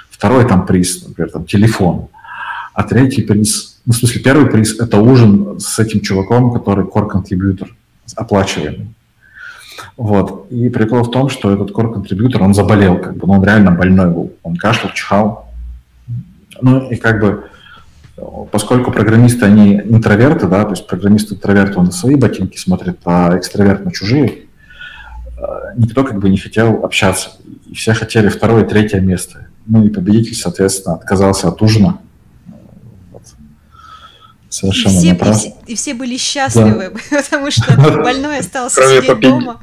второй 0.09 0.47
там 0.47 0.65
приз, 0.65 1.07
например, 1.07 1.31
там 1.31 1.45
телефон, 1.45 2.07
а 2.73 2.83
третий 2.83 3.21
приз, 3.23 3.77
ну, 3.87 3.93
в 3.93 3.95
смысле, 3.95 4.21
первый 4.21 4.51
приз– 4.51 4.79
это 4.79 4.97
ужин 4.97 5.59
с 5.59 5.79
этим 5.79 6.01
чуваком, 6.01 6.51
который 6.51 6.85
core-контрибьютор, 6.85 7.73
оплачиваемый. 8.15 8.93
Вот. 9.95 10.47
И 10.51 10.69
прикол 10.69 11.03
в 11.03 11.11
том, 11.11 11.29
что 11.29 11.53
этот 11.53 11.71
core-контрибьютор, 11.71 12.43
он 12.43 12.53
заболел, 12.53 12.99
как 12.99 13.15
бы, 13.15 13.27
ну, 13.27 13.33
он 13.33 13.43
реально 13.45 13.71
больной 13.71 14.09
был. 14.09 14.33
Он 14.43 14.57
кашлял, 14.57 14.91
чихал. 14.93 15.49
Ну, 16.61 16.89
и 16.89 16.97
как 16.97 17.21
бы, 17.21 17.45
поскольку 18.51 18.91
программисты, 18.91 19.45
они 19.45 19.75
интроверты, 19.75 20.47
да, 20.47 20.65
то 20.65 20.71
есть 20.71 20.85
программист-интроверт, 20.85 21.77
он 21.77 21.85
на 21.85 21.91
свои 21.91 22.15
ботинки 22.15 22.57
смотрит, 22.57 22.99
а 23.05 23.37
экстраверт 23.37 23.85
на 23.85 23.91
чужие, 23.91 24.46
никто 25.75 26.03
как 26.03 26.19
бы 26.19 26.29
не 26.29 26.37
хотел 26.37 26.83
общаться. 26.83 27.31
И 27.67 27.75
все 27.75 27.93
хотели 27.93 28.29
второе 28.29 28.63
и 28.63 28.67
третье 28.67 28.99
место. 28.99 29.47
Ну 29.65 29.85
и 29.85 29.89
победитель, 29.89 30.35
соответственно, 30.35 30.95
отказался 30.95 31.49
от 31.49 31.61
ужина. 31.61 31.99
Вот. 33.11 33.21
Совершенно 34.49 34.93
и 34.93 34.97
все, 34.97 35.11
и 35.11 35.33
все, 35.33 35.53
и 35.67 35.75
все 35.75 35.93
были 35.93 36.17
счастливы, 36.17 36.91
да. 37.11 37.21
потому 37.21 37.51
что 37.51 37.75
больной 38.03 38.39
остался 38.39 38.81
Кроме 38.81 38.95
сидеть 38.95 39.07
побед... 39.09 39.29
дома. 39.29 39.57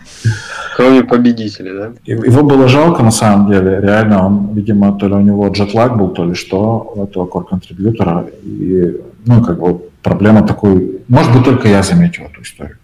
Кроме 0.77 1.05
победителя, 1.05 1.75
да? 1.75 1.93
Его 2.05 2.43
было 2.43 2.69
жалко, 2.69 3.03
на 3.03 3.11
самом 3.11 3.51
деле. 3.51 3.81
Реально, 3.81 4.27
он, 4.27 4.55
видимо, 4.55 4.93
то 4.99 5.09
ли 5.09 5.15
у 5.15 5.21
него 5.21 5.49
джетлаг 5.49 5.97
был, 5.97 6.11
то 6.11 6.25
ли 6.25 6.35
что, 6.35 6.93
у 6.95 7.05
этого 7.05 7.27
core-контрибьютора. 7.27 8.29
И, 8.43 9.01
ну, 9.25 9.43
как 9.43 9.59
бы, 9.59 9.81
проблема 10.03 10.47
такой... 10.47 11.03
Может 11.09 11.33
быть, 11.33 11.45
только 11.45 11.69
я 11.69 11.83
заметил 11.83 12.25
эту 12.25 12.43
историю. 12.43 12.77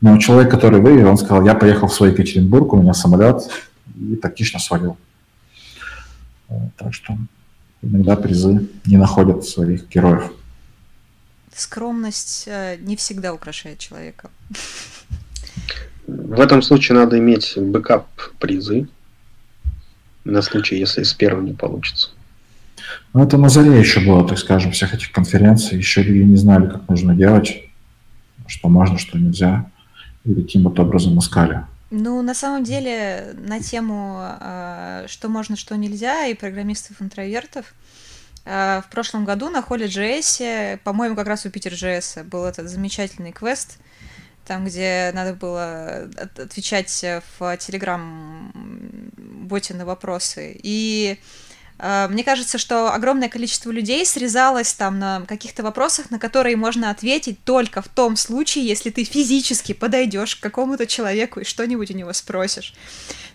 Но 0.00 0.16
человек, 0.18 0.50
который 0.50 0.80
выиграл, 0.80 1.10
он 1.10 1.18
сказал, 1.18 1.44
я 1.44 1.54
поехал 1.54 1.88
в 1.88 1.94
свой 1.94 2.10
Екатеринбург, 2.10 2.72
у 2.72 2.80
меня 2.80 2.94
самолет, 2.94 3.42
и 3.96 4.16
тактично 4.16 4.58
свалил. 4.58 4.96
Так 6.76 6.94
что 6.94 7.16
иногда 7.82 8.16
призы 8.16 8.66
не 8.86 8.96
находят 8.96 9.44
своих 9.44 9.88
героев. 9.88 10.32
Скромность 11.54 12.44
э, 12.46 12.76
не 12.80 12.96
всегда 12.96 13.34
украшает 13.34 13.78
человека. 13.78 14.30
В 16.06 16.40
этом 16.40 16.62
случае 16.62 16.96
надо 16.96 17.18
иметь 17.18 17.54
бэкап 17.56 18.06
призы 18.38 18.88
на 20.24 20.42
случай, 20.42 20.78
если 20.78 21.02
с 21.02 21.12
первым 21.12 21.44
не 21.44 21.52
получится. 21.52 22.10
Ну, 23.12 23.22
это 23.22 23.36
на 23.36 23.48
заре 23.48 23.78
еще 23.78 24.00
было, 24.00 24.26
так 24.26 24.38
скажем, 24.38 24.72
всех 24.72 24.94
этих 24.94 25.12
конференций. 25.12 25.76
Еще 25.76 26.02
люди 26.02 26.22
не 26.22 26.36
знали, 26.36 26.68
как 26.68 26.88
нужно 26.88 27.14
делать, 27.14 27.64
что 28.46 28.68
можно, 28.68 28.98
что 28.98 29.18
нельзя 29.18 29.70
и 30.24 30.34
каким 30.34 30.64
вот 30.64 30.78
образом 30.78 31.18
искали? 31.18 31.64
Ну, 31.90 32.22
на 32.22 32.34
самом 32.34 32.62
деле, 32.64 33.34
на 33.36 33.60
тему, 33.60 34.16
а, 34.20 35.04
что 35.08 35.28
можно, 35.28 35.56
что 35.56 35.76
нельзя, 35.76 36.26
и 36.26 36.34
программистов-интровертов, 36.34 37.74
в 38.44 38.84
прошлом 38.90 39.26
году 39.26 39.50
на 39.50 39.60
холле 39.60 39.86
JS, 39.86 40.78
по-моему, 40.78 41.14
как 41.14 41.26
раз 41.26 41.44
у 41.44 41.50
Питер 41.50 41.72
JS 41.74 42.24
был 42.24 42.44
этот 42.44 42.70
замечательный 42.70 43.32
квест, 43.32 43.78
там, 44.46 44.64
где 44.64 45.10
надо 45.14 45.34
было 45.34 46.08
отвечать 46.38 47.04
в 47.38 47.56
Телеграм-боте 47.58 48.54
на 49.74 49.84
вопросы. 49.84 50.58
И 50.62 51.18
Э, 51.18 51.49
мне 51.82 52.24
кажется, 52.24 52.58
что 52.58 52.92
огромное 52.92 53.28
количество 53.28 53.70
людей 53.70 54.04
срезалось 54.04 54.72
там 54.74 54.98
на 54.98 55.24
каких-то 55.26 55.62
вопросах, 55.62 56.10
на 56.10 56.18
которые 56.18 56.56
можно 56.56 56.90
ответить 56.90 57.42
только 57.44 57.80
в 57.80 57.88
том 57.88 58.16
случае, 58.16 58.66
если 58.66 58.90
ты 58.90 59.04
физически 59.04 59.72
подойдешь 59.72 60.36
к 60.36 60.40
какому-то 60.40 60.86
человеку 60.86 61.40
и 61.40 61.44
что-нибудь 61.44 61.90
у 61.90 61.94
него 61.94 62.12
спросишь. 62.12 62.74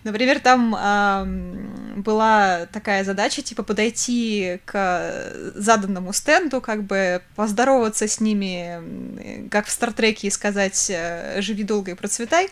Например, 0.06 0.38
там 0.38 0.72
э, 0.78 1.96
была 1.96 2.66
такая 2.72 3.02
задача, 3.02 3.42
типа 3.42 3.64
подойти 3.64 4.60
к 4.64 5.32
заданному 5.56 6.12
стенду, 6.12 6.60
как 6.60 6.84
бы 6.84 7.22
поздороваться 7.34 8.06
с 8.06 8.20
ними, 8.20 9.48
как 9.50 9.66
в 9.66 9.70
Стартреке, 9.72 10.28
и 10.28 10.30
сказать 10.30 10.86
э, 10.90 11.40
«живи 11.40 11.64
долго 11.64 11.90
и 11.90 11.94
процветай», 11.94 12.48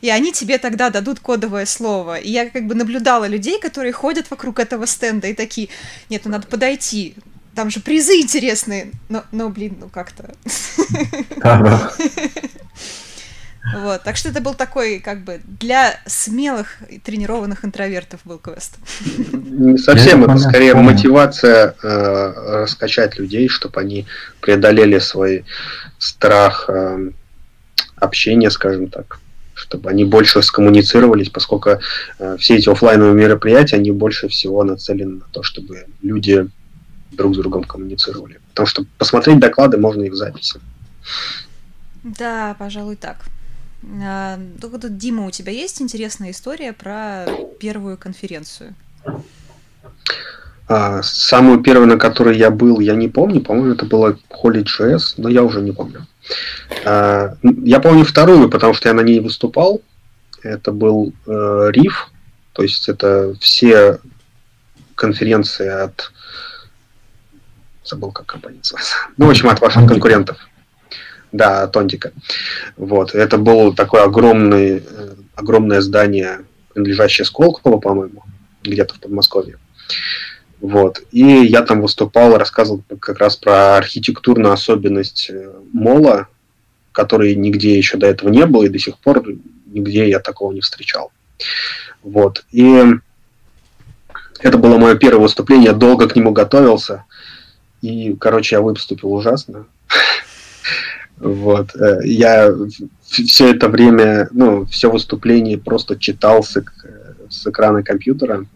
и 0.00 0.08
они 0.08 0.32
тебе 0.32 0.56
тогда 0.56 0.88
дадут 0.88 1.20
кодовое 1.20 1.66
слово. 1.66 2.16
И 2.16 2.30
я 2.30 2.48
как 2.48 2.66
бы 2.66 2.74
наблюдала 2.74 3.26
людей, 3.26 3.60
которые 3.60 3.92
ходят 3.92 4.30
вокруг 4.30 4.58
этого 4.58 4.86
стенда 4.86 5.26
и 5.26 5.34
такие, 5.34 5.68
нет, 6.08 6.22
ну 6.24 6.30
надо 6.30 6.46
подойти, 6.46 7.16
там 7.54 7.68
же 7.68 7.80
призы 7.80 8.18
интересные, 8.18 8.92
но, 9.10 9.24
но 9.30 9.50
блин, 9.50 9.76
ну 9.78 9.90
как-то. 9.90 10.34
Вот, 13.72 14.02
так 14.02 14.16
что 14.16 14.28
это 14.28 14.40
был 14.40 14.54
такой, 14.54 14.98
как 14.98 15.24
бы, 15.24 15.40
для 15.44 15.98
смелых 16.06 16.76
тренированных 17.02 17.64
интровертов 17.64 18.20
был 18.24 18.38
квест. 18.38 18.76
Не 19.32 19.78
совсем, 19.78 20.24
это 20.24 20.36
скорее 20.38 20.74
мотивация 20.74 21.74
э, 21.82 22.62
раскачать 22.62 23.18
людей, 23.18 23.48
чтобы 23.48 23.80
они 23.80 24.06
преодолели 24.40 24.98
свой 24.98 25.44
страх 25.98 26.66
э, 26.68 27.10
общения, 27.96 28.50
скажем 28.50 28.88
так 28.88 29.20
чтобы 29.56 29.88
они 29.88 30.04
больше 30.04 30.42
скоммуницировались, 30.42 31.30
поскольку 31.30 31.78
э, 32.18 32.36
все 32.38 32.56
эти 32.56 32.68
офлайновые 32.68 33.14
мероприятия, 33.14 33.76
они 33.76 33.92
больше 33.92 34.28
всего 34.28 34.64
нацелены 34.64 35.20
на 35.20 35.26
то, 35.30 35.44
чтобы 35.44 35.86
люди 36.02 36.48
друг 37.12 37.34
с 37.34 37.38
другом 37.38 37.62
коммуницировали. 37.62 38.40
Потому 38.48 38.66
что 38.66 38.84
посмотреть 38.98 39.38
доклады 39.38 39.78
можно 39.78 40.02
и 40.02 40.10
в 40.10 40.16
записи. 40.16 40.60
Да, 42.02 42.56
пожалуй, 42.58 42.96
так. 42.96 43.18
А, 44.02 44.38
тут, 44.60 44.96
Дима, 44.96 45.26
у 45.26 45.30
тебя 45.30 45.52
есть 45.52 45.80
интересная 45.82 46.30
история 46.30 46.72
про 46.72 47.26
первую 47.58 47.96
конференцию? 47.98 48.74
А, 50.66 51.02
самую 51.02 51.62
первую, 51.62 51.88
на 51.88 51.98
которой 51.98 52.36
я 52.36 52.50
был, 52.50 52.80
я 52.80 52.94
не 52.94 53.08
помню. 53.08 53.40
По-моему, 53.40 53.74
это 53.74 53.84
было 53.84 54.18
Holy.js, 54.30 55.14
но 55.18 55.28
я 55.28 55.42
уже 55.42 55.60
не 55.60 55.72
помню. 55.72 56.06
А, 56.84 57.36
я 57.42 57.80
помню 57.80 58.04
вторую, 58.04 58.48
потому 58.48 58.74
что 58.74 58.88
я 58.88 58.94
на 58.94 59.02
ней 59.02 59.20
выступал. 59.20 59.82
Это 60.42 60.72
был 60.72 61.14
э, 61.26 61.70
то 62.52 62.62
есть 62.62 62.88
это 62.88 63.34
все 63.40 63.98
конференции 64.94 65.66
от... 65.66 66.12
Забыл, 67.82 68.12
как 68.12 68.26
компания 68.26 68.58
называется. 68.58 68.94
Ну, 69.16 69.26
в 69.26 69.30
общем, 69.30 69.48
от 69.48 69.60
ваших 69.60 69.86
конкурентов. 69.86 70.38
Да, 71.34 71.66
Тонтика. 71.66 72.12
Вот. 72.76 73.12
Это 73.12 73.38
было 73.38 73.74
такое 73.74 74.04
огромное, 74.04 74.80
э, 74.88 75.14
огромное 75.34 75.80
здание, 75.80 76.44
принадлежащее 76.72 77.24
Сколково, 77.24 77.78
по-моему, 77.78 78.22
где-то 78.62 78.94
в 78.94 79.00
Подмосковье. 79.00 79.58
Вот. 80.60 81.02
И 81.10 81.24
я 81.24 81.62
там 81.62 81.80
выступал, 81.80 82.38
рассказывал 82.38 82.84
как 83.00 83.18
раз 83.18 83.34
про 83.34 83.76
архитектурную 83.76 84.52
особенность 84.52 85.28
э, 85.28 85.52
мола, 85.72 86.28
которой 86.92 87.34
нигде 87.34 87.76
еще 87.76 87.96
до 87.96 88.06
этого 88.06 88.28
не 88.28 88.46
было, 88.46 88.62
и 88.62 88.68
до 88.68 88.78
сих 88.78 88.96
пор 88.98 89.24
нигде 89.66 90.08
я 90.08 90.20
такого 90.20 90.52
не 90.52 90.60
встречал. 90.60 91.10
Вот. 92.04 92.44
И 92.52 92.80
это 94.38 94.56
было 94.56 94.78
мое 94.78 94.94
первое 94.94 95.22
выступление, 95.22 95.70
я 95.70 95.72
долго 95.72 96.08
к 96.08 96.14
нему 96.14 96.30
готовился. 96.30 97.06
И, 97.82 98.14
короче, 98.20 98.54
я 98.54 98.62
выступил 98.62 99.12
ужасно. 99.12 99.66
Вот. 101.18 101.74
Э, 101.76 102.00
я 102.04 102.52
все 103.02 103.50
это 103.50 103.68
время, 103.68 104.28
ну, 104.32 104.64
все 104.66 104.90
выступление 104.90 105.58
просто 105.58 105.98
читал 105.98 106.42
с, 106.42 106.62
с 107.30 107.46
экрана 107.46 107.82
компьютера. 107.82 108.46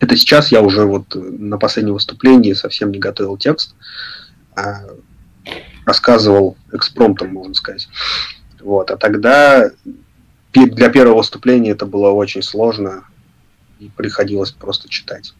Это 0.00 0.16
сейчас 0.16 0.52
я 0.52 0.62
уже 0.62 0.84
вот 0.84 1.14
на 1.14 1.58
последнем 1.58 1.94
выступлении 1.94 2.52
совсем 2.52 2.92
не 2.92 2.98
готовил 2.98 3.36
текст, 3.36 3.74
а 4.54 4.82
рассказывал 5.84 6.56
экспромтом, 6.72 7.32
можно 7.32 7.54
сказать. 7.54 7.88
Вот. 8.60 8.90
А 8.90 8.96
тогда 8.96 9.70
для 10.52 10.88
первого 10.88 11.18
выступления 11.18 11.70
это 11.70 11.86
было 11.86 12.10
очень 12.10 12.42
сложно, 12.42 13.04
и 13.78 13.90
приходилось 13.96 14.50
просто 14.50 14.88
читать. 14.88 15.34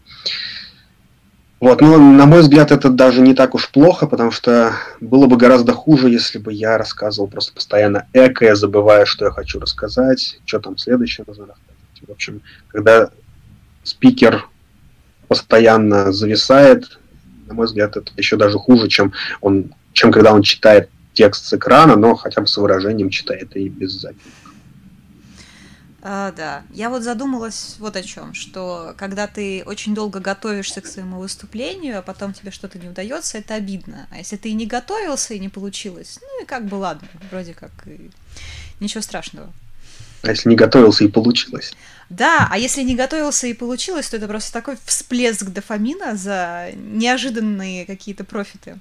Вот, 1.59 1.81
ну, 1.81 1.97
на 1.97 2.25
мой 2.25 2.39
взгляд, 2.39 2.71
это 2.71 2.89
даже 2.89 3.21
не 3.21 3.33
так 3.33 3.53
уж 3.53 3.69
плохо, 3.69 4.07
потому 4.07 4.31
что 4.31 4.73
было 5.01 5.27
бы 5.27 5.35
гораздо 5.35 5.73
хуже, 5.73 6.09
если 6.09 6.37
бы 6.37 6.53
я 6.53 6.77
рассказывал 6.77 7.27
просто 7.27 7.53
постоянно 7.53 8.07
эко, 8.13 8.45
я 8.45 8.55
забывая, 8.55 9.05
что 9.05 9.25
я 9.25 9.31
хочу 9.31 9.59
рассказать, 9.59 10.39
что 10.45 10.59
там 10.59 10.77
следующее 10.77 11.25
нужно 11.27 11.47
рассказать. 11.47 12.07
В 12.07 12.11
общем, 12.11 12.41
когда 12.69 13.09
спикер 13.83 14.47
постоянно 15.27 16.13
зависает, 16.13 16.97
на 17.47 17.53
мой 17.55 17.65
взгляд, 17.65 17.97
это 17.97 18.09
еще 18.15 18.37
даже 18.37 18.57
хуже, 18.57 18.87
чем, 18.87 19.11
он, 19.41 19.73
чем 19.91 20.13
когда 20.13 20.33
он 20.33 20.43
читает 20.43 20.89
текст 21.13 21.45
с 21.45 21.53
экрана, 21.53 21.97
но 21.97 22.15
хотя 22.15 22.39
бы 22.39 22.47
с 22.47 22.55
выражением 22.55 23.09
читает 23.09 23.53
и 23.57 23.67
без 23.67 23.91
записи. 23.91 24.29
А, 26.01 26.31
да, 26.31 26.63
я 26.71 26.89
вот 26.89 27.03
задумалась 27.03 27.75
вот 27.79 27.95
о 27.95 28.03
чем, 28.03 28.33
что 28.33 28.93
когда 28.97 29.27
ты 29.27 29.63
очень 29.65 29.93
долго 29.93 30.19
готовишься 30.19 30.79
к 30.81 30.87
своему 30.87 31.19
выступлению, 31.19 31.99
а 31.99 32.01
потом 32.01 32.33
тебе 32.33 32.51
что-то 32.51 32.79
не 32.79 32.87
удается, 32.87 33.37
это 33.37 33.55
обидно. 33.55 34.07
А 34.11 34.17
если 34.17 34.37
ты 34.37 34.49
и 34.49 34.53
не 34.53 34.65
готовился 34.65 35.33
и 35.33 35.39
не 35.39 35.49
получилось, 35.49 36.19
ну 36.21 36.43
и 36.43 36.45
как 36.45 36.65
бы 36.65 36.75
ладно, 36.75 37.07
вроде 37.29 37.53
как 37.53 37.71
и 37.85 38.11
ничего 38.79 39.01
страшного. 39.01 39.51
А 40.21 40.29
если 40.29 40.49
не 40.49 40.55
готовился 40.55 41.03
и 41.03 41.07
получилось? 41.07 41.73
Да, 42.09 42.47
а 42.49 42.57
если 42.57 42.81
не 42.81 42.95
готовился 42.95 43.47
и 43.47 43.53
получилось, 43.53 44.09
то 44.09 44.17
это 44.17 44.27
просто 44.27 44.51
такой 44.51 44.77
всплеск 44.85 45.45
дофамина 45.45 46.15
за 46.15 46.71
неожиданные 46.75 47.85
какие-то 47.85 48.23
профиты. 48.23 48.79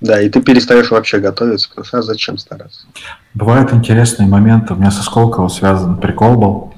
Да, 0.00 0.20
и 0.20 0.28
ты 0.28 0.40
перестаешь 0.40 0.90
вообще 0.90 1.18
готовиться, 1.18 1.68
потому 1.68 1.84
что 1.84 1.98
а 1.98 2.02
зачем 2.02 2.38
стараться? 2.38 2.86
Бывают 3.34 3.72
интересные 3.72 4.28
моменты. 4.28 4.74
У 4.74 4.76
меня 4.76 4.90
со 4.90 5.02
Сколково 5.02 5.48
связан 5.48 5.98
прикол 5.98 6.36
был. 6.36 6.74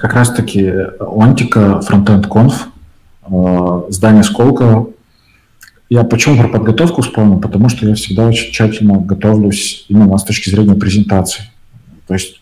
Как 0.00 0.14
раз-таки 0.14 0.72
Онтика, 1.00 1.80
фронтенд 1.80 2.26
конф, 2.26 2.68
э, 3.28 3.82
здание 3.90 4.24
Сколково. 4.24 4.90
Я 5.88 6.04
почему 6.04 6.36
про 6.36 6.48
подготовку 6.48 7.02
вспомнил? 7.02 7.40
Потому 7.40 7.68
что 7.68 7.86
я 7.86 7.94
всегда 7.94 8.26
очень 8.26 8.52
тщательно 8.52 8.98
готовлюсь 8.98 9.86
именно 9.88 10.18
с 10.18 10.24
точки 10.24 10.50
зрения 10.50 10.74
презентации. 10.74 11.44
То 12.06 12.14
есть 12.14 12.40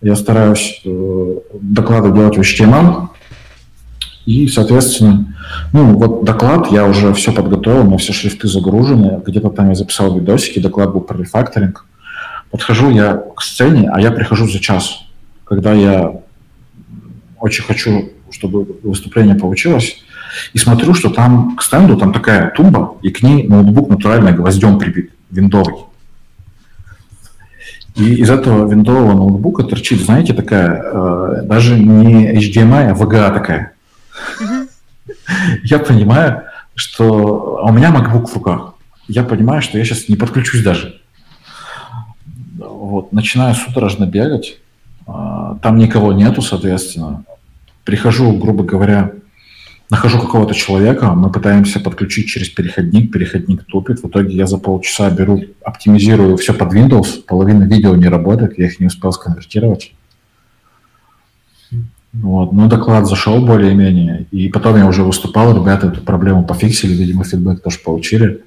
я 0.00 0.16
стараюсь 0.16 0.82
э, 0.84 1.34
доклады 1.60 2.12
делать 2.12 2.36
в 2.36 2.40
HTML, 2.40 3.08
и, 4.24 4.46
соответственно, 4.46 5.34
ну, 5.72 5.96
вот 5.96 6.24
доклад, 6.24 6.70
я 6.70 6.86
уже 6.86 7.12
все 7.14 7.32
подготовил, 7.32 7.84
меня 7.84 7.98
все 7.98 8.12
шрифты 8.12 8.46
загружены, 8.46 9.20
где-то 9.24 9.50
там 9.50 9.70
я 9.70 9.74
записал 9.74 10.16
видосики, 10.16 10.60
доклад 10.60 10.92
был 10.92 11.00
про 11.00 11.18
рефакторинг. 11.18 11.84
Подхожу 12.50 12.90
я 12.90 13.14
к 13.14 13.42
сцене, 13.42 13.90
а 13.92 14.00
я 14.00 14.12
прихожу 14.12 14.48
за 14.48 14.60
час, 14.60 15.04
когда 15.44 15.72
я 15.72 16.20
очень 17.40 17.64
хочу, 17.64 18.10
чтобы 18.30 18.66
выступление 18.82 19.34
получилось, 19.34 19.96
и 20.52 20.58
смотрю, 20.58 20.94
что 20.94 21.10
там 21.10 21.56
к 21.56 21.62
стенду 21.62 21.96
там 21.96 22.12
такая 22.12 22.50
тумба, 22.50 22.96
и 23.02 23.10
к 23.10 23.22
ней 23.22 23.48
ноутбук 23.48 23.88
натурально 23.88 24.32
гвоздем 24.32 24.78
прибит, 24.78 25.10
виндовый. 25.30 25.74
И 27.96 28.14
из 28.14 28.30
этого 28.30 28.70
виндового 28.70 29.12
ноутбука 29.14 29.64
торчит, 29.64 30.00
знаете, 30.00 30.32
такая, 30.32 30.82
э, 30.82 31.42
даже 31.44 31.78
не 31.78 32.32
HDMI, 32.32 32.90
а 32.90 32.94
VGA 32.94 33.34
такая. 33.34 33.72
Я 35.64 35.78
понимаю, 35.78 36.42
что... 36.74 37.60
У 37.64 37.72
меня 37.72 37.90
MacBook 37.90 38.26
в 38.26 38.34
руках. 38.34 38.74
Я 39.08 39.24
понимаю, 39.24 39.62
что 39.62 39.78
я 39.78 39.84
сейчас 39.84 40.08
не 40.08 40.16
подключусь 40.16 40.62
даже. 40.62 41.00
Вот, 42.56 43.12
начинаю 43.12 43.54
судорожно 43.54 44.06
бегать. 44.06 44.58
А, 45.06 45.58
там 45.60 45.76
никого 45.76 46.12
нету, 46.12 46.40
соответственно. 46.40 47.24
Прихожу, 47.84 48.32
грубо 48.38 48.62
говоря, 48.62 49.12
нахожу 49.90 50.18
какого-то 50.18 50.54
человека, 50.54 51.12
мы 51.12 51.30
пытаемся 51.30 51.80
подключить 51.80 52.28
через 52.28 52.48
переходник, 52.48 53.12
переходник 53.12 53.64
тупит. 53.64 54.02
В 54.02 54.08
итоге 54.08 54.34
я 54.34 54.46
за 54.46 54.58
полчаса 54.58 55.10
беру, 55.10 55.42
оптимизирую 55.64 56.36
все 56.38 56.54
под 56.54 56.72
Windows, 56.72 57.22
половина 57.26 57.64
видео 57.64 57.94
не 57.96 58.08
работает, 58.08 58.58
я 58.58 58.66
их 58.66 58.80
не 58.80 58.86
успел 58.86 59.12
сконвертировать. 59.12 59.92
Вот. 62.12 62.52
Но 62.52 62.68
доклад 62.68 63.06
зашел 63.06 63.44
более-менее. 63.44 64.26
И 64.30 64.48
потом 64.48 64.76
я 64.76 64.86
уже 64.86 65.02
выступал, 65.02 65.54
ребята 65.54 65.86
эту 65.86 66.02
проблему 66.02 66.44
пофиксили, 66.44 66.92
видимо, 66.92 67.24
фидбэк 67.24 67.62
тоже 67.62 67.78
получили. 67.78 68.44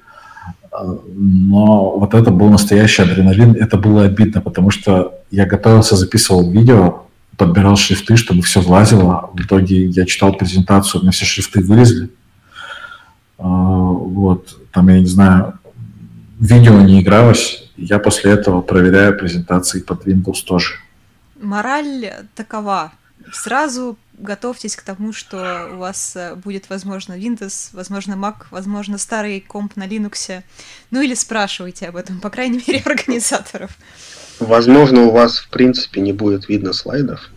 Но 1.14 1.98
вот 1.98 2.14
это 2.14 2.30
был 2.30 2.48
настоящий 2.48 3.02
адреналин. 3.02 3.54
Это 3.54 3.76
было 3.76 4.04
обидно, 4.04 4.40
потому 4.40 4.70
что 4.70 5.14
я 5.30 5.46
готовился, 5.46 5.96
записывал 5.96 6.50
видео, 6.50 7.06
подбирал 7.36 7.76
шрифты, 7.76 8.16
чтобы 8.16 8.42
все 8.42 8.60
влазило. 8.60 9.30
В 9.32 9.40
итоге 9.40 9.86
я 9.86 10.04
читал 10.04 10.32
презентацию, 10.34 11.00
у 11.00 11.02
меня 11.02 11.12
все 11.12 11.24
шрифты 11.24 11.60
вылезли. 11.60 12.10
А, 13.38 13.48
вот, 13.48 14.56
там, 14.72 14.88
я 14.88 15.00
не 15.00 15.06
знаю, 15.06 15.54
видео 16.38 16.80
не 16.82 17.00
игралось. 17.00 17.70
Я 17.76 17.98
после 17.98 18.32
этого 18.32 18.60
проверяю 18.60 19.18
презентации 19.18 19.80
под 19.80 20.06
Windows 20.06 20.44
тоже. 20.46 20.74
Мораль 21.40 22.12
такова. 22.34 22.92
Сразу 23.32 23.98
готовьтесь 24.18 24.76
к 24.76 24.82
тому, 24.82 25.12
что 25.12 25.70
у 25.72 25.76
вас 25.76 26.16
э, 26.16 26.34
будет, 26.34 26.70
возможно, 26.70 27.14
Windows, 27.14 27.70
возможно, 27.72 28.14
Mac, 28.14 28.46
возможно, 28.50 28.98
старый 28.98 29.40
комп 29.40 29.76
на 29.76 29.86
Linux. 29.86 30.42
Ну 30.90 31.00
или 31.00 31.14
спрашивайте 31.14 31.88
об 31.88 31.96
этом, 31.96 32.20
по 32.20 32.30
крайней 32.30 32.62
мере, 32.66 32.82
организаторов. 32.84 33.76
Возможно, 34.38 35.02
у 35.02 35.10
вас, 35.10 35.38
в 35.38 35.48
принципе, 35.48 36.00
не 36.00 36.12
будет 36.12 36.48
видно 36.48 36.72
слайдов. 36.72 37.30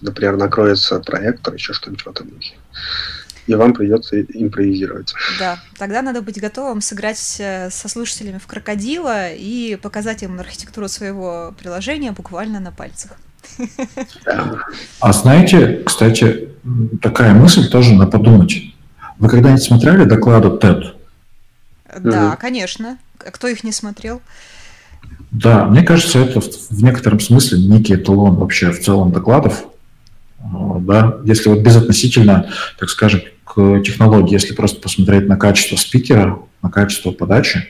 Например, 0.00 0.36
накроется 0.36 1.00
проектор, 1.00 1.54
еще 1.54 1.72
что-нибудь 1.72 2.04
в 2.04 2.08
этом 2.08 2.28
духе. 2.28 2.54
И 3.46 3.54
вам 3.54 3.74
придется 3.74 4.20
импровизировать. 4.22 5.12
Да, 5.38 5.58
тогда 5.78 6.00
надо 6.00 6.22
быть 6.22 6.40
готовым 6.40 6.80
сыграть 6.80 7.36
э, 7.38 7.68
со 7.70 7.88
слушателями 7.88 8.38
в 8.38 8.46
крокодила 8.46 9.30
и 9.30 9.76
показать 9.76 10.22
им 10.22 10.40
архитектуру 10.40 10.88
своего 10.88 11.54
приложения 11.58 12.12
буквально 12.12 12.60
на 12.60 12.72
пальцах. 12.72 13.12
А 15.00 15.12
знаете, 15.12 15.82
кстати, 15.84 16.48
такая 17.00 17.34
мысль 17.34 17.68
тоже 17.68 17.94
на 17.94 18.06
подумать. 18.06 18.74
Вы 19.18 19.28
когда-нибудь 19.28 19.62
смотрели 19.62 20.04
доклады 20.04 20.48
TED? 20.48 20.94
Да, 22.00 22.28
угу. 22.28 22.36
конечно. 22.40 22.98
Кто 23.18 23.48
их 23.48 23.64
не 23.64 23.72
смотрел? 23.72 24.20
Да, 25.30 25.64
мне 25.64 25.82
кажется, 25.82 26.18
это 26.20 26.40
в 26.40 26.82
некотором 26.82 27.20
смысле 27.20 27.58
некий 27.58 27.94
эталон 27.94 28.36
вообще 28.36 28.70
в 28.70 28.80
целом 28.80 29.12
докладов. 29.12 29.64
А, 30.40 30.78
да, 30.80 31.16
если 31.24 31.48
вот 31.48 31.60
безотносительно, 31.60 32.50
так 32.78 32.88
скажем, 32.90 33.22
к 33.44 33.80
технологии, 33.82 34.32
если 34.32 34.54
просто 34.54 34.80
посмотреть 34.80 35.28
на 35.28 35.36
качество 35.36 35.76
спикера, 35.76 36.38
на 36.62 36.70
качество 36.70 37.10
подачи, 37.10 37.68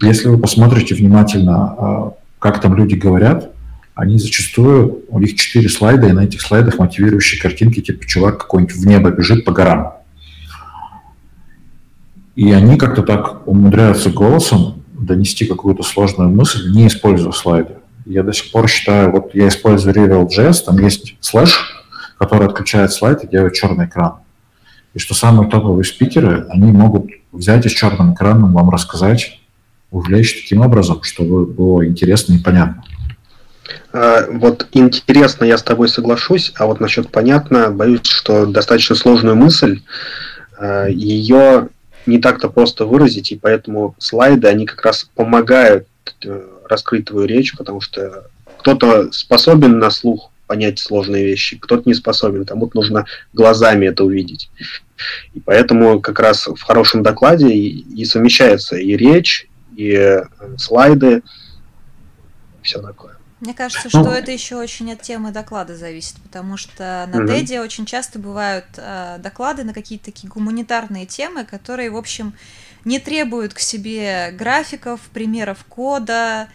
если 0.00 0.28
вы 0.28 0.38
посмотрите 0.38 0.94
внимательно, 0.94 1.56
а, 1.56 2.12
как 2.38 2.60
там 2.60 2.74
люди 2.74 2.94
говорят, 2.94 3.51
они 3.94 4.18
зачастую, 4.18 5.04
у 5.08 5.18
них 5.18 5.36
четыре 5.36 5.68
слайда, 5.68 6.08
и 6.08 6.12
на 6.12 6.24
этих 6.24 6.40
слайдах 6.40 6.78
мотивирующие 6.78 7.40
картинки, 7.40 7.80
типа 7.80 8.06
чувак 8.06 8.38
какой-нибудь 8.38 8.74
в 8.74 8.86
небо 8.86 9.10
бежит 9.10 9.44
по 9.44 9.52
горам. 9.52 9.94
И 12.34 12.50
они 12.52 12.78
как-то 12.78 13.02
так 13.02 13.46
умудряются 13.46 14.10
голосом 14.10 14.82
донести 14.94 15.44
какую-то 15.46 15.82
сложную 15.82 16.30
мысль, 16.30 16.72
не 16.72 16.86
используя 16.86 17.32
слайды. 17.32 17.74
Я 18.06 18.22
до 18.22 18.32
сих 18.32 18.50
пор 18.50 18.68
считаю, 18.68 19.10
вот 19.10 19.34
я 19.34 19.48
использую 19.48 19.94
Reveal.js, 19.94 20.64
там 20.64 20.78
есть 20.78 21.16
слэш, 21.20 21.84
который 22.18 22.46
отключает 22.46 22.92
слайд 22.92 23.22
и 23.24 23.28
делает 23.28 23.52
черный 23.52 23.86
экран. 23.86 24.14
И 24.94 24.98
что 24.98 25.14
самые 25.14 25.50
топовые 25.50 25.84
спикеры, 25.84 26.46
они 26.48 26.72
могут 26.72 27.06
взять 27.30 27.66
и 27.66 27.68
с 27.68 27.72
черным 27.72 28.14
экраном 28.14 28.52
вам 28.52 28.70
рассказать, 28.70 29.40
увлечь 29.90 30.42
таким 30.42 30.62
образом, 30.62 31.02
чтобы 31.02 31.46
было 31.46 31.86
интересно 31.86 32.34
и 32.34 32.38
понятно. 32.38 32.82
А, 33.92 34.26
вот 34.28 34.66
интересно, 34.72 35.44
я 35.44 35.58
с 35.58 35.62
тобой 35.62 35.88
соглашусь, 35.88 36.52
а 36.56 36.66
вот 36.66 36.80
насчет 36.80 37.10
понятно, 37.10 37.70
боюсь, 37.70 38.04
что 38.04 38.46
достаточно 38.46 38.96
сложную 38.96 39.36
мысль, 39.36 39.80
а, 40.58 40.86
ее 40.86 41.68
не 42.06 42.18
так-то 42.18 42.48
просто 42.48 42.86
выразить, 42.86 43.32
и 43.32 43.36
поэтому 43.36 43.94
слайды, 43.98 44.48
они 44.48 44.66
как 44.66 44.84
раз 44.84 45.08
помогают 45.14 45.86
э, 46.24 46.48
раскрыть 46.68 47.06
твою 47.06 47.26
речь, 47.26 47.56
потому 47.56 47.80
что 47.80 48.28
кто-то 48.58 49.12
способен 49.12 49.78
на 49.78 49.90
слух 49.90 50.30
понять 50.46 50.78
сложные 50.78 51.24
вещи, 51.24 51.58
кто-то 51.58 51.84
не 51.86 51.94
способен, 51.94 52.44
кому-то 52.44 52.76
нужно 52.76 53.06
глазами 53.32 53.86
это 53.86 54.04
увидеть. 54.04 54.50
И 55.32 55.40
поэтому 55.40 56.00
как 56.00 56.18
раз 56.20 56.46
в 56.46 56.60
хорошем 56.60 57.02
докладе 57.02 57.48
и, 57.48 58.00
и 58.00 58.04
совмещается 58.04 58.76
и 58.76 58.96
речь, 58.96 59.48
и 59.76 59.92
э, 59.92 60.24
слайды, 60.58 61.22
и 62.60 62.64
все 62.64 62.80
такое. 62.80 63.16
Мне 63.42 63.54
кажется, 63.54 63.88
что 63.88 64.04
ну, 64.04 64.10
это 64.12 64.30
еще 64.30 64.54
очень 64.54 64.92
от 64.92 65.02
темы 65.02 65.32
доклада 65.32 65.76
зависит, 65.76 66.14
потому 66.22 66.56
что 66.56 67.08
на 67.12 67.24
угу. 67.24 67.60
очень 67.60 67.86
часто 67.86 68.20
бывают 68.20 68.66
э, 68.76 69.16
доклады 69.18 69.64
на 69.64 69.74
какие-то 69.74 70.04
такие 70.04 70.28
гуманитарные 70.28 71.06
темы, 71.06 71.44
которые, 71.44 71.90
в 71.90 71.96
общем, 71.96 72.34
не 72.84 73.00
требуют 73.00 73.52
к 73.52 73.58
себе 73.58 74.30
графиков, 74.30 75.00
примеров 75.12 75.64
кода, 75.68 76.50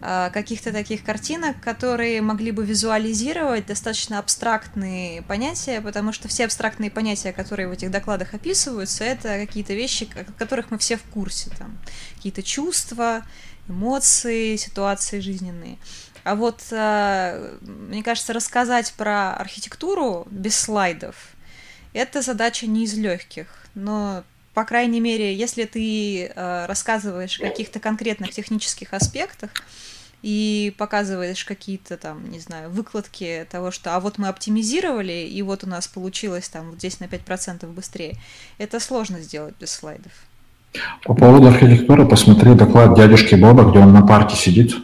э, 0.00 0.30
каких-то 0.32 0.72
таких 0.72 1.04
картинок, 1.04 1.60
которые 1.60 2.20
могли 2.22 2.50
бы 2.50 2.64
визуализировать 2.64 3.66
достаточно 3.66 4.18
абстрактные 4.18 5.22
понятия, 5.22 5.80
потому 5.80 6.12
что 6.12 6.26
все 6.26 6.46
абстрактные 6.46 6.90
понятия, 6.90 7.32
которые 7.32 7.68
в 7.68 7.70
этих 7.70 7.92
докладах 7.92 8.34
описываются, 8.34 9.04
это 9.04 9.38
какие-то 9.46 9.74
вещи, 9.74 10.08
о 10.16 10.24
которых 10.32 10.72
мы 10.72 10.78
все 10.78 10.96
в 10.96 11.04
курсе, 11.04 11.50
там 11.56 11.78
какие-то 12.16 12.42
чувства, 12.42 13.22
эмоции, 13.68 14.56
ситуации 14.56 15.20
жизненные. 15.20 15.78
А 16.24 16.34
вот, 16.34 16.60
э, 16.70 17.56
мне 17.60 18.02
кажется, 18.02 18.32
рассказать 18.32 18.92
про 18.96 19.34
архитектуру 19.34 20.26
без 20.30 20.56
слайдов– 20.56 21.16
это 21.92 22.22
задача 22.22 22.66
не 22.66 22.84
из 22.84 22.94
легких. 22.94 23.46
Но, 23.74 24.24
по 24.54 24.64
крайней 24.64 25.00
мере, 25.00 25.34
если 25.34 25.64
ты 25.64 26.26
э, 26.26 26.66
рассказываешь 26.66 27.38
о 27.40 27.42
каких-то 27.42 27.80
конкретных 27.80 28.30
технических 28.30 28.94
аспектах 28.94 29.50
и 30.22 30.74
показываешь 30.78 31.44
какие-то 31.44 31.96
там, 31.96 32.30
не 32.30 32.38
знаю, 32.38 32.70
выкладки 32.70 33.46
того, 33.50 33.70
что 33.70 33.94
а 33.96 34.00
вот 34.00 34.18
мы 34.18 34.28
оптимизировали, 34.28 35.26
и 35.28 35.42
вот 35.42 35.64
у 35.64 35.66
нас 35.66 35.88
получилось 35.88 36.48
там 36.48 36.74
здесь 36.76 37.00
на 37.00 37.04
5% 37.04 37.66
быстрее, 37.66 38.16
это 38.58 38.78
сложно 38.78 39.20
сделать 39.20 39.54
без 39.60 39.72
слайдов. 39.72 40.12
По 41.04 41.14
поводу 41.14 41.48
архитектуры 41.48 42.06
посмотри 42.06 42.54
доклад 42.54 42.94
дядюшки 42.96 43.34
Боба, 43.34 43.70
где 43.70 43.80
он 43.80 43.92
на 43.92 44.06
парке 44.06 44.36
сидит, 44.36 44.74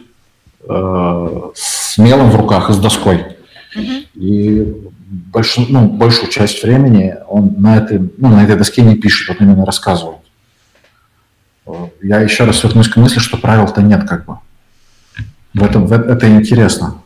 с 0.69 1.97
мелом 1.97 2.29
в 2.29 2.35
руках 2.35 2.69
и 2.69 2.73
с 2.73 2.77
доской. 2.77 3.25
Mm-hmm. 3.75 4.07
И 4.15 4.75
больш, 5.09 5.57
ну, 5.69 5.87
большую 5.87 6.29
часть 6.29 6.63
времени 6.63 7.15
он 7.27 7.55
на 7.57 7.77
этой, 7.77 7.99
ну, 8.17 8.29
на 8.29 8.43
этой 8.43 8.55
доске 8.55 8.83
не 8.83 8.95
пишет, 8.95 9.29
вот 9.29 9.41
именно 9.41 9.65
рассказывает. 9.65 10.19
Я 12.01 12.21
еще 12.21 12.45
раз 12.45 12.63
вернусь 12.63 12.89
к 12.89 12.97
мысли, 12.97 13.19
что 13.19 13.37
правил-то 13.37 13.81
нет 13.81 14.07
как 14.07 14.25
бы. 14.25 14.37
В 15.53 15.63
этом, 15.63 15.87
в, 15.87 15.93
это 15.93 16.29
интересно. 16.29 17.01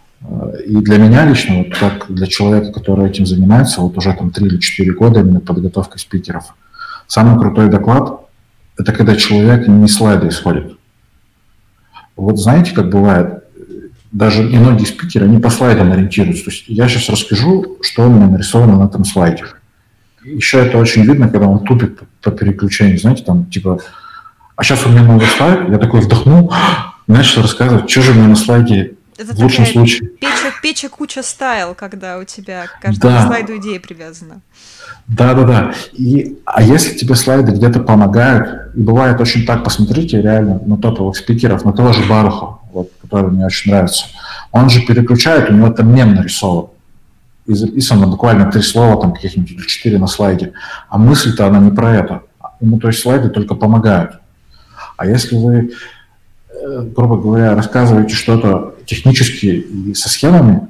И 0.65 0.75
для 0.77 0.97
меня 0.97 1.25
лично, 1.25 1.57
вот 1.59 1.77
как 1.77 2.05
для 2.09 2.27
человека, 2.27 2.71
который 2.71 3.09
этим 3.09 3.25
занимается, 3.25 3.81
вот 3.81 3.97
уже 3.97 4.13
там 4.13 4.31
3 4.31 4.45
или 4.45 4.57
4 4.57 4.93
года 4.93 5.19
именно 5.19 5.39
подготовкой 5.39 5.99
спикеров, 5.99 6.55
самый 7.07 7.39
крутой 7.39 7.69
доклад– 7.69 8.21
это 8.77 8.91
когда 8.93 9.15
человек 9.15 9.67
не 9.67 9.87
слайды 9.87 10.29
исходит. 10.29 10.77
Вот 12.15 12.39
знаете, 12.39 12.73
как 12.73 12.89
бывает, 12.89 13.42
даже 14.13 14.43
многие 14.43 14.85
спикеры, 14.85 15.25
они 15.25 15.39
по 15.39 15.49
слайдам 15.49 15.91
ориентируются. 15.91 16.45
То 16.45 16.51
есть 16.51 16.65
я 16.67 16.87
сейчас 16.87 17.09
расскажу, 17.09 17.77
что 17.81 18.07
у 18.07 18.09
меня 18.09 18.27
нарисовано 18.27 18.77
на 18.77 18.85
этом 18.85 19.03
слайде. 19.03 19.45
Еще 20.23 20.59
это 20.59 20.77
очень 20.77 21.03
видно, 21.03 21.27
когда 21.27 21.47
он 21.47 21.65
тупит 21.65 21.99
по 22.21 22.31
переключению, 22.31 22.99
знаете, 22.99 23.23
там 23.23 23.45
типа, 23.45 23.79
а 24.55 24.63
сейчас 24.63 24.85
у 24.85 24.89
меня 24.89 25.03
новый 25.03 25.25
слайд, 25.25 25.67
я 25.67 25.77
такой 25.79 26.01
вдохнул, 26.01 26.53
начал 27.07 27.41
рассказывать, 27.41 27.89
что 27.89 28.03
же 28.03 28.11
у 28.11 28.15
меня 28.15 28.27
на 28.27 28.35
слайде 28.35 28.93
это 29.17 29.35
в 29.35 29.39
лучшем 29.39 29.65
случае. 29.65 30.09
Печа, 30.19 30.51
печа 30.61 30.89
куча 30.89 31.23
стайл, 31.23 31.75
когда 31.75 32.17
у 32.17 32.23
тебя 32.23 32.65
к 32.67 32.81
каждому 32.81 33.13
да. 33.13 33.27
слайду 33.27 33.57
идея 33.57 33.79
привязана. 33.79 34.41
Да, 35.07 35.33
да, 35.33 35.43
да. 35.43 35.73
И, 35.93 36.37
а 36.45 36.61
если 36.61 36.95
тебе 36.97 37.15
слайды 37.15 37.51
где-то 37.51 37.79
помогают, 37.79 38.75
и 38.75 38.81
бывает 38.81 39.19
очень 39.21 39.45
так, 39.45 39.63
посмотрите 39.63 40.21
реально 40.21 40.61
на 40.65 40.77
топовых 40.77 41.17
спикеров, 41.17 41.65
на 41.65 41.73
того 41.73 41.93
же 41.93 42.03
Баруха, 42.05 42.59
вот, 42.73 42.91
который 43.01 43.31
мне 43.31 43.45
очень 43.45 43.71
нравится. 43.71 44.05
Он 44.51 44.69
же 44.69 44.81
переключает, 44.81 45.49
у 45.49 45.53
него 45.53 45.69
там 45.69 45.93
мем 45.93 46.15
нарисован. 46.15 46.67
И 47.45 47.53
записано 47.53 48.07
буквально 48.07 48.51
три 48.51 48.61
слова, 48.61 49.01
там 49.01 49.13
каких-нибудь 49.13 49.51
или 49.51 49.67
четыре 49.67 49.97
на 49.97 50.07
слайде. 50.07 50.53
А 50.89 50.97
мысль-то 50.97 51.47
она 51.47 51.59
не 51.59 51.71
про 51.71 51.95
это. 51.95 52.23
Ему 52.61 52.79
то 52.79 52.87
есть 52.87 53.01
слайды 53.01 53.29
только 53.29 53.55
помогают. 53.55 54.19
А 54.95 55.05
если 55.05 55.35
вы, 55.35 55.71
э, 56.49 56.81
грубо 56.95 57.17
говоря, 57.17 57.55
рассказываете 57.55 58.15
что-то 58.15 58.75
технически 58.85 59.47
и 59.47 59.93
со 59.93 60.07
схемами, 60.07 60.67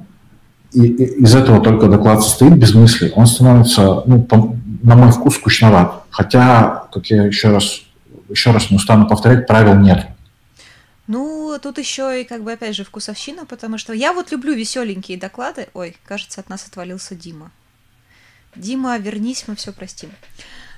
и, 0.72 0.86
и 0.86 1.22
из 1.22 1.34
этого 1.34 1.60
только 1.60 1.86
доклад 1.86 2.22
состоит 2.22 2.54
без 2.54 2.74
мысли, 2.74 3.12
он 3.14 3.26
становится, 3.26 4.02
ну, 4.06 4.22
по, 4.22 4.56
на 4.82 4.96
мой 4.96 5.12
вкус, 5.12 5.36
скучноват. 5.36 6.02
Хотя, 6.10 6.84
как 6.92 7.06
я 7.06 7.24
еще 7.24 7.50
раз, 7.50 7.82
еще 8.28 8.50
раз 8.50 8.70
не 8.70 8.76
устану 8.76 9.06
повторять, 9.06 9.46
правил 9.46 9.76
нет. 9.76 10.06
Ну, 11.06 11.43
Тут 11.58 11.78
еще 11.78 12.20
и, 12.20 12.24
как 12.24 12.42
бы, 12.42 12.52
опять 12.52 12.76
же, 12.76 12.84
вкусовщина, 12.84 13.46
потому 13.46 13.78
что 13.78 13.92
я 13.92 14.12
вот 14.12 14.30
люблю 14.32 14.54
веселенькие 14.54 15.18
доклады. 15.18 15.68
Ой, 15.74 15.96
кажется, 16.04 16.40
от 16.40 16.48
нас 16.48 16.66
отвалился 16.66 17.14
Дима. 17.14 17.50
Дима, 18.56 18.98
вернись, 18.98 19.44
мы 19.46 19.56
все 19.56 19.72
простим. 19.72 20.10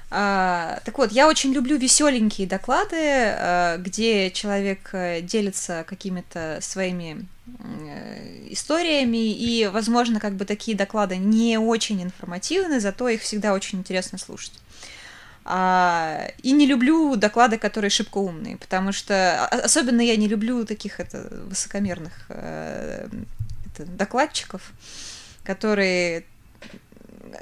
А, 0.09 0.81
так 0.85 0.99
вот, 0.99 1.11
я 1.11 1.27
очень 1.27 1.53
люблю 1.53 1.77
веселенькие 1.77 2.47
доклады, 2.47 2.97
а, 2.97 3.77
где 3.79 4.31
человек 4.31 4.91
э, 4.93 5.21
делится 5.21 5.85
какими-то 5.87 6.59
своими 6.63 7.27
э, 7.47 8.47
историями, 8.51 9.33
и, 9.33 9.67
возможно, 9.67 10.21
как 10.21 10.35
бы 10.35 10.45
такие 10.45 10.77
доклады 10.77 11.17
не 11.17 11.59
очень 11.59 12.03
информативны, 12.03 12.79
зато 12.79 13.09
их 13.09 13.23
всегда 13.23 13.53
очень 13.53 13.81
интересно 13.81 14.17
слушать. 14.17 14.53
А, 15.49 16.27
и 16.43 16.51
не 16.51 16.67
люблю 16.67 17.15
доклады, 17.15 17.57
которые 17.57 17.89
шибко 17.89 18.19
умные, 18.19 18.57
потому 18.57 18.91
что 18.91 19.47
особенно 19.47 20.01
я 20.01 20.17
не 20.17 20.27
люблю 20.27 20.65
таких 20.65 20.99
это, 20.99 21.29
высокомерных 21.47 22.13
э, 22.31 23.09
это, 23.67 23.87
докладчиков, 23.87 24.73
которые, 25.45 26.25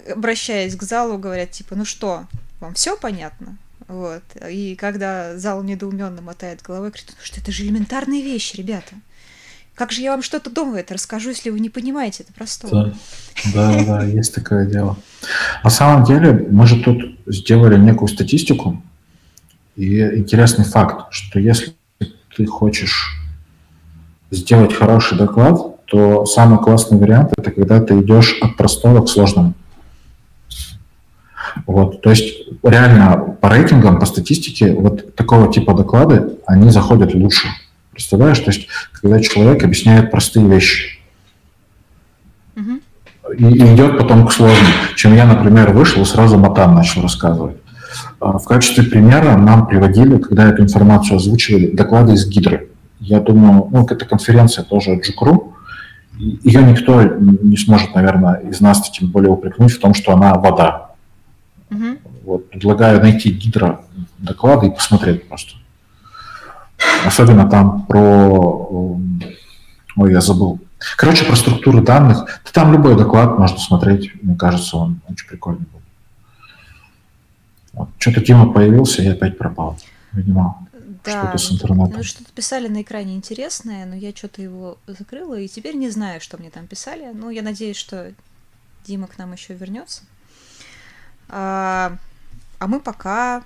обращаясь 0.06 0.76
к 0.76 0.82
залу, 0.82 1.16
говорят 1.16 1.52
типа, 1.52 1.76
ну 1.76 1.86
что, 1.86 2.26
вам 2.60 2.74
все 2.74 2.98
понятно? 2.98 3.56
Вот. 3.88 4.22
И 4.50 4.76
когда 4.76 5.38
зал 5.38 5.62
недоуменно 5.62 6.20
мотает 6.20 6.60
головой, 6.60 6.90
говорит, 6.90 7.06
ну 7.08 7.24
что 7.24 7.40
это 7.40 7.52
же 7.52 7.62
элементарные 7.62 8.20
вещи, 8.20 8.58
ребята. 8.58 8.96
Как 9.74 9.90
же 9.90 10.02
я 10.02 10.12
вам 10.12 10.22
что-то 10.22 10.50
дома 10.50 10.78
это 10.78 10.94
расскажу, 10.94 11.30
если 11.30 11.50
вы 11.50 11.58
не 11.58 11.68
понимаете 11.68 12.22
это 12.22 12.32
простого? 12.32 12.94
Да, 13.52 13.72
да, 13.72 13.84
да, 13.84 14.04
есть 14.04 14.34
такое 14.34 14.66
дело. 14.66 14.96
На 15.64 15.70
самом 15.70 16.04
деле, 16.04 16.46
мы 16.50 16.66
же 16.66 16.80
тут 16.80 17.18
сделали 17.26 17.76
некую 17.76 18.08
статистику, 18.08 18.80
и 19.76 20.00
интересный 20.00 20.64
факт, 20.64 21.06
что 21.10 21.40
если 21.40 21.74
ты 22.36 22.46
хочешь 22.46 23.16
сделать 24.30 24.72
хороший 24.72 25.18
доклад, 25.18 25.84
то 25.86 26.24
самый 26.24 26.58
классный 26.58 26.98
вариант 26.98 27.32
это 27.36 27.50
когда 27.50 27.80
ты 27.80 28.00
идешь 28.00 28.38
от 28.40 28.56
простого 28.56 29.04
к 29.04 29.08
сложному. 29.08 29.54
Вот, 31.66 32.02
то 32.02 32.10
есть 32.10 32.48
реально 32.62 33.36
по 33.40 33.48
рейтингам, 33.48 33.98
по 33.98 34.06
статистике 34.06 34.72
вот 34.72 35.14
такого 35.14 35.52
типа 35.52 35.74
доклады, 35.74 36.38
они 36.46 36.70
заходят 36.70 37.14
лучше. 37.14 37.48
Представляешь, 37.94 38.40
то 38.40 38.50
есть 38.50 38.66
когда 38.92 39.20
человек 39.20 39.62
объясняет 39.62 40.10
простые 40.10 40.48
вещи 40.48 40.98
угу. 42.56 42.80
и, 43.38 43.74
идет 43.74 43.98
потом 43.98 44.26
к 44.26 44.32
сложным, 44.32 44.72
чем 44.96 45.14
я, 45.14 45.24
например, 45.26 45.70
вышел 45.70 46.02
и 46.02 46.04
сразу 46.04 46.36
матан 46.36 46.74
начал 46.74 47.02
рассказывать. 47.02 47.56
А, 48.18 48.38
в 48.38 48.44
качестве 48.44 48.82
примера 48.82 49.36
нам 49.36 49.68
приводили, 49.68 50.18
когда 50.18 50.48
эту 50.48 50.62
информацию 50.62 51.18
озвучивали, 51.18 51.70
доклады 51.70 52.14
из 52.14 52.26
Гидры. 52.26 52.68
Я 52.98 53.20
думаю, 53.20 53.68
ну, 53.70 53.86
эта 53.86 54.04
конференция 54.04 54.64
тоже 54.64 54.98
Джукру, 55.00 55.54
ее 56.18 56.62
никто 56.62 57.02
не 57.02 57.56
сможет, 57.56 57.94
наверное, 57.94 58.36
из 58.36 58.60
нас 58.60 58.90
тем 58.90 59.08
более 59.08 59.30
упрекнуть 59.30 59.72
в 59.72 59.80
том, 59.80 59.94
что 59.94 60.12
она 60.12 60.34
вода. 60.34 60.90
Угу. 61.70 61.98
Вот, 62.24 62.50
предлагаю 62.50 63.00
найти 63.00 63.30
гидро 63.30 63.82
доклады 64.18 64.66
и 64.66 64.70
посмотреть 64.70 65.28
просто. 65.28 65.54
Особенно 67.06 67.48
там 67.48 67.86
про... 67.86 68.98
Ой, 69.96 70.12
я 70.12 70.20
забыл. 70.20 70.60
Короче, 70.96 71.24
про 71.24 71.36
структуру 71.36 71.82
данных. 71.82 72.24
Да 72.44 72.50
там 72.52 72.72
любой 72.72 72.96
доклад 72.96 73.38
можно 73.38 73.58
смотреть. 73.58 74.10
Мне 74.22 74.36
кажется, 74.36 74.76
он 74.76 75.00
очень 75.08 75.26
прикольный 75.26 75.66
был. 75.72 75.80
Вот. 77.72 77.88
Что-то 77.98 78.20
Тима 78.20 78.52
появился 78.52 79.02
и 79.02 79.08
опять 79.08 79.38
пропал. 79.38 79.78
Видимо, 80.12 80.66
да, 81.04 81.22
что-то 81.22 81.38
с 81.38 81.52
интернетом. 81.52 81.94
Ну, 81.96 82.02
что-то 82.02 82.32
писали 82.32 82.68
на 82.68 82.82
экране 82.82 83.14
интересное, 83.14 83.84
но 83.84 83.94
я 83.94 84.12
что-то 84.14 84.42
его 84.42 84.78
закрыла, 84.86 85.38
и 85.38 85.48
теперь 85.48 85.76
не 85.76 85.90
знаю, 85.90 86.20
что 86.20 86.38
мне 86.38 86.50
там 86.50 86.66
писали. 86.66 87.10
Ну, 87.12 87.30
я 87.30 87.42
надеюсь, 87.42 87.76
что 87.76 88.12
Дима 88.86 89.06
к 89.06 89.18
нам 89.18 89.32
еще 89.32 89.54
вернется. 89.54 90.02
А, 91.28 91.96
а 92.58 92.66
мы 92.66 92.80
пока 92.80 93.42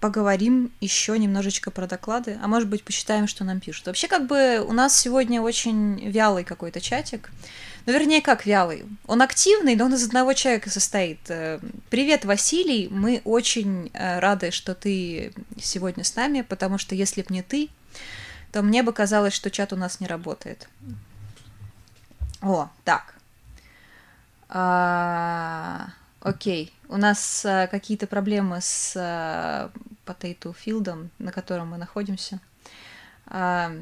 поговорим 0.00 0.72
еще 0.80 1.18
немножечко 1.18 1.70
про 1.70 1.86
доклады, 1.86 2.38
а 2.42 2.48
может 2.48 2.68
быть 2.68 2.82
посчитаем, 2.82 3.26
что 3.26 3.44
нам 3.44 3.60
пишут. 3.60 3.86
Вообще, 3.86 4.08
как 4.08 4.26
бы 4.26 4.64
у 4.66 4.72
нас 4.72 4.98
сегодня 4.98 5.42
очень 5.42 6.10
вялый 6.10 6.42
какой-то 6.42 6.80
чатик. 6.80 7.30
Ну, 7.86 7.92
вернее, 7.92 8.20
как 8.20 8.46
вялый. 8.46 8.84
Он 9.06 9.22
активный, 9.22 9.76
но 9.76 9.86
он 9.86 9.94
из 9.94 10.04
одного 10.04 10.32
человека 10.32 10.70
состоит. 10.70 11.18
Э, 11.28 11.60
привет, 11.88 12.24
Василий. 12.24 12.88
Мы 12.90 13.20
очень 13.24 13.90
э, 13.92 14.18
рады, 14.18 14.50
что 14.50 14.74
ты 14.74 15.32
сегодня 15.60 16.04
с 16.04 16.14
нами, 16.16 16.42
потому 16.42 16.78
что 16.78 16.94
если 16.94 17.22
б 17.22 17.28
не 17.30 17.42
ты, 17.42 17.68
то 18.52 18.62
мне 18.62 18.82
бы 18.82 18.92
казалось, 18.92 19.34
что 19.34 19.50
чат 19.50 19.72
у 19.72 19.76
нас 19.76 20.00
не 20.00 20.06
работает. 20.06 20.68
О, 22.42 22.68
так. 22.84 23.14
А, 24.48 25.88
окей. 26.20 26.72
У 26.88 26.96
нас 26.96 27.44
а, 27.44 27.66
какие-то 27.66 28.06
проблемы 28.06 28.60
с 28.60 28.94
а, 28.96 29.70
Potato 30.06 30.54
Field, 30.54 31.08
на 31.18 31.32
котором 31.32 31.68
мы 31.68 31.78
находимся, 31.78 32.40
а, 33.26 33.72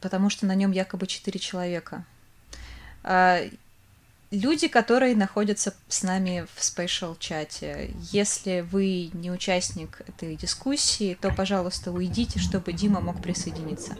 потому 0.00 0.30
что 0.30 0.46
на 0.46 0.54
нем 0.54 0.72
якобы 0.72 1.06
4 1.06 1.38
человека. 1.38 2.04
А, 3.02 3.40
люди, 4.30 4.68
которые 4.68 5.16
находятся 5.16 5.74
с 5.88 6.02
нами 6.02 6.46
в 6.54 6.64
спешл 6.64 7.16
чате, 7.16 7.94
если 8.12 8.60
вы 8.60 9.10
не 9.12 9.30
участник 9.30 10.02
этой 10.06 10.36
дискуссии, 10.36 11.16
то, 11.20 11.32
пожалуйста, 11.34 11.92
уйдите, 11.92 12.38
чтобы 12.38 12.72
Дима 12.72 13.00
мог 13.00 13.22
присоединиться. 13.22 13.96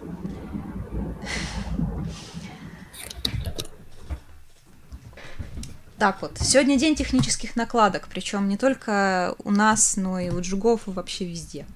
Так 6.01 6.23
вот, 6.23 6.39
сегодня 6.41 6.79
день 6.79 6.95
технических 6.95 7.57
накладок, 7.57 8.09
причем 8.09 8.49
не 8.49 8.57
только 8.57 9.35
у 9.45 9.51
нас, 9.51 9.99
но 9.99 10.19
и 10.19 10.31
у 10.31 10.41
джугов 10.41 10.89
и 10.89 10.93
вообще 10.93 11.27
везде. 11.27 11.67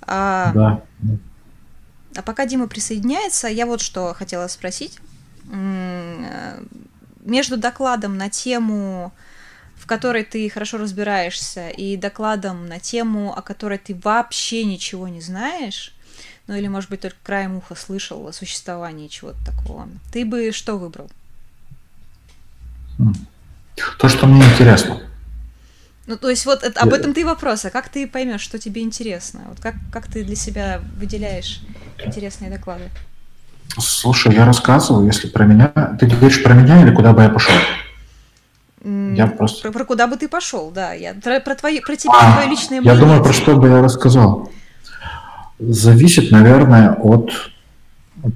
А, 0.00 0.50
да. 0.54 0.82
А 2.16 2.22
пока 2.22 2.46
Дима 2.46 2.68
присоединяется, 2.68 3.48
я 3.48 3.66
вот 3.66 3.82
что 3.82 4.14
хотела 4.14 4.48
спросить. 4.48 4.98
Между 7.20 7.58
докладом 7.58 8.16
на 8.16 8.30
тему, 8.30 9.12
в 9.76 9.86
которой 9.86 10.24
ты 10.24 10.48
хорошо 10.48 10.78
разбираешься, 10.78 11.68
и 11.68 11.98
докладом 11.98 12.66
на 12.66 12.80
тему, 12.80 13.36
о 13.36 13.42
которой 13.42 13.76
ты 13.76 13.94
вообще 13.94 14.64
ничего 14.64 15.06
не 15.06 15.20
знаешь, 15.20 15.94
ну 16.46 16.54
или, 16.54 16.66
может 16.66 16.88
быть, 16.88 17.02
только 17.02 17.18
краем 17.22 17.58
уха 17.58 17.74
слышал 17.74 18.26
о 18.26 18.32
существовании 18.32 19.08
чего-то 19.08 19.44
такого, 19.44 19.86
ты 20.10 20.24
бы 20.24 20.50
что 20.50 20.78
выбрал? 20.78 21.10
То, 23.98 24.08
что 24.08 24.26
мне 24.26 24.42
интересно. 24.44 25.00
Ну, 26.06 26.16
то 26.16 26.30
есть 26.30 26.46
вот 26.46 26.62
это, 26.62 26.80
об 26.80 26.94
этом 26.94 27.12
ты 27.12 27.24
вопрос, 27.24 27.66
а 27.66 27.70
как 27.70 27.90
ты 27.90 28.06
поймешь, 28.06 28.40
что 28.40 28.58
тебе 28.58 28.82
интересно? 28.82 29.40
Вот 29.48 29.60
как, 29.60 29.74
как 29.92 30.06
ты 30.06 30.24
для 30.24 30.36
себя 30.36 30.80
выделяешь 30.96 31.60
интересные 32.02 32.50
доклады? 32.50 32.84
Слушай, 33.78 34.34
я 34.34 34.46
рассказывал, 34.46 35.04
если 35.04 35.28
про 35.28 35.44
меня... 35.44 35.68
Ты 36.00 36.06
говоришь 36.06 36.42
про 36.42 36.54
меня 36.54 36.82
или 36.82 36.94
куда 36.94 37.12
бы 37.12 37.22
я 37.22 37.28
пошел? 37.28 37.54
Я 38.82 39.26
просто... 39.26 39.62
Про, 39.62 39.72
про 39.72 39.84
куда 39.84 40.06
бы 40.06 40.16
ты 40.16 40.28
пошел, 40.28 40.70
да. 40.70 40.94
Я, 40.94 41.12
про, 41.12 41.40
про, 41.40 41.54
твои, 41.54 41.80
про 41.80 41.96
тебя, 41.96 42.14
а, 42.14 42.32
твое 42.32 42.48
личное 42.48 42.80
мнение. 42.80 42.94
Я 42.94 43.00
думаю, 43.00 43.22
про 43.22 43.32
что 43.32 43.56
бы 43.56 43.68
я 43.68 43.82
рассказал. 43.82 44.50
Зависит, 45.58 46.30
наверное, 46.30 46.92
от 46.92 47.30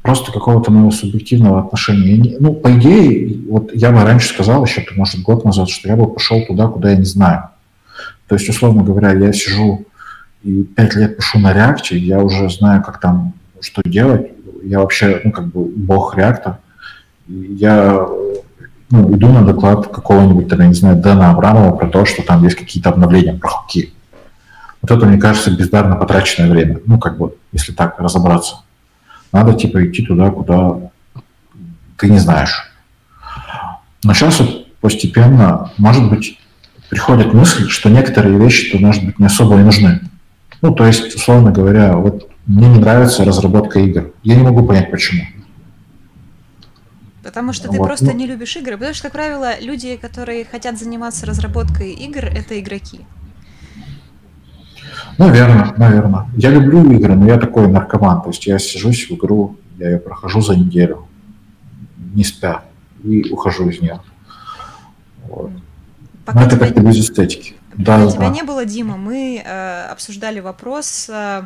просто 0.03 0.33
какого-то 0.33 0.71
моего 0.71 0.91
субъективного 0.91 1.61
отношения. 1.61 2.37
ну, 2.41 2.55
по 2.55 2.73
идее, 2.79 3.41
вот 3.49 3.71
я 3.75 3.91
бы 3.91 4.03
раньше 4.03 4.29
сказал, 4.29 4.65
еще, 4.65 4.85
может, 4.97 5.23
год 5.23 5.45
назад, 5.45 5.69
что 5.69 5.89
я 5.89 5.97
бы 5.97 6.13
пошел 6.13 6.45
туда, 6.47 6.69
куда 6.69 6.91
я 6.91 6.97
не 6.97 7.05
знаю. 7.05 7.45
То 8.29 8.37
есть, 8.37 8.49
условно 8.49 8.83
говоря, 8.83 9.13
я 9.13 9.33
сижу 9.33 9.85
и 10.43 10.63
пять 10.63 10.95
лет 10.95 11.17
пишу 11.17 11.39
на 11.39 11.53
реакте, 11.53 11.97
я 11.97 12.21
уже 12.21 12.49
знаю, 12.51 12.83
как 12.83 13.01
там, 13.01 13.35
что 13.61 13.83
делать. 13.85 14.31
Я 14.65 14.81
вообще, 14.81 15.21
ну, 15.25 15.33
как 15.33 15.47
бы 15.47 15.65
бог 15.65 16.17
реакта. 16.17 16.59
Я 17.29 18.07
ну, 18.91 19.17
иду 19.17 19.29
на 19.29 19.45
доклад 19.45 19.89
какого-нибудь, 19.89 20.49
там, 20.49 20.61
я 20.61 20.67
не 20.67 20.75
знаю, 20.75 20.97
Дэна 20.97 21.31
Абрамова 21.31 21.77
про 21.77 21.89
то, 21.89 22.05
что 22.05 22.23
там 22.23 22.43
есть 22.45 22.57
какие-то 22.57 22.91
обновления 22.91 23.35
про 23.35 23.49
хуки. 23.49 23.93
Вот 24.83 24.91
это, 24.91 25.07
мне 25.07 25.19
кажется, 25.19 25.51
бездарно 25.51 25.97
потраченное 25.97 26.51
время. 26.51 26.81
Ну, 26.87 26.99
как 26.99 27.17
бы, 27.17 27.35
если 27.53 27.73
так 27.73 27.99
разобраться. 28.01 28.57
Надо 29.33 29.55
типа 29.55 29.87
идти 29.87 30.05
туда, 30.05 30.31
куда 30.31 30.79
ты 31.97 32.11
не 32.11 32.19
знаешь. 32.19 32.73
Но 34.05 34.15
сейчас 34.15 34.41
вот 34.41 34.79
постепенно, 34.81 35.71
может 35.79 36.09
быть, 36.11 36.39
приходит 36.91 37.33
мысль, 37.33 37.69
что 37.69 37.89
некоторые 37.89 38.39
вещи-то, 38.39 38.79
может 38.79 39.05
быть, 39.05 39.19
не 39.19 39.27
особо 39.27 39.59
и 39.59 39.63
нужны. 39.63 40.01
Ну, 40.61 40.75
то 40.75 40.87
есть, 40.87 41.15
условно 41.15 41.51
говоря, 41.51 41.97
вот 41.97 42.29
мне 42.47 42.69
не 42.69 42.79
нравится 42.79 43.25
разработка 43.25 43.81
игр. 43.81 44.13
Я 44.23 44.37
не 44.37 44.43
могу 44.43 44.67
понять, 44.67 44.91
почему. 44.91 45.23
Потому 47.23 47.53
что 47.53 47.69
ты 47.69 47.79
вот. 47.79 47.87
просто 47.87 48.07
ну, 48.07 48.13
не 48.13 48.27
любишь 48.27 48.57
игры. 48.57 48.73
Потому 48.73 48.95
что, 48.95 49.05
как 49.05 49.13
правило, 49.13 49.61
люди, 49.61 49.97
которые 49.97 50.45
хотят 50.45 50.79
заниматься 50.79 51.25
разработкой 51.25 51.93
игр, 51.93 52.25
это 52.25 52.59
игроки. 52.59 53.01
Наверное, 55.19 55.75
наверное. 55.77 56.27
Я 56.37 56.51
люблю 56.51 56.91
игры, 56.93 57.15
но 57.15 57.27
я 57.27 57.39
такой 57.39 57.69
наркоман. 57.69 58.23
То 58.23 58.31
есть 58.31 58.47
я 58.47 58.59
сижусь 58.59 59.09
в 59.09 59.15
игру, 59.15 59.57
я 59.79 59.91
ее 59.91 59.99
прохожу 59.99 60.41
за 60.41 60.57
неделю, 60.57 61.07
не 62.15 62.25
спя, 62.25 62.63
и 63.03 63.31
ухожу 63.31 63.69
из 63.69 63.81
нее. 63.81 64.01
Вот. 65.29 65.51
Пока 66.25 66.41
но 66.41 66.47
это 66.47 66.57
как-то 66.57 66.81
без 66.81 66.99
эстетики. 66.99 67.55
Да, 67.75 67.99
Пока 67.99 68.05
да. 68.05 68.13
тебя 68.13 68.29
не 68.29 68.43
было, 68.43 68.65
Дима, 68.65 68.97
мы 68.97 69.43
э, 69.45 69.87
обсуждали 69.87 70.41
вопрос, 70.41 71.09
э, 71.09 71.43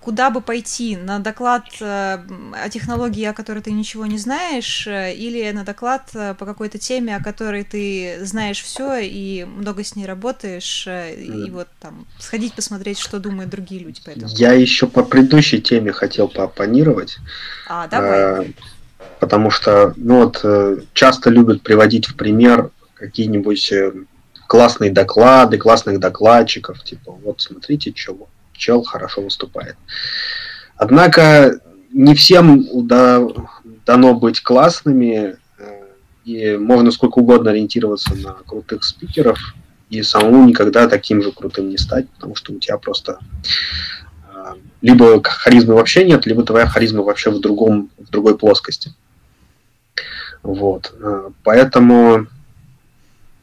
куда 0.00 0.30
бы 0.30 0.40
пойти, 0.40 0.96
на 0.96 1.18
доклад 1.18 1.64
э, 1.80 2.18
о 2.64 2.68
технологии, 2.70 3.24
о 3.24 3.32
которой 3.32 3.60
ты 3.60 3.72
ничего 3.72 4.06
не 4.06 4.18
знаешь, 4.18 4.86
э, 4.86 5.14
или 5.14 5.50
на 5.50 5.64
доклад 5.64 6.10
э, 6.14 6.34
по 6.34 6.46
какой-то 6.46 6.78
теме, 6.78 7.16
о 7.16 7.22
которой 7.22 7.64
ты 7.64 8.18
знаешь 8.22 8.62
все 8.62 8.98
и 8.98 9.44
много 9.44 9.84
с 9.84 9.96
ней 9.96 10.06
работаешь, 10.06 10.86
и 10.86 11.50
вот 11.50 11.68
там 11.80 12.06
сходить 12.18 12.54
посмотреть, 12.54 12.98
что 12.98 13.18
думают 13.18 13.50
другие 13.50 13.82
люди 13.82 14.02
по 14.02 14.10
этому. 14.10 14.28
Я 14.28 14.52
еще 14.52 14.86
по 14.86 15.02
предыдущей 15.02 15.60
теме 15.60 15.92
хотел 15.92 16.28
поопонировать. 16.28 17.18
А, 17.68 17.86
давай. 17.86 18.54
Потому 19.18 19.50
что, 19.50 19.92
ну 19.96 20.24
вот, 20.24 20.44
часто 20.94 21.30
любят 21.30 21.62
приводить 21.62 22.08
в 22.08 22.16
пример 22.16 22.70
какие-нибудь 22.94 23.72
классные 24.46 24.90
доклады, 24.90 25.58
классных 25.58 26.00
докладчиков, 26.00 26.82
типа, 26.82 27.12
вот 27.12 27.40
смотрите, 27.40 27.92
чего 27.92 28.28
чел 28.60 28.84
хорошо 28.84 29.22
выступает. 29.22 29.76
Однако 30.76 31.60
не 31.92 32.14
всем 32.14 32.64
да, 32.86 33.20
дано 33.84 34.14
быть 34.14 34.40
классными, 34.40 35.36
э, 35.58 35.84
и 36.24 36.56
можно 36.56 36.92
сколько 36.92 37.18
угодно 37.18 37.50
ориентироваться 37.50 38.14
на 38.14 38.34
крутых 38.46 38.84
спикеров, 38.84 39.38
и 39.88 40.02
самому 40.02 40.46
никогда 40.46 40.88
таким 40.88 41.22
же 41.22 41.32
крутым 41.32 41.68
не 41.68 41.78
стать, 41.78 42.08
потому 42.10 42.36
что 42.36 42.52
у 42.52 42.58
тебя 42.58 42.78
просто 42.78 43.18
э, 44.32 44.54
либо 44.82 45.20
харизмы 45.22 45.74
вообще 45.74 46.04
нет, 46.04 46.26
либо 46.26 46.44
твоя 46.44 46.66
харизма 46.66 47.02
вообще 47.02 47.30
в, 47.30 47.40
другом, 47.40 47.90
в 47.98 48.08
другой 48.10 48.38
плоскости. 48.38 48.92
Вот. 50.42 50.94
Э, 51.00 51.30
поэтому 51.42 52.28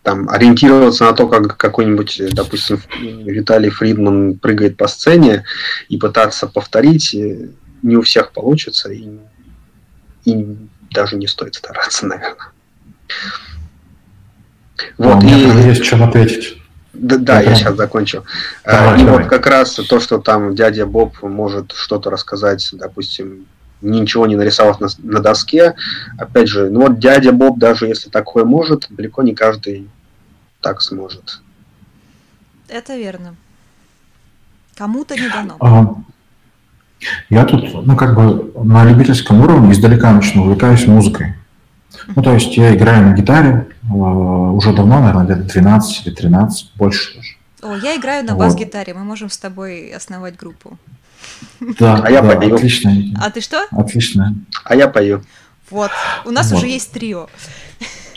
там 0.07 0.29
ориентироваться 0.29 1.03
на 1.03 1.11
то, 1.11 1.27
как 1.27 1.57
какой-нибудь, 1.57 2.21
допустим, 2.31 2.81
Виталий 3.01 3.69
Фридман 3.69 4.39
прыгает 4.39 4.77
по 4.77 4.87
сцене 4.87 5.43
и 5.89 5.97
пытаться 5.97 6.47
повторить, 6.47 7.13
э, 7.13 7.49
не 7.81 7.97
у 7.97 8.01
всех 8.03 8.31
получится, 8.31 8.89
и, 8.89 9.09
и 10.23 10.55
даже 10.91 11.17
не 11.17 11.27
стоит 11.27 11.55
стараться, 11.55 12.05
наверное. 12.07 12.51
Вот, 14.97 15.21
а, 15.21 15.27
и... 15.27 15.67
есть 15.67 15.83
чем 15.83 16.01
ответить. 16.01 16.57
Да, 16.93 17.17
да 17.17 17.41
я 17.41 17.53
сейчас 17.53 17.75
закончу. 17.75 18.23
А, 18.63 18.71
давай, 18.71 19.01
и 19.01 19.03
давай. 19.03 19.23
вот 19.23 19.29
как 19.29 19.45
раз 19.45 19.73
то, 19.73 19.99
что 19.99 20.19
там 20.19 20.55
дядя 20.55 20.85
Боб 20.85 21.21
может 21.21 21.73
что-то 21.73 22.09
рассказать, 22.09 22.65
допустим, 22.71 23.45
ничего 23.81 24.25
не 24.25 24.37
нарисовав 24.37 24.79
на, 24.79 24.87
на 24.99 25.19
доске. 25.19 25.75
Опять 26.17 26.47
же, 26.47 26.69
ну 26.69 26.83
вот 26.83 26.97
дядя 26.97 27.33
Боб, 27.33 27.59
даже 27.59 27.87
если 27.87 28.09
такое 28.09 28.45
может, 28.45 28.87
далеко 28.89 29.21
не 29.21 29.35
каждый 29.35 29.89
так 30.67 30.81
сможет. 30.81 31.41
Это 32.67 32.97
верно. 32.97 33.35
Кому-то 34.75 35.15
не 35.15 35.29
дано. 35.29 35.55
А, 35.61 35.95
я 37.29 37.45
тут, 37.45 37.85
ну, 37.85 37.95
как 37.95 38.15
бы 38.15 38.51
на 38.65 38.83
любительском 38.83 39.39
уровне 39.41 39.71
издалека 39.71 40.11
начну, 40.11 40.43
увлекаюсь 40.43 40.85
музыкой. 40.85 41.35
Ну, 42.07 42.21
то 42.21 42.33
есть 42.33 42.57
я 42.57 42.75
играю 42.75 43.07
на 43.07 43.13
гитаре 43.13 43.67
э, 43.83 43.93
уже 43.93 44.73
давно, 44.73 44.99
наверное, 44.99 45.37
лет 45.37 45.47
12 45.47 46.05
или 46.05 46.13
13, 46.13 46.73
больше 46.75 47.15
даже. 47.15 47.29
О, 47.61 47.77
я 47.77 47.95
играю 47.95 48.25
на 48.25 48.35
вот. 48.35 48.39
бас-гитаре, 48.39 48.93
мы 48.93 49.05
можем 49.05 49.29
с 49.29 49.37
тобой 49.37 49.91
основать 49.91 50.35
группу. 50.35 50.77
Да, 51.79 52.01
а 52.03 52.11
я 52.11 52.21
пою. 52.21 52.55
Отлично. 52.55 52.93
А 53.21 53.31
ты 53.31 53.39
что? 53.39 53.65
Отлично. 53.71 54.35
А 54.65 54.75
я 54.75 54.89
пою. 54.89 55.23
Вот, 55.69 55.91
у 56.25 56.31
нас 56.31 56.51
вот. 56.51 56.57
уже 56.57 56.67
есть 56.67 56.91
трио. 56.91 57.29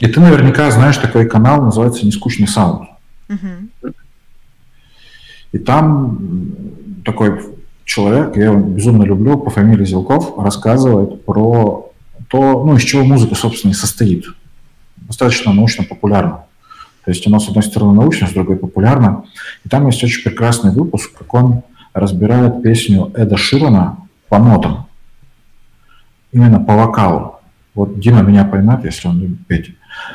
И 0.01 0.07
ты 0.07 0.19
наверняка 0.19 0.71
знаешь 0.71 0.97
такой 0.97 1.29
канал, 1.29 1.63
называется 1.63 2.07
«Нескучный 2.07 2.49
саунд». 2.49 2.89
Угу. 3.29 3.93
И 5.53 5.59
там 5.59 6.19
такой 7.05 7.41
человек, 7.85 8.37
я 8.37 8.47
его 8.47 8.61
безумно 8.61 9.05
люблю, 9.05 9.39
по 9.39 9.51
фамилии 9.51 9.85
Зелков, 9.85 10.39
рассказывает 10.39 11.25
про 11.27 11.93
то, 12.29 12.65
ну, 12.65 12.77
из 12.77 12.83
чего 12.83 13.05
музыка, 13.05 13.35
собственно, 13.35 13.73
и 13.73 13.75
состоит. 13.75 14.25
Достаточно 14.97 15.53
научно-популярно. 15.53 16.45
То 17.05 17.11
есть 17.11 17.27
оно, 17.27 17.39
с 17.39 17.49
одной 17.49 17.65
стороны, 17.65 17.95
научно, 17.95 18.27
с 18.27 18.33
другой 18.33 18.57
популярно. 18.57 19.25
И 19.65 19.69
там 19.69 19.87
есть 19.87 20.03
очень 20.03 20.23
прекрасный 20.23 20.71
выпуск, 20.71 21.11
как 21.19 21.35
он 21.35 21.63
разбирает 21.93 22.63
песню 22.63 23.11
Эда 23.15 23.37
Ширана 23.37 23.99
по 24.29 24.39
нотам. 24.39 24.87
Именно 26.33 26.61
по 26.61 26.75
вокалу. 26.77 27.41
Вот 27.75 27.99
Дима 27.99 28.23
меня 28.23 28.45
поймет, 28.45 28.85
если 28.85 29.09
он 29.09 29.21
любит 29.21 29.47
петь. 29.47 29.75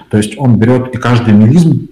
То 0.09 0.17
есть 0.17 0.37
он 0.37 0.57
берет 0.57 0.93
и 0.93 0.97
каждый 0.97 1.33
мелизм 1.33 1.89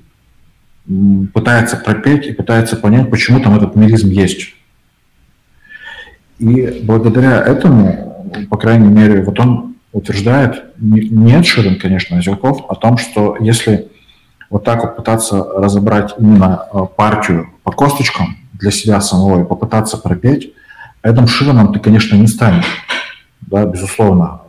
пытается 1.33 1.77
пропеть 1.77 2.27
и 2.27 2.33
пытается 2.33 2.75
понять, 2.75 3.09
почему 3.09 3.39
там 3.39 3.55
этот 3.55 3.75
мелизм 3.75 4.09
есть. 4.09 4.53
И 6.39 6.81
благодаря 6.83 7.41
этому, 7.41 8.29
по 8.49 8.57
крайней 8.57 8.89
мере, 8.89 9.23
вот 9.23 9.39
он 9.39 9.75
утверждает, 9.91 10.63
не 10.77 11.43
Ширин, 11.43 11.79
конечно, 11.79 12.21
Зелков, 12.21 12.65
о 12.67 12.75
том, 12.75 12.97
что 12.97 13.37
если 13.39 13.87
вот 14.49 14.63
так 14.63 14.83
вот 14.83 14.95
пытаться 14.97 15.43
разобрать 15.43 16.13
именно 16.19 16.65
э, 16.71 16.85
партию 16.95 17.49
по 17.63 17.71
косточкам 17.71 18.37
для 18.53 18.71
себя 18.71 18.99
самого 19.01 19.41
и 19.41 19.47
попытаться 19.47 19.97
пропеть, 19.97 20.53
Эдом 21.01 21.27
Шираном 21.27 21.73
ты, 21.73 21.79
конечно, 21.79 22.15
не 22.15 22.27
станешь, 22.27 22.65
да, 23.41 23.65
безусловно. 23.65 24.41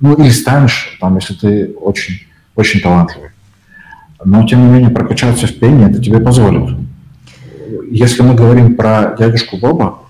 Ну, 0.00 0.14
или 0.14 0.30
станешь, 0.30 0.96
там, 1.00 1.16
если 1.16 1.34
ты 1.34 1.74
очень, 1.74 2.20
очень 2.56 2.80
талантливый. 2.80 3.30
Но, 4.24 4.46
тем 4.46 4.66
не 4.66 4.72
менее, 4.72 4.90
прокачаться 4.90 5.46
в 5.46 5.58
пении 5.58 5.88
это 5.88 6.02
тебе 6.02 6.20
позволит. 6.20 6.76
Если 7.90 8.22
мы 8.22 8.34
говорим 8.34 8.76
про 8.76 9.16
дядюшку 9.18 9.56
Боба, 9.56 10.00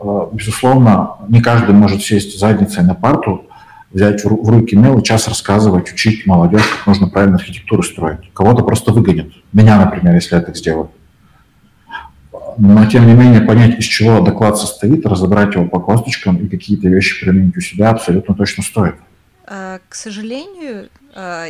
э, 0.00 0.26
безусловно, 0.32 1.16
не 1.28 1.40
каждый 1.40 1.74
может 1.74 2.02
сесть 2.02 2.38
задницей 2.38 2.82
на 2.82 2.94
парту 2.94 3.46
взять 3.92 4.24
в 4.24 4.48
руки 4.48 4.74
мел 4.74 4.98
и 4.98 5.04
час 5.04 5.28
рассказывать, 5.28 5.92
учить 5.92 6.26
молодежь, 6.26 6.66
как 6.66 6.86
нужно 6.86 7.08
правильно 7.08 7.36
архитектуру 7.36 7.82
строить. 7.82 8.30
Кого-то 8.34 8.62
просто 8.62 8.92
выгонят. 8.92 9.28
Меня, 9.52 9.78
например, 9.78 10.14
если 10.14 10.34
я 10.34 10.42
так 10.42 10.56
сделаю. 10.56 10.90
Но, 12.58 12.86
тем 12.86 13.06
не 13.06 13.12
менее, 13.12 13.42
понять, 13.42 13.78
из 13.78 13.84
чего 13.84 14.20
доклад 14.20 14.58
состоит, 14.58 15.06
разобрать 15.06 15.54
его 15.54 15.66
по 15.66 15.78
косточкам 15.78 16.36
и 16.36 16.48
какие-то 16.48 16.88
вещи 16.88 17.22
применить 17.22 17.56
у 17.56 17.60
себя 17.60 17.90
абсолютно 17.90 18.34
точно 18.34 18.62
стоит. 18.62 18.96
А, 19.48 19.80
к 19.88 19.94
сожалению, 19.94 20.90
а, 21.14 21.46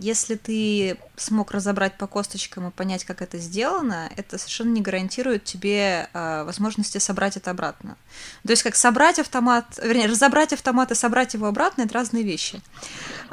если 0.00 0.36
ты 0.36 0.96
смог 1.16 1.50
разобрать 1.50 1.98
по 1.98 2.06
косточкам 2.06 2.68
и 2.68 2.70
понять, 2.70 3.04
как 3.04 3.22
это 3.22 3.38
сделано, 3.38 4.08
это 4.16 4.38
совершенно 4.38 4.70
не 4.70 4.80
гарантирует 4.80 5.44
тебе 5.44 6.08
а, 6.12 6.44
возможности 6.44 6.98
собрать 6.98 7.36
это 7.36 7.50
обратно. 7.50 7.96
То 8.44 8.52
есть 8.52 8.62
как 8.62 8.76
собрать 8.76 9.18
автомат, 9.18 9.66
вернее, 9.82 10.06
разобрать 10.06 10.52
автомат 10.52 10.92
и 10.92 10.94
собрать 10.94 11.34
его 11.34 11.46
обратно– 11.46 11.82
это 11.84 11.94
разные 11.94 12.22
вещи. 12.22 12.60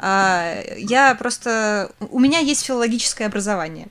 Я 0.00 1.16
просто... 1.18 1.92
У 1.98 2.20
меня 2.20 2.38
есть 2.38 2.64
филологическое 2.64 3.26
образование. 3.26 3.88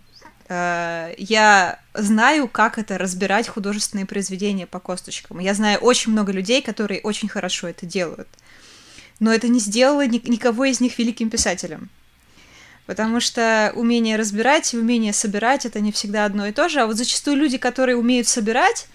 Я 0.49 1.79
знаю, 1.93 2.47
как 2.47 2.77
это 2.77 2.97
разбирать 2.97 3.49
художественные 3.49 4.05
произведения 4.05 4.65
по 4.65 4.79
косточкам. 4.79 5.39
Я 5.39 5.53
знаю 5.53 5.79
очень 5.79 6.13
много 6.13 6.31
людей, 6.31 6.61
которые 6.61 7.01
очень 7.01 7.27
хорошо 7.27 7.67
это 7.67 7.85
делают– 7.85 8.29
но 9.19 9.33
это 9.33 9.47
не 9.47 9.59
сделало 9.59 10.05
ни- 10.05 10.21
никого 10.29 10.65
из 10.65 10.79
них 10.79 10.97
великим 10.97 11.29
писателем. 11.29 11.89
Потому 12.85 13.19
что 13.19 13.73
умение 13.75 14.15
разбирать 14.15 14.73
и 14.73 14.77
умение 14.77 15.11
собирать 15.11 15.65
это 15.65 15.81
не 15.81 15.91
всегда 15.91 16.25
одно 16.25 16.47
и 16.47 16.53
то 16.53 16.69
же. 16.69 16.79
А 16.79 16.87
вот 16.87 16.95
зачастую 16.95 17.35
люди, 17.35 17.57
которые 17.57 17.97
умеют 17.97 18.27
собирать, 18.27 18.87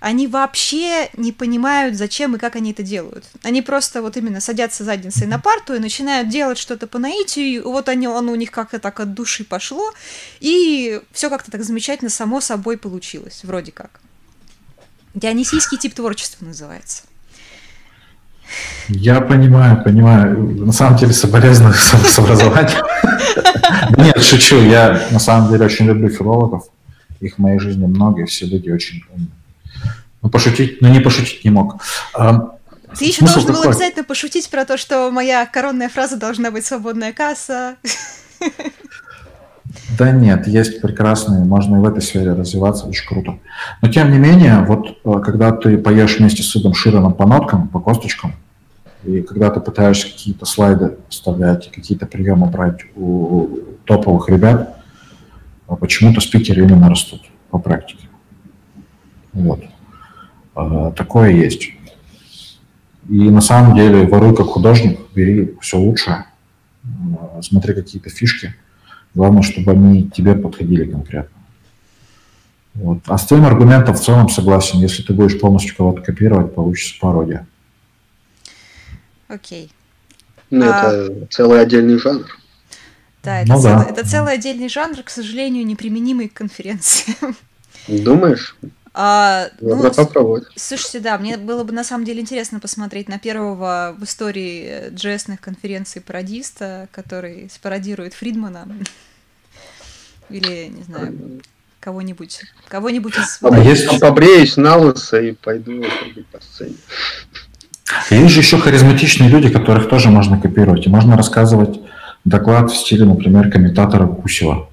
они 0.00 0.26
вообще 0.26 1.10
не 1.16 1.30
понимают, 1.30 1.94
зачем 1.94 2.34
и 2.34 2.38
как 2.38 2.56
они 2.56 2.72
это 2.72 2.82
делают. 2.82 3.24
Они 3.42 3.62
просто 3.62 4.02
вот 4.02 4.16
именно 4.16 4.40
садятся 4.40 4.82
задницей 4.82 5.26
на 5.26 5.38
парту 5.38 5.74
и 5.74 5.78
начинают 5.78 6.28
делать 6.28 6.58
что-то 6.58 6.86
по 6.86 6.98
наитию, 6.98 7.46
и 7.46 7.58
вот 7.60 7.88
они, 7.88 8.06
оно 8.06 8.32
у 8.32 8.36
них 8.36 8.50
как-то 8.50 8.78
так 8.78 8.98
от 9.00 9.14
души 9.14 9.44
пошло, 9.44 9.92
и 10.40 11.00
все 11.12 11.28
как-то 11.28 11.50
так 11.50 11.64
замечательно 11.64 12.10
само 12.10 12.40
собой 12.40 12.78
получилось, 12.78 13.40
вроде 13.42 13.72
как. 13.72 14.00
Дионисийский 15.14 15.76
тип 15.76 15.94
творчества 15.94 16.46
называется. 16.46 17.02
Я 18.92 19.20
понимаю, 19.20 19.82
понимаю. 19.82 20.66
На 20.66 20.72
самом 20.72 20.98
деле 20.98 21.12
соболезную 21.12 21.74
с 21.74 22.18
образованием. 22.18 22.84
Нет, 23.96 24.22
шучу. 24.22 24.60
Я 24.60 25.00
на 25.10 25.18
самом 25.18 25.50
деле 25.50 25.64
очень 25.64 25.86
люблю 25.86 26.08
филологов. 26.08 26.64
Их 27.20 27.36
в 27.36 27.38
моей 27.38 27.58
жизни 27.58 27.86
много, 27.86 28.22
и 28.22 28.24
все 28.24 28.46
люди 28.46 28.70
очень 28.70 29.02
умные. 29.12 29.28
Ну, 30.22 30.28
пошутить, 30.28 30.82
ну 30.82 30.88
не 30.88 31.00
пошутить 31.00 31.44
не 31.44 31.50
мог. 31.50 31.80
Ты 32.98 33.04
еще 33.04 33.24
должен 33.24 33.52
был 33.52 33.62
обязательно 33.62 34.04
пошутить 34.04 34.50
про 34.50 34.64
то, 34.64 34.76
что 34.76 35.10
моя 35.10 35.46
коронная 35.46 35.88
фраза 35.88 36.16
должна 36.16 36.50
быть 36.50 36.66
«свободная 36.66 37.12
касса». 37.12 37.76
Да 39.96 40.10
нет, 40.10 40.48
есть 40.48 40.80
прекрасные, 40.80 41.44
можно 41.44 41.76
и 41.76 41.78
в 41.78 41.84
этой 41.84 42.02
сфере 42.02 42.32
развиваться, 42.32 42.86
очень 42.86 43.06
круто. 43.06 43.38
Но 43.82 43.88
тем 43.88 44.10
не 44.10 44.18
менее, 44.18 44.64
вот 44.66 44.98
э, 45.04 45.22
когда 45.24 45.52
ты 45.52 45.78
поешь 45.78 46.18
вместе 46.18 46.42
с 46.42 46.56
Идом 46.56 46.74
Широном 46.74 47.14
по 47.14 47.24
ноткам, 47.24 47.68
по 47.68 47.78
косточкам, 47.78 48.34
и 49.04 49.22
когда 49.22 49.50
ты 49.50 49.60
пытаешься 49.60 50.08
какие-то 50.08 50.44
слайды 50.44 50.98
вставлять, 51.08 51.70
какие-то 51.70 52.06
приемы 52.06 52.46
брать 52.46 52.80
у 52.96 53.48
топовых 53.86 54.28
ребят, 54.28 54.76
а 55.66 55.76
почему-то 55.76 56.20
спикеры 56.20 56.64
именно 56.64 56.90
растут 56.90 57.22
по 57.50 57.58
практике. 57.58 58.08
Вот. 59.32 59.60
А, 60.54 60.90
такое 60.90 61.30
есть. 61.30 61.70
И 63.08 63.30
на 63.30 63.40
самом 63.40 63.76
деле 63.76 64.06
воруй 64.06 64.36
как 64.36 64.46
художник, 64.46 65.00
бери 65.14 65.56
все 65.60 65.78
лучшее, 65.78 66.26
а, 67.18 67.40
смотри 67.42 67.74
какие-то 67.74 68.10
фишки. 68.10 68.54
Главное, 69.14 69.42
чтобы 69.42 69.72
они 69.72 70.08
тебе 70.08 70.34
подходили 70.34 70.90
конкретно. 70.90 71.40
Вот. 72.74 72.98
А 73.06 73.18
с 73.18 73.26
твоим 73.26 73.46
аргументом 73.46 73.94
в 73.94 74.00
целом 74.00 74.28
согласен. 74.28 74.78
Если 74.78 75.02
ты 75.02 75.12
будешь 75.12 75.40
полностью 75.40 75.74
кого-то 75.76 76.02
копировать, 76.02 76.54
получится 76.54 76.94
пародия. 77.00 77.46
Окей. 79.30 79.70
Ну, 80.50 80.66
а... 80.68 80.92
это 80.92 81.26
целый 81.30 81.60
отдельный 81.60 81.98
жанр. 81.98 82.26
Да, 83.22 83.40
это, 83.40 83.52
ну, 83.52 83.62
целый, 83.62 83.84
да. 83.84 83.90
это 83.90 84.08
целый 84.08 84.34
отдельный 84.34 84.68
жанр, 84.68 85.02
к 85.02 85.10
сожалению, 85.10 85.64
неприменимый 85.64 86.28
к 86.28 86.32
конференции. 86.32 87.14
Думаешь? 87.86 88.56
А, 88.92 89.50
Надо 89.60 89.88
ну, 89.88 89.94
попробовать. 89.94 90.44
Слушайте, 90.56 91.00
да, 91.00 91.16
мне 91.18 91.36
было 91.36 91.62
бы 91.62 91.72
на 91.72 91.84
самом 91.84 92.04
деле 92.04 92.20
интересно 92.20 92.58
посмотреть 92.58 93.08
на 93.08 93.18
первого 93.18 93.94
в 93.96 94.02
истории 94.02 94.90
JS 94.90 95.36
конференций 95.36 96.02
пародиста, 96.02 96.88
который 96.90 97.48
спародирует 97.54 98.14
Фридмана. 98.14 98.66
Или, 100.28 100.66
не 100.68 100.82
знаю, 100.82 101.40
кого-нибудь. 101.78 102.42
Кого-нибудь 102.68 103.14
из... 103.16 103.38
А 103.42 103.58
если 103.60 103.98
побреюсь 103.98 104.56
на 104.56 104.76
лысо 104.76 105.20
и 105.20 105.32
пойду 105.32 105.84
по 106.32 106.40
сцене. 106.40 106.76
Есть 108.10 108.34
же 108.34 108.40
еще 108.40 108.58
харизматичные 108.58 109.28
люди, 109.30 109.48
которых 109.48 109.88
тоже 109.88 110.10
можно 110.10 110.38
копировать. 110.40 110.86
И 110.86 110.90
можно 110.90 111.16
рассказывать 111.16 111.80
доклад 112.24 112.70
в 112.70 112.76
стиле, 112.76 113.04
например, 113.04 113.50
комментатора 113.50 114.04
Гусева. 114.04 114.68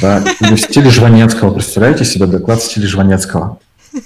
Да, 0.00 0.22
или 0.40 0.54
в 0.54 0.60
стиле 0.60 0.90
Жванецкого. 0.90 1.52
Представляете 1.52 2.04
себе 2.04 2.26
доклад 2.26 2.60
в 2.60 2.64
стиле 2.64 2.86
Жванецкого? 2.86 3.58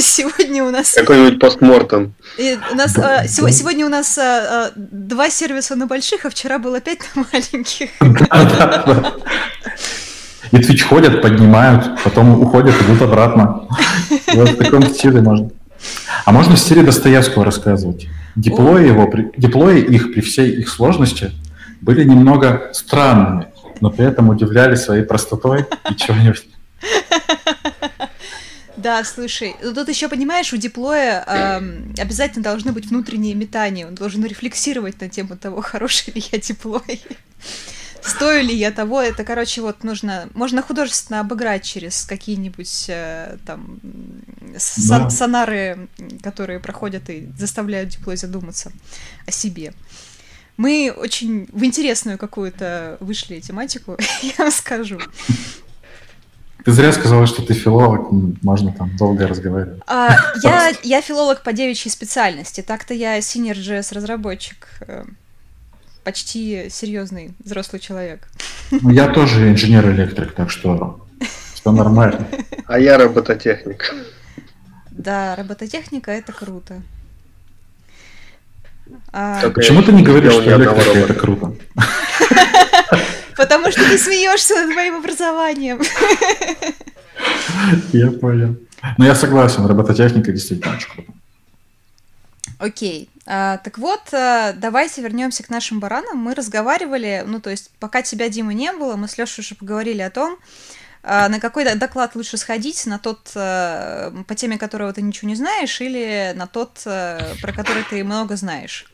Сегодня 0.00 0.64
у 0.64 0.70
нас... 0.70 0.92
Какой-нибудь 0.92 1.38
постмортом. 1.38 2.14
У 2.38 2.74
нас, 2.74 2.98
а, 2.98 3.28
сегодня 3.28 3.86
у 3.86 3.88
нас 3.88 4.18
а, 4.18 4.22
а, 4.66 4.72
два 4.76 5.30
сервиса 5.30 5.76
на 5.76 5.86
больших, 5.86 6.24
а 6.24 6.30
вчера 6.30 6.58
было 6.58 6.80
пять 6.80 6.98
на 7.14 7.24
маленьких. 7.32 7.90
И 10.50 10.56
Twitch 10.56 10.82
ходят, 10.82 11.22
поднимают, 11.22 12.02
потом 12.02 12.40
уходят, 12.40 12.74
идут 12.82 13.02
обратно. 13.02 13.68
Вот 14.34 14.48
в 14.50 14.56
таком 14.56 14.82
стиле 14.82 15.20
можно. 15.20 15.50
А 16.24 16.32
можно 16.32 16.56
в 16.56 16.58
стиле 16.58 16.82
Достоевского 16.82 17.44
рассказывать. 17.44 18.08
Диплои, 18.36 18.86
его, 18.86 19.10
диплои 19.36 19.80
их 19.80 20.12
при 20.12 20.20
всей 20.20 20.50
их 20.50 20.68
сложности 20.68 21.32
были 21.80 22.04
немного 22.04 22.70
странными, 22.72 23.48
но 23.80 23.90
при 23.90 24.06
этом 24.06 24.28
удивляли 24.28 24.74
своей 24.74 25.04
простотой 25.04 25.66
и 25.90 25.96
чего-нибудь. 25.96 26.48
Да, 28.76 29.02
слушай, 29.02 29.56
ну 29.60 29.74
тут 29.74 29.88
еще 29.88 30.08
понимаешь, 30.08 30.52
у 30.52 30.56
диплоя 30.56 31.24
э, 31.26 32.00
обязательно 32.00 32.44
должны 32.44 32.70
быть 32.70 32.86
внутренние 32.86 33.34
метания, 33.34 33.88
он 33.88 33.96
должен 33.96 34.24
рефлексировать 34.24 35.00
на 35.00 35.08
тему 35.08 35.36
того, 35.36 35.60
хороший 35.62 36.14
ли 36.14 36.22
я 36.30 36.38
диплой. 36.38 37.02
Стою 38.08 38.42
ли 38.42 38.54
я 38.54 38.70
того? 38.70 39.00
Это, 39.00 39.24
короче, 39.24 39.60
вот 39.60 39.84
нужно... 39.84 40.28
Можно 40.34 40.62
художественно 40.62 41.20
обыграть 41.20 41.64
через 41.64 42.04
какие-нибудь 42.04 42.86
э, 42.88 43.36
там 43.46 43.80
сон, 44.56 45.04
да. 45.04 45.10
сонары, 45.10 45.88
которые 46.22 46.60
проходят 46.60 47.10
и 47.10 47.28
заставляют 47.38 47.90
диплой 47.90 48.16
задуматься 48.16 48.72
о 49.26 49.30
себе. 49.30 49.72
Мы 50.56 50.92
очень 50.96 51.48
в 51.52 51.64
интересную 51.64 52.18
какую-то 52.18 52.96
вышли 53.00 53.40
тематику, 53.40 53.96
я 54.22 54.32
вам 54.38 54.50
скажу. 54.50 54.98
Ты 56.64 56.72
зря 56.72 56.92
сказала, 56.92 57.26
что 57.26 57.42
ты 57.42 57.54
филолог, 57.54 58.10
можно 58.42 58.72
там 58.72 58.96
долго 58.96 59.28
разговаривать. 59.28 59.80
А, 59.86 60.16
я, 60.42 60.72
я 60.82 61.00
филолог 61.00 61.42
по 61.42 61.52
девичьей 61.52 61.92
специальности, 61.92 62.62
так-то 62.62 62.92
я 62.92 63.18
senior 63.18 63.54
JS 63.54 63.94
разработчик. 63.94 64.66
Почти 66.08 66.70
серьезный 66.70 67.34
взрослый 67.44 67.80
человек. 67.80 68.28
Ну, 68.70 68.88
я 68.88 69.08
тоже 69.08 69.50
инженер-электрик, 69.50 70.32
так 70.32 70.48
что 70.48 71.06
все 71.52 71.70
нормально. 71.70 72.26
А 72.64 72.78
я 72.78 72.96
робототехник. 72.96 73.94
Да, 74.90 75.36
робототехника 75.36 76.10
это 76.10 76.32
круто. 76.32 76.80
А... 79.12 79.50
Почему 79.50 79.82
ты 79.82 79.92
не 79.92 80.02
говоришь, 80.02 80.32
что 80.32 80.44
электрика 80.44 80.98
это 80.98 81.12
круто? 81.12 81.54
Потому 83.36 83.70
что 83.70 83.82
ты 83.82 83.98
смеешься 83.98 84.54
над 84.64 84.74
моим 84.74 84.96
образованием. 85.00 85.78
Я 87.92 88.10
понял. 88.12 88.56
Ну, 88.96 89.04
я 89.04 89.14
согласен, 89.14 89.66
робототехника 89.66 90.32
действительно 90.32 90.74
очень 90.74 90.88
круто. 90.90 91.12
Окей. 92.58 93.08
А, 93.24 93.58
так 93.58 93.78
вот, 93.78 94.00
а, 94.12 94.52
давайте 94.52 95.00
вернемся 95.00 95.42
к 95.42 95.48
нашим 95.48 95.80
баранам. 95.80 96.18
Мы 96.18 96.34
разговаривали, 96.34 97.22
ну, 97.26 97.40
то 97.40 97.50
есть, 97.50 97.70
пока 97.78 98.02
тебя, 98.02 98.28
Дима, 98.28 98.52
не 98.52 98.72
было, 98.72 98.96
мы 98.96 99.06
с 99.06 99.16
Лешей 99.16 99.42
уже 99.42 99.54
поговорили 99.54 100.02
о 100.02 100.10
том, 100.10 100.38
а, 101.02 101.28
на 101.28 101.38
какой 101.38 101.64
доклад 101.76 102.16
лучше 102.16 102.36
сходить, 102.36 102.84
на 102.86 102.98
тот, 102.98 103.30
а, 103.36 104.12
по 104.26 104.34
теме 104.34 104.58
которого 104.58 104.92
ты 104.92 105.02
ничего 105.02 105.28
не 105.28 105.36
знаешь, 105.36 105.80
или 105.80 106.32
на 106.34 106.46
тот, 106.46 106.82
а, 106.84 107.20
про 107.40 107.52
который 107.52 107.84
ты 107.88 108.02
много 108.02 108.34
знаешь. 108.36 108.86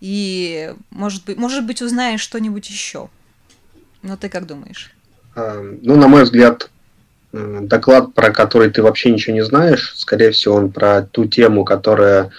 И, 0.00 0.72
может 0.90 1.24
быть, 1.24 1.36
может 1.36 1.66
быть 1.66 1.82
узнаешь 1.82 2.20
что-нибудь 2.20 2.70
еще. 2.70 3.10
Ну, 4.02 4.16
ты 4.16 4.28
как 4.28 4.46
думаешь? 4.46 4.92
А, 5.34 5.60
ну, 5.82 5.96
на 5.96 6.06
мой 6.06 6.22
взгляд, 6.22 6.70
доклад, 7.32 8.14
про 8.14 8.30
который 8.30 8.70
ты 8.70 8.82
вообще 8.82 9.10
ничего 9.10 9.34
не 9.34 9.44
знаешь, 9.44 9.94
скорее 9.96 10.30
всего, 10.30 10.54
он 10.54 10.72
про 10.72 11.02
ту 11.02 11.26
тему, 11.26 11.64
которая 11.64 12.30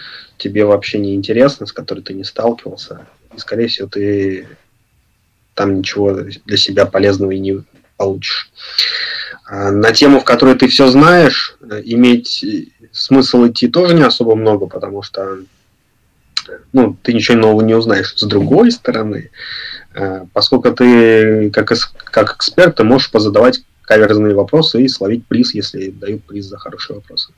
тебе 0.42 0.66
вообще 0.66 1.00
не 1.00 1.16
интересно, 1.16 1.66
с 1.66 1.72
которой 1.72 2.02
ты 2.02 2.14
не 2.14 2.24
сталкивался, 2.24 3.06
и, 3.36 3.40
скорее 3.40 3.68
всего, 3.68 3.88
ты 3.88 4.48
там 5.54 5.78
ничего 5.78 6.14
для 6.14 6.58
себя 6.58 6.86
полезного 6.86 7.32
и 7.32 7.40
не 7.40 7.64
получишь. 7.98 8.50
А 9.46 9.72
на 9.72 9.92
тему, 9.92 10.20
в 10.20 10.24
которой 10.24 10.56
ты 10.56 10.68
все 10.68 10.88
знаешь, 10.88 11.56
иметь 11.84 12.44
смысл 12.92 13.48
идти 13.48 13.68
тоже 13.68 13.94
не 13.94 14.04
особо 14.04 14.36
много, 14.36 14.66
потому 14.66 15.04
что 15.04 15.40
ну, 16.74 16.98
ты 17.04 17.14
ничего 17.14 17.38
нового 17.38 17.62
не 17.62 17.76
узнаешь. 17.76 18.16
С 18.16 18.24
другой 18.24 18.72
стороны, 18.72 19.30
э, 19.94 20.26
поскольку 20.34 20.72
ты 20.72 21.52
как, 21.52 21.72
как 22.06 22.36
эксперт, 22.36 22.78
ты 22.78 22.84
можешь 22.84 23.12
позадавать 23.12 23.62
каверзные 23.84 24.34
вопросы 24.34 24.82
и 24.82 24.88
словить 24.88 25.28
приз, 25.28 25.54
если 25.54 25.92
дают 25.92 26.24
приз 26.24 26.46
за 26.46 26.58
хорошие 26.58 26.96
вопросы. 26.96 27.32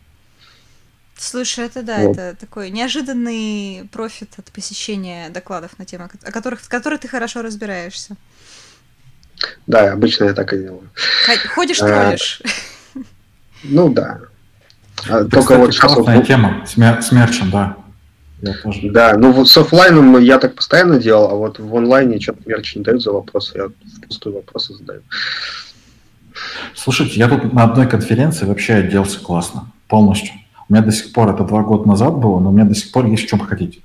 Слушай, 1.17 1.65
это 1.65 1.83
да, 1.83 1.99
вот. 1.99 2.17
это 2.17 2.35
такой 2.39 2.69
неожиданный 2.69 3.87
профит 3.91 4.31
от 4.37 4.51
посещения 4.51 5.29
докладов 5.29 5.77
на 5.77 5.85
темы, 5.85 6.09
о 6.23 6.31
которых, 6.31 6.61
в 6.61 6.69
которых 6.69 7.01
ты 7.01 7.07
хорошо 7.07 7.41
разбираешься. 7.41 8.15
Да, 9.67 9.91
обычно 9.93 10.25
я 10.25 10.33
так 10.33 10.53
и 10.53 10.57
делаю. 10.57 10.89
Ходишь, 11.53 11.79
троллишь. 11.79 12.41
А, 12.43 12.99
ну 13.63 13.89
да. 13.93 14.19
А, 15.09 15.19
это, 15.19 15.29
только 15.29 15.41
кстати, 15.41 15.59
вот 15.59 15.73
сейчас... 15.73 15.95
Вот... 15.95 16.27
тема 16.27 16.65
с, 16.65 16.77
мерчем, 17.11 17.51
да. 17.51 17.77
Да, 18.41 19.15
ну 19.17 19.45
с 19.45 19.55
офлайном 19.55 20.19
я 20.19 20.37
так 20.37 20.55
постоянно 20.55 20.99
делал, 20.99 21.29
а 21.29 21.35
вот 21.35 21.59
в 21.59 21.75
онлайне 21.75 22.19
что-то 22.19 22.41
мерч 22.45 22.75
не 22.75 22.83
дают 22.83 23.01
за 23.01 23.13
вопросы, 23.13 23.57
я 23.57 23.69
впустую 23.97 24.35
вопросы 24.35 24.73
задаю. 24.73 25.01
Слушайте, 26.75 27.19
я 27.19 27.29
тут 27.29 27.53
на 27.53 27.63
одной 27.63 27.87
конференции 27.87 28.45
вообще 28.45 28.75
оделся 28.75 29.19
классно, 29.19 29.71
полностью. 29.87 30.33
У 30.73 30.75
меня 30.75 30.85
до 30.87 30.91
сих 30.91 31.13
пор, 31.13 31.29
это 31.29 31.43
два 31.43 31.61
года 31.61 31.87
назад 31.87 32.15
было, 32.17 32.39
но 32.39 32.49
у 32.49 32.51
меня 32.51 32.65
до 32.65 32.73
сих 32.73 32.91
пор 32.91 33.05
есть 33.05 33.25
в 33.25 33.27
чем 33.27 33.37
хотите. 33.37 33.81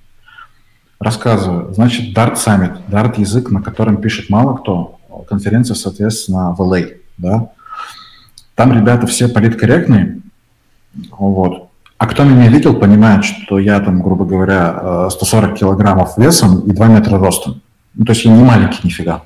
Рассказываю. 0.98 1.74
Значит, 1.74 2.16
Dart 2.16 2.36
Summit. 2.36 2.80
Dart 2.88 3.20
язык, 3.20 3.50
на 3.50 3.60
котором 3.60 3.98
пишет 3.98 4.30
мало 4.30 4.56
кто. 4.56 4.98
Конференция, 5.28 5.74
соответственно, 5.74 6.54
в 6.54 6.62
LA. 6.62 6.96
Да? 7.18 7.50
Там 8.54 8.72
ребята 8.72 9.06
все 9.06 9.28
политкорректные. 9.28 10.22
Вот. 11.10 11.68
А 11.98 12.06
кто 12.06 12.24
меня 12.24 12.48
видел, 12.48 12.74
понимает, 12.80 13.22
что 13.22 13.58
я 13.58 13.80
там, 13.80 14.00
грубо 14.00 14.24
говоря, 14.24 15.10
140 15.10 15.52
э, 15.52 15.56
килограммов 15.58 16.16
весом 16.16 16.60
и 16.60 16.72
2 16.72 16.86
метра 16.86 17.18
ростом. 17.18 17.60
Ну, 17.92 18.06
то 18.06 18.12
есть 18.12 18.24
я 18.24 18.32
не 18.32 18.42
маленький 18.42 18.80
нифига. 18.82 19.24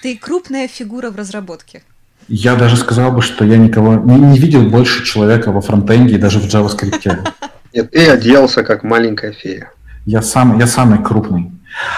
Ты 0.00 0.16
крупная 0.16 0.68
фигура 0.68 1.10
в 1.10 1.16
разработке. 1.16 1.82
Я 2.28 2.56
даже 2.56 2.76
сказал 2.76 3.12
бы, 3.12 3.22
что 3.22 3.44
я 3.44 3.56
никого 3.56 3.94
не, 3.94 4.18
не 4.18 4.38
видел 4.38 4.62
больше 4.62 5.04
человека 5.04 5.52
во 5.52 5.60
фронтенде 5.60 6.14
и 6.14 6.18
даже 6.18 6.38
в 6.38 6.44
JavaScript. 6.44 7.28
Нет, 7.74 7.90
ты 7.90 8.08
оделся 8.08 8.62
как 8.62 8.82
маленькая 8.82 9.32
фея. 9.32 9.70
Я, 10.06 10.22
сам, 10.22 10.58
я 10.58 10.66
самый 10.66 11.02
крупный. 11.02 11.50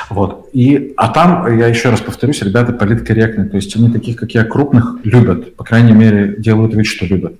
Вот. 0.08 0.48
И, 0.52 0.94
а 0.96 1.08
там, 1.08 1.58
я 1.58 1.66
еще 1.66 1.90
раз 1.90 2.00
повторюсь, 2.00 2.42
ребята 2.42 2.72
политкорректные. 2.72 3.48
То 3.48 3.56
есть 3.56 3.76
они 3.76 3.90
таких, 3.90 4.16
как 4.16 4.32
я, 4.32 4.44
крупных 4.44 4.98
любят. 5.04 5.54
По 5.56 5.64
крайней 5.64 5.92
мере, 5.92 6.36
делают 6.38 6.74
вид, 6.74 6.86
что 6.86 7.06
любят. 7.06 7.34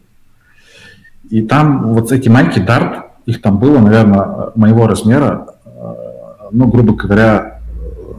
И 1.31 1.43
там 1.43 1.95
вот 1.95 2.13
эти 2.13 2.29
майки 2.29 2.59
Дарт, 2.59 3.07
их 3.27 3.41
там 3.41 3.59
было, 3.59 3.79
наверное, 3.79 4.51
моего 4.55 4.87
размера, 4.87 5.49
э, 5.65 5.71
ну, 6.53 6.69
грубо 6.69 6.95
говоря, 6.95 7.61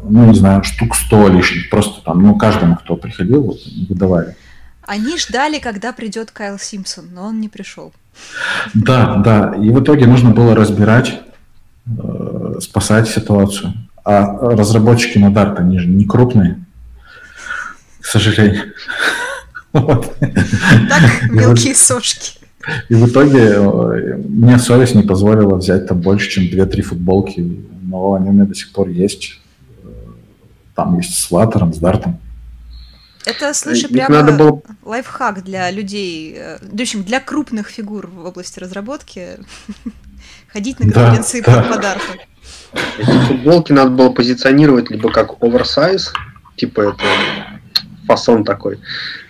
ну, 0.09 0.26
не 0.26 0.36
знаю, 0.36 0.63
штук 0.63 0.95
100 0.95 1.28
лишних. 1.30 1.70
Просто 1.70 2.03
там, 2.03 2.22
ну, 2.22 2.36
каждому, 2.36 2.76
кто 2.76 2.97
приходил, 2.97 3.43
вот, 3.43 3.59
выдавали. 3.88 4.36
Они 4.88 5.17
ждали, 5.17 5.59
когда 5.59 5.91
придет 5.91 6.31
Кайл 6.31 6.57
Симпсон, 6.57 7.09
но 7.13 7.25
он 7.25 7.41
не 7.41 7.49
пришел. 7.49 7.93
Да, 8.73 9.17
да. 9.17 9.53
И 9.61 9.69
в 9.69 9.83
итоге 9.83 10.07
нужно 10.07 10.31
было 10.31 10.55
разбирать, 10.55 11.21
э, 11.85 12.55
спасать 12.61 13.09
ситуацию. 13.09 13.73
А 14.05 14.23
разработчики 14.55 15.17
на 15.17 15.27
Dart, 15.27 15.57
они 15.57 15.79
же 15.79 15.88
не 15.88 16.05
крупные, 16.05 16.63
к 17.99 18.05
сожалению. 18.05 18.73
Так, 19.73 20.05
мелкие 21.29 21.75
сошки. 21.75 22.39
И 22.88 22.95
в 22.95 23.09
итоге 23.09 23.39
э, 23.39 24.17
мне 24.17 24.57
совесть 24.57 24.95
не 24.95 25.03
позволила 25.03 25.57
взять 25.57 25.88
там 25.88 25.99
больше, 25.99 26.29
чем 26.29 26.45
2-3 26.45 26.81
футболки, 26.81 27.65
но 27.81 28.13
они 28.13 28.29
у 28.29 28.31
меня 28.31 28.45
до 28.45 28.55
сих 28.55 28.71
пор 28.71 28.88
есть. 28.88 29.41
Э, 29.83 29.88
там 30.75 30.97
есть 30.97 31.13
с 31.13 31.29
ватером, 31.29 31.73
с 31.73 31.77
дартом. 31.77 32.19
Это, 33.28 33.53
слушай, 33.53 33.89
прямо 33.89 34.21
надо 34.21 34.32
было... 34.34 34.61
лайфхак 34.84 35.43
для 35.43 35.69
людей, 35.71 36.36
э, 36.38 36.57
в 36.61 36.82
общем, 36.82 37.03
для 37.03 37.19
крупных 37.19 37.67
фигур 37.67 38.07
в 38.07 38.25
области 38.25 38.59
разработки. 38.59 39.39
Ходить 40.47 40.80
на 40.80 40.91
конференции 40.91 41.41
да, 41.41 41.61
по 41.63 41.78
да. 41.78 41.97
Эти 42.97 43.28
футболки 43.28 43.73
надо 43.73 43.91
было 43.91 44.09
позиционировать 44.09 44.89
либо 44.89 45.11
как 45.11 45.41
оверсайз, 45.43 46.13
типа 46.55 46.93
это 46.93 47.03
фасон 48.07 48.45
такой, 48.45 48.80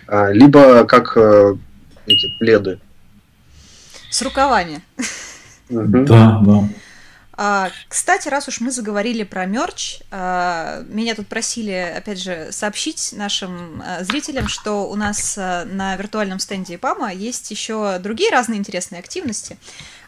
а, 0.06 0.30
либо 0.30 0.84
как 0.84 1.16
эти 2.06 2.38
пледы 2.38 2.78
с 4.10 4.22
рукавами. 4.22 4.80
Да, 5.68 6.40
да. 6.44 6.68
А, 7.40 7.70
кстати, 7.86 8.26
раз 8.26 8.48
уж 8.48 8.60
мы 8.60 8.72
заговорили 8.72 9.22
про 9.22 9.46
мерч, 9.46 10.00
а, 10.10 10.82
меня 10.88 11.14
тут 11.14 11.28
просили, 11.28 11.94
опять 11.96 12.20
же, 12.20 12.48
сообщить 12.50 13.12
нашим 13.12 13.80
а, 13.80 14.02
зрителям, 14.02 14.48
что 14.48 14.90
у 14.90 14.96
нас 14.96 15.36
на 15.36 15.94
виртуальном 15.94 16.40
стенде 16.40 16.74
ИПАМа 16.74 17.12
есть 17.14 17.48
еще 17.52 18.00
другие 18.00 18.32
разные 18.32 18.58
интересные 18.58 18.98
активности. 18.98 19.56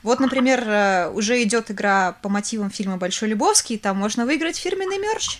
Вот, 0.02 0.18
например, 0.18 1.12
уже 1.14 1.40
идет 1.44 1.70
игра 1.70 2.16
по 2.20 2.28
мотивам 2.28 2.68
фильма 2.68 2.96
«Большой 2.96 3.28
Любовский», 3.28 3.78
там 3.78 3.96
можно 3.96 4.26
выиграть 4.26 4.56
фирменный 4.56 4.98
мерч. 4.98 5.38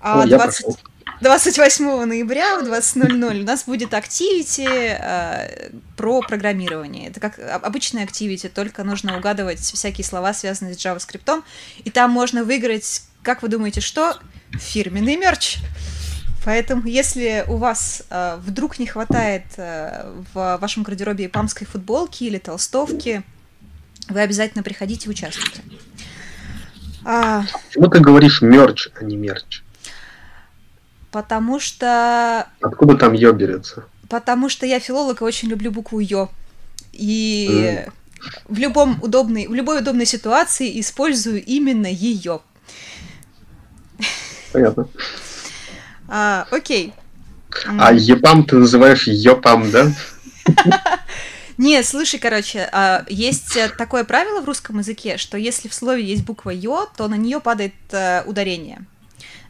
О, 0.00 0.24
20... 0.24 0.78
28 1.20 2.04
ноября 2.04 2.58
в 2.58 2.62
20.00 2.64 3.40
у 3.40 3.44
нас 3.44 3.64
будет 3.64 3.92
активити 3.92 4.66
э, 4.66 5.70
про 5.96 6.22
программирование. 6.22 7.08
Это 7.08 7.20
как 7.20 7.38
обычное 7.38 8.04
активити, 8.04 8.48
только 8.48 8.84
нужно 8.84 9.18
угадывать 9.18 9.60
всякие 9.60 10.04
слова, 10.04 10.32
связанные 10.32 10.74
с 10.74 10.78
JavaScript. 10.78 11.42
И 11.84 11.90
там 11.90 12.10
можно 12.10 12.42
выиграть, 12.44 13.02
как 13.22 13.42
вы 13.42 13.48
думаете, 13.48 13.80
что? 13.80 14.18
Фирменный 14.52 15.16
мерч. 15.16 15.58
Поэтому, 16.44 16.86
если 16.86 17.44
у 17.48 17.56
вас 17.56 18.02
э, 18.08 18.38
вдруг 18.40 18.78
не 18.78 18.86
хватает 18.86 19.44
э, 19.58 20.10
в 20.32 20.58
вашем 20.58 20.84
гардеробе 20.84 21.28
памской 21.28 21.66
футболки 21.66 22.24
или 22.24 22.38
толстовки, 22.38 23.22
вы 24.08 24.20
обязательно 24.20 24.62
приходите 24.62 25.06
и 25.06 25.10
участвуйте. 25.10 25.60
А... 27.04 27.44
Почему 27.68 27.88
ты 27.88 28.00
говоришь 28.00 28.40
мерч, 28.40 28.88
а 28.98 29.04
не 29.04 29.16
мерч? 29.16 29.62
Потому 31.10 31.58
что... 31.58 32.46
Откуда 32.60 32.96
там 32.96 33.12
ё 33.14 33.32
берется? 33.32 33.84
Потому 34.08 34.48
что 34.48 34.66
я 34.66 34.80
филолог 34.80 35.20
и 35.20 35.24
очень 35.24 35.48
люблю 35.48 35.70
букву 35.70 36.00
ё. 36.00 36.28
И 36.92 37.48
mm. 37.50 37.92
в, 38.48 38.58
любом 38.58 38.98
удобной, 39.02 39.46
в 39.46 39.54
любой 39.54 39.80
удобной 39.80 40.06
ситуации 40.06 40.80
использую 40.80 41.44
именно 41.44 41.86
ее. 41.86 42.40
Понятно. 44.52 44.88
А, 46.08 46.46
окей. 46.50 46.92
А 47.66 47.92
епам 47.92 48.44
ты 48.44 48.56
называешь 48.56 49.06
ёпам, 49.06 49.70
да? 49.70 49.92
Не, 51.58 51.82
слушай, 51.82 52.18
короче, 52.18 52.68
а, 52.72 53.04
есть 53.08 53.58
такое 53.76 54.04
правило 54.04 54.40
в 54.40 54.44
русском 54.44 54.78
языке, 54.78 55.18
что 55.18 55.36
если 55.36 55.68
в 55.68 55.74
слове 55.74 56.04
есть 56.04 56.24
буква 56.24 56.50
ё, 56.50 56.88
то 56.96 57.06
на 57.08 57.16
нее 57.16 57.40
падает 57.40 57.74
э, 57.90 58.22
ударение 58.24 58.86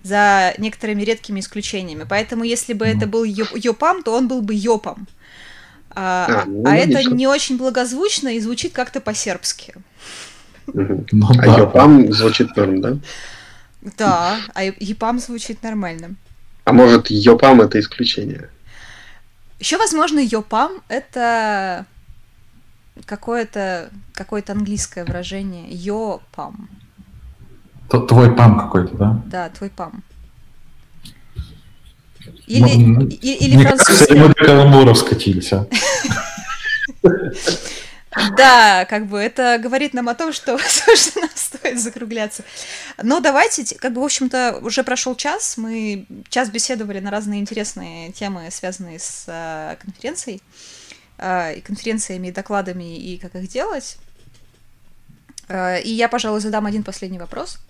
за 0.03 0.55
некоторыми 0.59 1.03
редкими 1.03 1.41
исключениями. 1.41 2.07
Поэтому, 2.09 2.45
если 2.45 2.73
бы 2.73 2.87
это 2.87 3.07
был 3.07 3.25
Йопам, 3.25 4.03
то 4.03 4.15
он 4.15 4.29
был 4.29 4.43
бы 4.43 4.55
Йопом. 4.55 5.07
А, 5.91 6.43
а, 6.43 6.45
ну, 6.47 6.65
а 6.67 6.77
это 6.77 7.03
не 7.03 7.27
очень 7.27 7.59
благозвучно 7.59 8.29
и 8.29 8.41
звучит 8.41 8.73
как-то 8.73 9.01
по-сербски. 9.01 9.75
Ну, 10.73 11.05
а 11.31 11.35
да. 11.35 11.59
Йопам 11.59 12.13
звучит 12.13 12.57
норм, 12.57 12.81
да? 12.81 12.97
Да, 13.99 14.39
а 14.55 14.65
Йопам 14.65 15.19
звучит 15.19 15.63
нормально. 15.63 16.15
А 16.65 16.73
может, 16.73 17.11
Йопам 17.11 17.61
это 17.61 17.81
исключение? 17.81 18.49
Еще, 19.59 19.79
возможно, 19.79 20.21
Йопам 20.21 20.83
это 20.89 21.87
какое-то 23.07 23.91
какое-то 24.15 24.53
английское 24.53 25.05
выражение. 25.05 25.67
Йопам. 27.93 28.07
Твой 28.07 28.37
пам 28.37 28.59
какой-то, 28.59 28.97
да? 28.97 29.23
Да, 29.27 29.49
твой 29.51 29.71
пам. 29.71 30.03
Или, 32.47 32.85
ну, 32.85 33.07
или 33.07 33.55
мне 33.55 33.65
французский. 33.65 34.07
Кажется, 34.07 34.15
мы 34.17 34.29
до 34.29 34.35
каламбуров 34.35 34.99
скатились, 34.99 35.53
а? 35.53 35.67
Да, 38.37 38.87
как 38.87 39.07
бы 39.07 39.19
это 39.19 39.59
говорит 39.63 39.95
нам 39.95 40.09
о 40.09 40.15
том, 40.15 40.33
что, 40.33 40.59
что 40.97 41.21
нам 41.21 41.31
стоит 41.35 41.81
закругляться. 41.81 42.43
Но 43.01 43.21
давайте, 43.21 43.77
как 43.77 43.93
бы, 43.93 44.01
в 44.01 44.05
общем-то, 44.05 44.59
уже 44.63 44.83
прошел 44.83 45.15
час, 45.15 45.57
мы 45.57 46.07
час 46.29 46.51
беседовали 46.51 46.99
на 46.99 47.13
разные 47.13 47.41
интересные 47.41 48.11
темы, 48.11 48.49
связанные 48.51 48.99
с 48.99 49.27
э, 49.29 49.77
конференцией, 49.81 50.43
э, 51.19 51.59
и 51.59 51.61
конференциями, 51.61 52.29
и 52.29 52.33
докладами, 52.33 52.97
и 52.97 53.17
как 53.17 53.37
их 53.37 53.49
делать. 53.49 53.97
Э, 55.47 55.81
и 55.81 55.91
я, 55.91 56.09
пожалуй, 56.09 56.41
задам 56.41 56.67
один 56.67 56.83
последний 56.83 57.21
вопрос. 57.21 57.61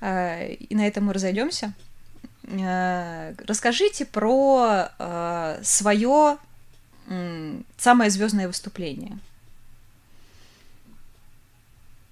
Э, 0.00 0.52
и 0.52 0.74
на 0.74 0.86
этом 0.86 1.04
мы 1.04 1.12
разойдемся. 1.12 1.72
Э, 2.44 3.34
расскажите 3.46 4.04
про 4.04 4.88
э, 4.98 5.60
свое 5.62 6.38
самое 7.76 8.10
звездное 8.10 8.46
выступление. 8.46 9.18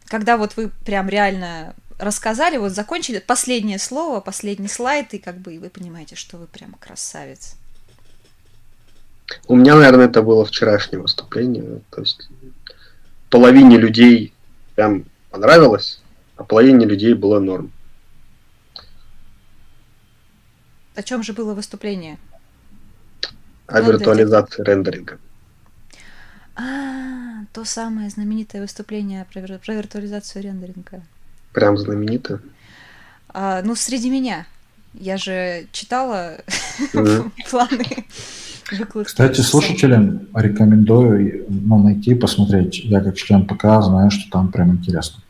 Когда 0.04 0.36
вот 0.36 0.54
вы 0.58 0.68
прям 0.84 1.08
реально 1.08 1.74
рассказали, 1.98 2.58
вот 2.58 2.72
закончили 2.72 3.18
последнее 3.18 3.78
слово, 3.78 4.20
последний 4.20 4.68
слайд, 4.68 5.14
и 5.14 5.18
как 5.18 5.38
бы 5.38 5.54
и 5.54 5.58
вы 5.58 5.70
понимаете, 5.70 6.14
что 6.14 6.36
вы 6.36 6.46
прям 6.46 6.74
красавец. 6.74 7.56
У 9.46 9.56
меня, 9.56 9.76
наверное, 9.76 10.08
это 10.08 10.20
было 10.20 10.44
вчерашнее 10.44 11.00
выступление. 11.00 11.80
То 11.90 12.02
есть 12.02 12.28
половине 13.30 13.78
людей 13.78 14.34
прям 14.74 15.04
понравилось, 15.30 16.01
а 16.42 16.44
половине 16.44 16.86
людей 16.86 17.14
было 17.14 17.38
норм. 17.38 17.70
О 20.96 21.02
чем 21.02 21.22
же 21.22 21.32
было 21.32 21.54
выступление? 21.54 22.18
О 23.68 23.80
виртуализации 23.80 24.64
рендеринга. 24.64 25.18
А, 26.56 27.44
то 27.52 27.64
самое 27.64 28.10
знаменитое 28.10 28.60
выступление 28.60 29.24
про, 29.32 29.58
про 29.58 29.74
виртуализацию 29.74 30.42
рендеринга. 30.42 31.02
Прям 31.52 31.78
знаменитое? 31.78 32.40
А, 33.28 33.62
ну, 33.62 33.76
среди 33.76 34.10
меня. 34.10 34.46
Я 34.94 35.18
же 35.18 35.66
читала 35.70 36.38
планы 37.50 37.86
выкладки. 38.72 39.10
Кстати, 39.10 39.40
слушателям 39.40 40.26
рекомендую 40.34 41.46
ну, 41.48 41.78
найти, 41.78 42.14
посмотреть. 42.14 42.80
Я 42.84 43.00
как 43.00 43.16
член 43.16 43.46
ПК 43.46 43.62
знаю, 43.80 44.10
что 44.10 44.28
там 44.30 44.50
прям 44.50 44.72
интересно. 44.72 45.21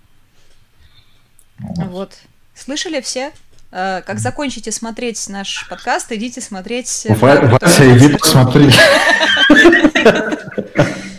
Вот. 1.62 1.86
вот. 1.88 2.18
Слышали 2.54 3.00
все? 3.00 3.32
Э, 3.70 4.02
как 4.04 4.18
закончите 4.18 4.70
смотреть 4.70 5.28
наш 5.28 5.66
подкаст, 5.68 6.12
идите 6.12 6.40
смотреть... 6.40 7.06
Э, 7.08 7.14
Вася, 7.14 7.96
иди 7.96 8.08
посмотри. 8.16 8.70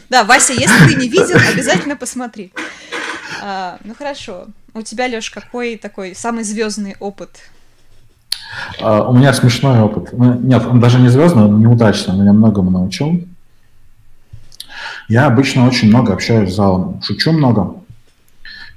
Да, 0.10 0.24
Вася, 0.26 0.54
если 0.54 0.88
ты 0.88 0.96
не 0.96 1.08
видел, 1.08 1.38
обязательно 1.52 1.96
посмотри. 1.96 2.54
А, 3.42 3.80
ну 3.84 3.96
хорошо. 3.96 4.46
У 4.76 4.84
тебя, 4.84 5.08
Леш, 5.08 5.32
какой 5.32 5.76
такой 5.76 6.14
самый 6.14 6.44
звездный 6.44 6.96
опыт? 7.00 7.40
А, 8.80 9.10
у 9.10 9.14
меня 9.16 9.34
смешной 9.34 9.80
опыт. 9.82 10.10
Ну, 10.14 10.36
нет, 10.36 10.66
он 10.68 10.80
даже 10.80 11.00
не 11.00 11.10
звездный, 11.10 11.46
он 11.46 11.60
неудачный, 11.60 12.14
меня 12.16 12.34
многому 12.34 12.70
научил. 12.70 13.28
Я 15.10 15.26
обычно 15.26 15.68
очень 15.68 15.88
много 15.88 16.14
общаюсь 16.14 16.52
с 16.52 16.56
залом, 16.56 17.02
шучу 17.02 17.32
много. 17.32 17.83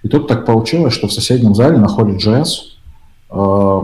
И 0.07 0.09
тут 0.09 0.29
так 0.29 0.47
получилось, 0.47 0.95
что 0.95 1.09
в 1.09 1.13
соседнем 1.13 1.57
зале 1.57 1.79
находит 1.79 2.25
JS, 2.25 2.77
Э, 3.31 3.81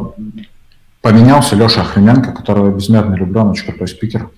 поменялся 1.00 1.56
Леша 1.56 1.82
Охременко, 1.82 2.32
которого 2.32 2.66
я 2.66 2.72
безмерно 2.72 3.14
люблю, 3.14 3.40
он 3.40 3.50
очень 3.50 3.66
крутой 3.66 3.88
спикер. 3.88 4.28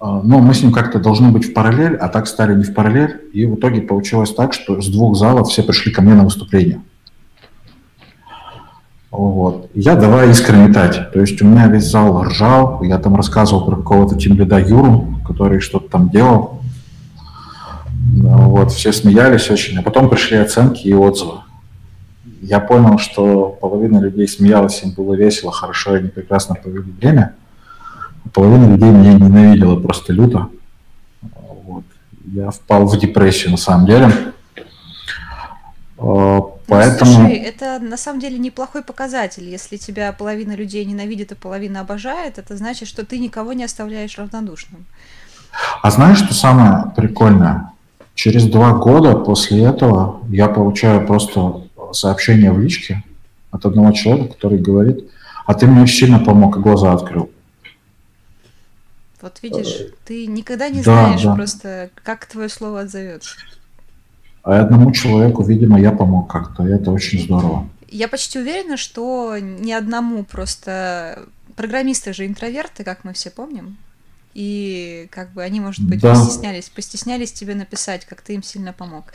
Э, 0.00 0.20
но 0.22 0.40
мы 0.40 0.54
с 0.54 0.62
ним 0.62 0.72
как-то 0.72 0.98
должны 0.98 1.30
быть 1.30 1.46
в 1.46 1.54
параллель, 1.54 1.96
а 1.96 2.08
так 2.08 2.26
стали 2.26 2.54
не 2.54 2.64
в 2.64 2.74
параллель. 2.74 3.20
И 3.32 3.46
в 3.46 3.54
итоге 3.54 3.80
получилось 3.80 4.34
так, 4.34 4.52
что 4.52 4.80
с 4.80 4.88
двух 4.88 5.16
залов 5.16 5.48
все 5.48 5.62
пришли 5.62 5.92
ко 5.92 6.02
мне 6.02 6.14
на 6.14 6.24
выступление. 6.24 6.82
Вот. 9.10 9.70
Я 9.74 9.94
давай 9.94 10.30
искренне 10.30 10.68
метать. 10.68 11.12
То 11.12 11.20
есть 11.20 11.40
у 11.42 11.46
меня 11.46 11.66
весь 11.68 11.90
зал 11.90 12.22
ржал, 12.22 12.82
я 12.82 12.98
там 12.98 13.14
рассказывал 13.14 13.66
про 13.66 13.76
какого-то 13.76 14.16
тимлида 14.16 14.58
Юру, 14.58 15.18
который 15.26 15.60
что-то 15.60 15.88
там 15.90 16.08
делал. 16.08 16.61
Вот, 18.20 18.72
все 18.72 18.92
смеялись 18.92 19.50
очень, 19.50 19.78
а 19.78 19.82
потом 19.82 20.10
пришли 20.10 20.36
оценки 20.36 20.86
и 20.86 20.92
отзывы. 20.92 21.40
Я 22.42 22.60
понял, 22.60 22.98
что 22.98 23.56
половина 23.60 24.00
людей 24.00 24.28
смеялась, 24.28 24.82
им 24.82 24.90
было 24.90 25.14
весело, 25.14 25.50
хорошо, 25.50 25.94
они 25.94 26.08
прекрасно 26.08 26.54
провели 26.54 26.90
время. 26.90 27.34
А 28.24 28.28
половина 28.28 28.72
людей 28.72 28.90
меня 28.90 29.14
ненавидела 29.14 29.80
просто 29.80 30.12
люто. 30.12 30.48
Вот. 31.64 31.84
Я 32.24 32.50
впал 32.50 32.86
в 32.86 32.98
депрессию 32.98 33.52
на 33.52 33.56
самом 33.56 33.86
деле. 33.86 34.10
А, 35.98 36.40
поэтому... 36.66 37.12
Слушай, 37.12 37.36
это 37.36 37.78
на 37.78 37.96
самом 37.96 38.20
деле 38.20 38.38
неплохой 38.38 38.82
показатель. 38.82 39.48
Если 39.48 39.76
тебя 39.78 40.12
половина 40.12 40.52
людей 40.52 40.84
ненавидит, 40.84 41.32
а 41.32 41.36
половина 41.36 41.80
обожает, 41.80 42.38
это 42.38 42.56
значит, 42.56 42.88
что 42.88 43.06
ты 43.06 43.18
никого 43.18 43.54
не 43.54 43.64
оставляешь 43.64 44.18
равнодушным. 44.18 44.84
А 45.80 45.90
знаешь, 45.90 46.18
что 46.18 46.34
самое 46.34 46.92
прикольное? 46.94 47.72
Через 48.14 48.44
два 48.44 48.72
года 48.72 49.14
после 49.14 49.64
этого 49.64 50.20
я 50.28 50.48
получаю 50.48 51.06
просто 51.06 51.62
сообщение 51.92 52.52
в 52.52 52.60
личке 52.60 53.02
от 53.50 53.64
одного 53.66 53.92
человека, 53.92 54.34
который 54.34 54.58
говорит, 54.58 55.10
а 55.46 55.54
ты 55.54 55.66
мне 55.66 55.82
очень 55.82 55.96
сильно 55.96 56.18
помог 56.18 56.56
и 56.56 56.60
глаза 56.60 56.92
открыл. 56.92 57.30
Вот 59.20 59.38
видишь, 59.42 59.92
ты 60.04 60.26
никогда 60.26 60.68
не 60.68 60.82
да, 60.82 60.82
знаешь 60.82 61.22
да. 61.22 61.34
просто, 61.34 61.90
как 62.02 62.26
твое 62.26 62.48
слово 62.48 62.80
отзовется. 62.80 63.36
А 64.42 64.60
одному 64.60 64.90
человеку, 64.90 65.44
видимо, 65.44 65.80
я 65.80 65.92
помог 65.92 66.30
как-то, 66.30 66.66
и 66.66 66.72
это 66.72 66.90
очень 66.90 67.20
здорово. 67.22 67.68
Я 67.88 68.08
почти 68.08 68.40
уверена, 68.40 68.76
что 68.76 69.36
ни 69.38 69.70
одному 69.70 70.24
просто 70.24 71.20
программисты 71.54 72.12
же 72.12 72.26
интроверты, 72.26 72.82
как 72.82 73.04
мы 73.04 73.12
все 73.12 73.30
помним. 73.30 73.76
И 74.34 75.08
как 75.10 75.32
бы 75.32 75.42
они, 75.42 75.60
может 75.60 75.86
быть, 75.86 76.00
да. 76.00 76.14
постеснялись, 76.14 76.70
постеснялись 76.70 77.32
тебе 77.32 77.54
написать, 77.54 78.06
как 78.06 78.22
ты 78.22 78.34
им 78.34 78.42
сильно 78.42 78.72
помог. 78.72 79.12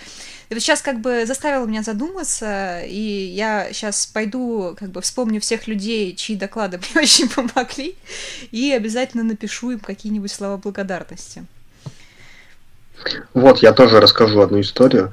И 0.49 0.53
вот 0.53 0.61
сейчас 0.61 0.81
как 0.81 1.01
бы 1.01 1.25
заставило 1.25 1.65
меня 1.65 1.81
задуматься, 1.81 2.81
и 2.81 3.31
я 3.35 3.73
сейчас 3.73 4.05
пойду, 4.05 4.75
как 4.77 4.91
бы 4.91 5.01
вспомню 5.01 5.41
всех 5.41 5.67
людей, 5.67 6.15
чьи 6.15 6.35
доклады 6.35 6.77
мне 6.77 7.01
очень 7.03 7.29
помогли, 7.29 7.95
и 8.51 8.71
обязательно 8.71 9.23
напишу 9.23 9.71
им 9.71 9.79
какие-нибудь 9.79 10.31
слова 10.31 10.57
благодарности. 10.57 11.45
Вот, 13.33 13.59
я 13.59 13.73
тоже 13.73 13.99
расскажу 13.99 14.41
одну 14.41 14.61
историю. 14.61 15.11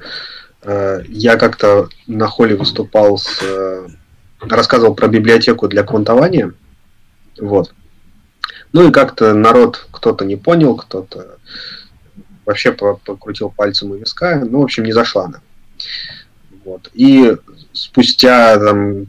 Э, 0.61 1.01
я 1.07 1.37
как-то 1.37 1.89
на 2.07 2.27
холле 2.27 2.55
выступал 2.55 3.17
с... 3.17 3.39
Э, 3.41 3.87
рассказывал 4.41 4.95
про 4.95 5.07
библиотеку 5.07 5.67
для 5.67 5.83
квантования. 5.83 6.53
Вот. 7.39 7.73
Ну 8.73 8.89
и 8.89 8.91
как-то 8.91 9.33
народ 9.33 9.87
кто-то 9.91 10.25
не 10.25 10.35
понял, 10.35 10.75
кто-то 10.75 11.37
вообще 12.45 12.71
покрутил 12.71 13.49
пальцем 13.49 13.91
у 13.91 13.95
виска. 13.95 14.43
Ну, 14.45 14.61
в 14.61 14.63
общем, 14.63 14.83
не 14.83 14.91
зашла 14.91 15.25
она. 15.25 15.41
Вот. 16.63 16.89
И 16.93 17.35
спустя 17.73 18.57
там, 18.57 19.07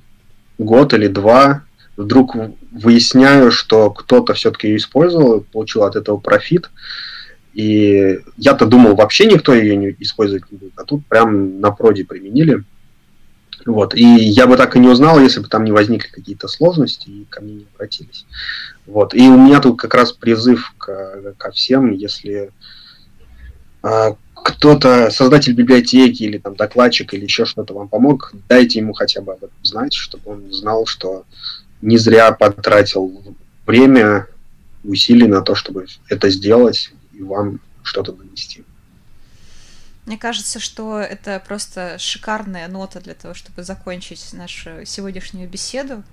год 0.59 0.95
или 0.95 1.09
два 1.09 1.63
вдруг 1.97 2.37
выясняю, 2.71 3.51
что 3.51 3.91
кто-то 3.91 4.35
все-таки 4.35 4.69
ее 4.69 4.77
использовал, 4.77 5.41
получил 5.41 5.85
от 5.85 5.97
этого 5.97 6.19
профит. 6.19 6.71
И 7.55 8.21
я-то 8.37 8.67
думал, 8.67 8.95
вообще 8.95 9.27
никто 9.27 9.55
ее 9.55 9.77
не 9.77 9.97
использовать 10.01 10.51
не 10.51 10.59
будет, 10.59 10.73
а 10.77 10.85
тут 10.85 11.07
прям 11.07 11.61
на 11.61 11.71
проде 11.71 12.05
применили. 12.05 12.65
Вот. 13.67 13.95
И 13.95 14.05
я 14.05 14.47
бы 14.47 14.57
так 14.57 14.77
и 14.77 14.79
не 14.79 14.89
узнал, 14.89 15.21
если 15.21 15.41
бы 15.41 15.49
там 15.49 15.65
не 15.65 15.73
возникли 15.73 16.09
какие-то 16.09 16.49
сложности 16.49 17.09
и 17.09 17.25
ко 17.25 17.41
мне 17.43 17.55
не 17.55 17.67
обратились. 17.75 18.25
Вот. 18.87 19.13
И 19.13 19.29
у 19.29 19.37
меня 19.37 19.61
тут 19.61 19.79
как 19.79 19.95
раз 19.95 20.13
призыв 20.13 20.73
к, 20.79 21.35
ко 21.37 21.51
всем, 21.51 21.91
если 21.91 22.53
а, 23.83 24.17
кто-то, 24.35 25.11
создатель 25.11 25.53
библиотеки 25.53 26.23
или 26.23 26.39
там 26.39 26.55
докладчик 26.55 27.13
или 27.13 27.25
еще 27.25 27.45
что-то 27.45 27.75
вам 27.75 27.89
помог, 27.89 28.33
дайте 28.49 28.79
ему 28.79 28.93
хотя 28.93 29.21
бы 29.21 29.33
об 29.33 29.39
этом 29.39 29.59
знать, 29.65 29.93
чтобы 29.93 30.31
он 30.31 30.53
знал, 30.53 30.87
что 30.87 31.25
не 31.83 31.99
зря 31.99 32.31
потратил 32.33 33.23
время, 33.67 34.29
усилий 34.85 35.27
на 35.27 35.43
то, 35.43 35.57
чтобы 35.57 35.87
это 36.09 36.31
сделать 36.31 36.93
и 37.13 37.23
вам 37.23 37.61
что-то 37.83 38.13
донести. 38.13 38.65
Мне 40.07 40.17
кажется, 40.17 40.61
что 40.61 41.01
это 41.01 41.43
просто 41.45 41.99
шикарная 41.99 42.69
нота 42.69 43.01
для 43.01 43.15
того, 43.15 43.35
чтобы 43.35 43.65
закончить 43.65 44.33
нашу 44.33 44.87
сегодняшнюю 44.87 45.49
беседу. 45.49 46.05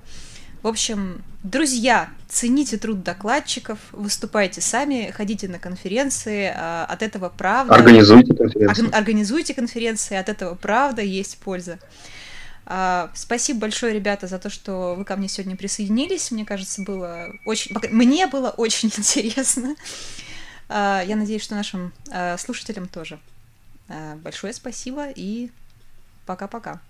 В 0.64 0.68
общем, 0.68 1.22
друзья, 1.44 2.10
цените 2.28 2.78
труд 2.78 3.04
докладчиков, 3.04 3.78
выступайте 3.92 4.62
сами, 4.62 5.14
ходите 5.16 5.48
на 5.48 5.60
конференции, 5.60 6.52
а, 6.56 6.86
от 6.86 7.04
этого 7.04 7.30
правда... 7.30 7.76
Организуйте 7.76 8.34
конференции. 8.34 8.90
Организуйте 8.92 9.54
конференции, 9.54 10.16
от 10.16 10.30
этого 10.30 10.56
правда 10.56 11.02
есть 11.02 11.38
польза. 11.38 11.78
А, 12.66 13.12
спасибо 13.14 13.60
большое, 13.60 13.94
ребята, 13.94 14.26
за 14.26 14.40
то, 14.40 14.50
что 14.50 14.96
вы 14.96 15.04
ко 15.04 15.18
мне 15.18 15.28
сегодня 15.28 15.56
присоединились. 15.56 16.32
Мне 16.32 16.46
кажется, 16.46 16.82
было 16.82 17.28
очень... 17.46 17.76
Мне 17.92 18.26
было 18.26 18.50
очень 18.50 18.90
интересно. 18.98 19.76
А, 20.68 21.04
я 21.06 21.16
надеюсь, 21.16 21.44
что 21.44 21.56
нашим 21.56 21.92
слушателям 22.38 22.88
тоже. 22.88 23.20
Э, 23.88 24.16
большое 24.16 24.54
спасибо 24.54 25.08
и 25.10 25.52
пока-пока. 26.26 26.82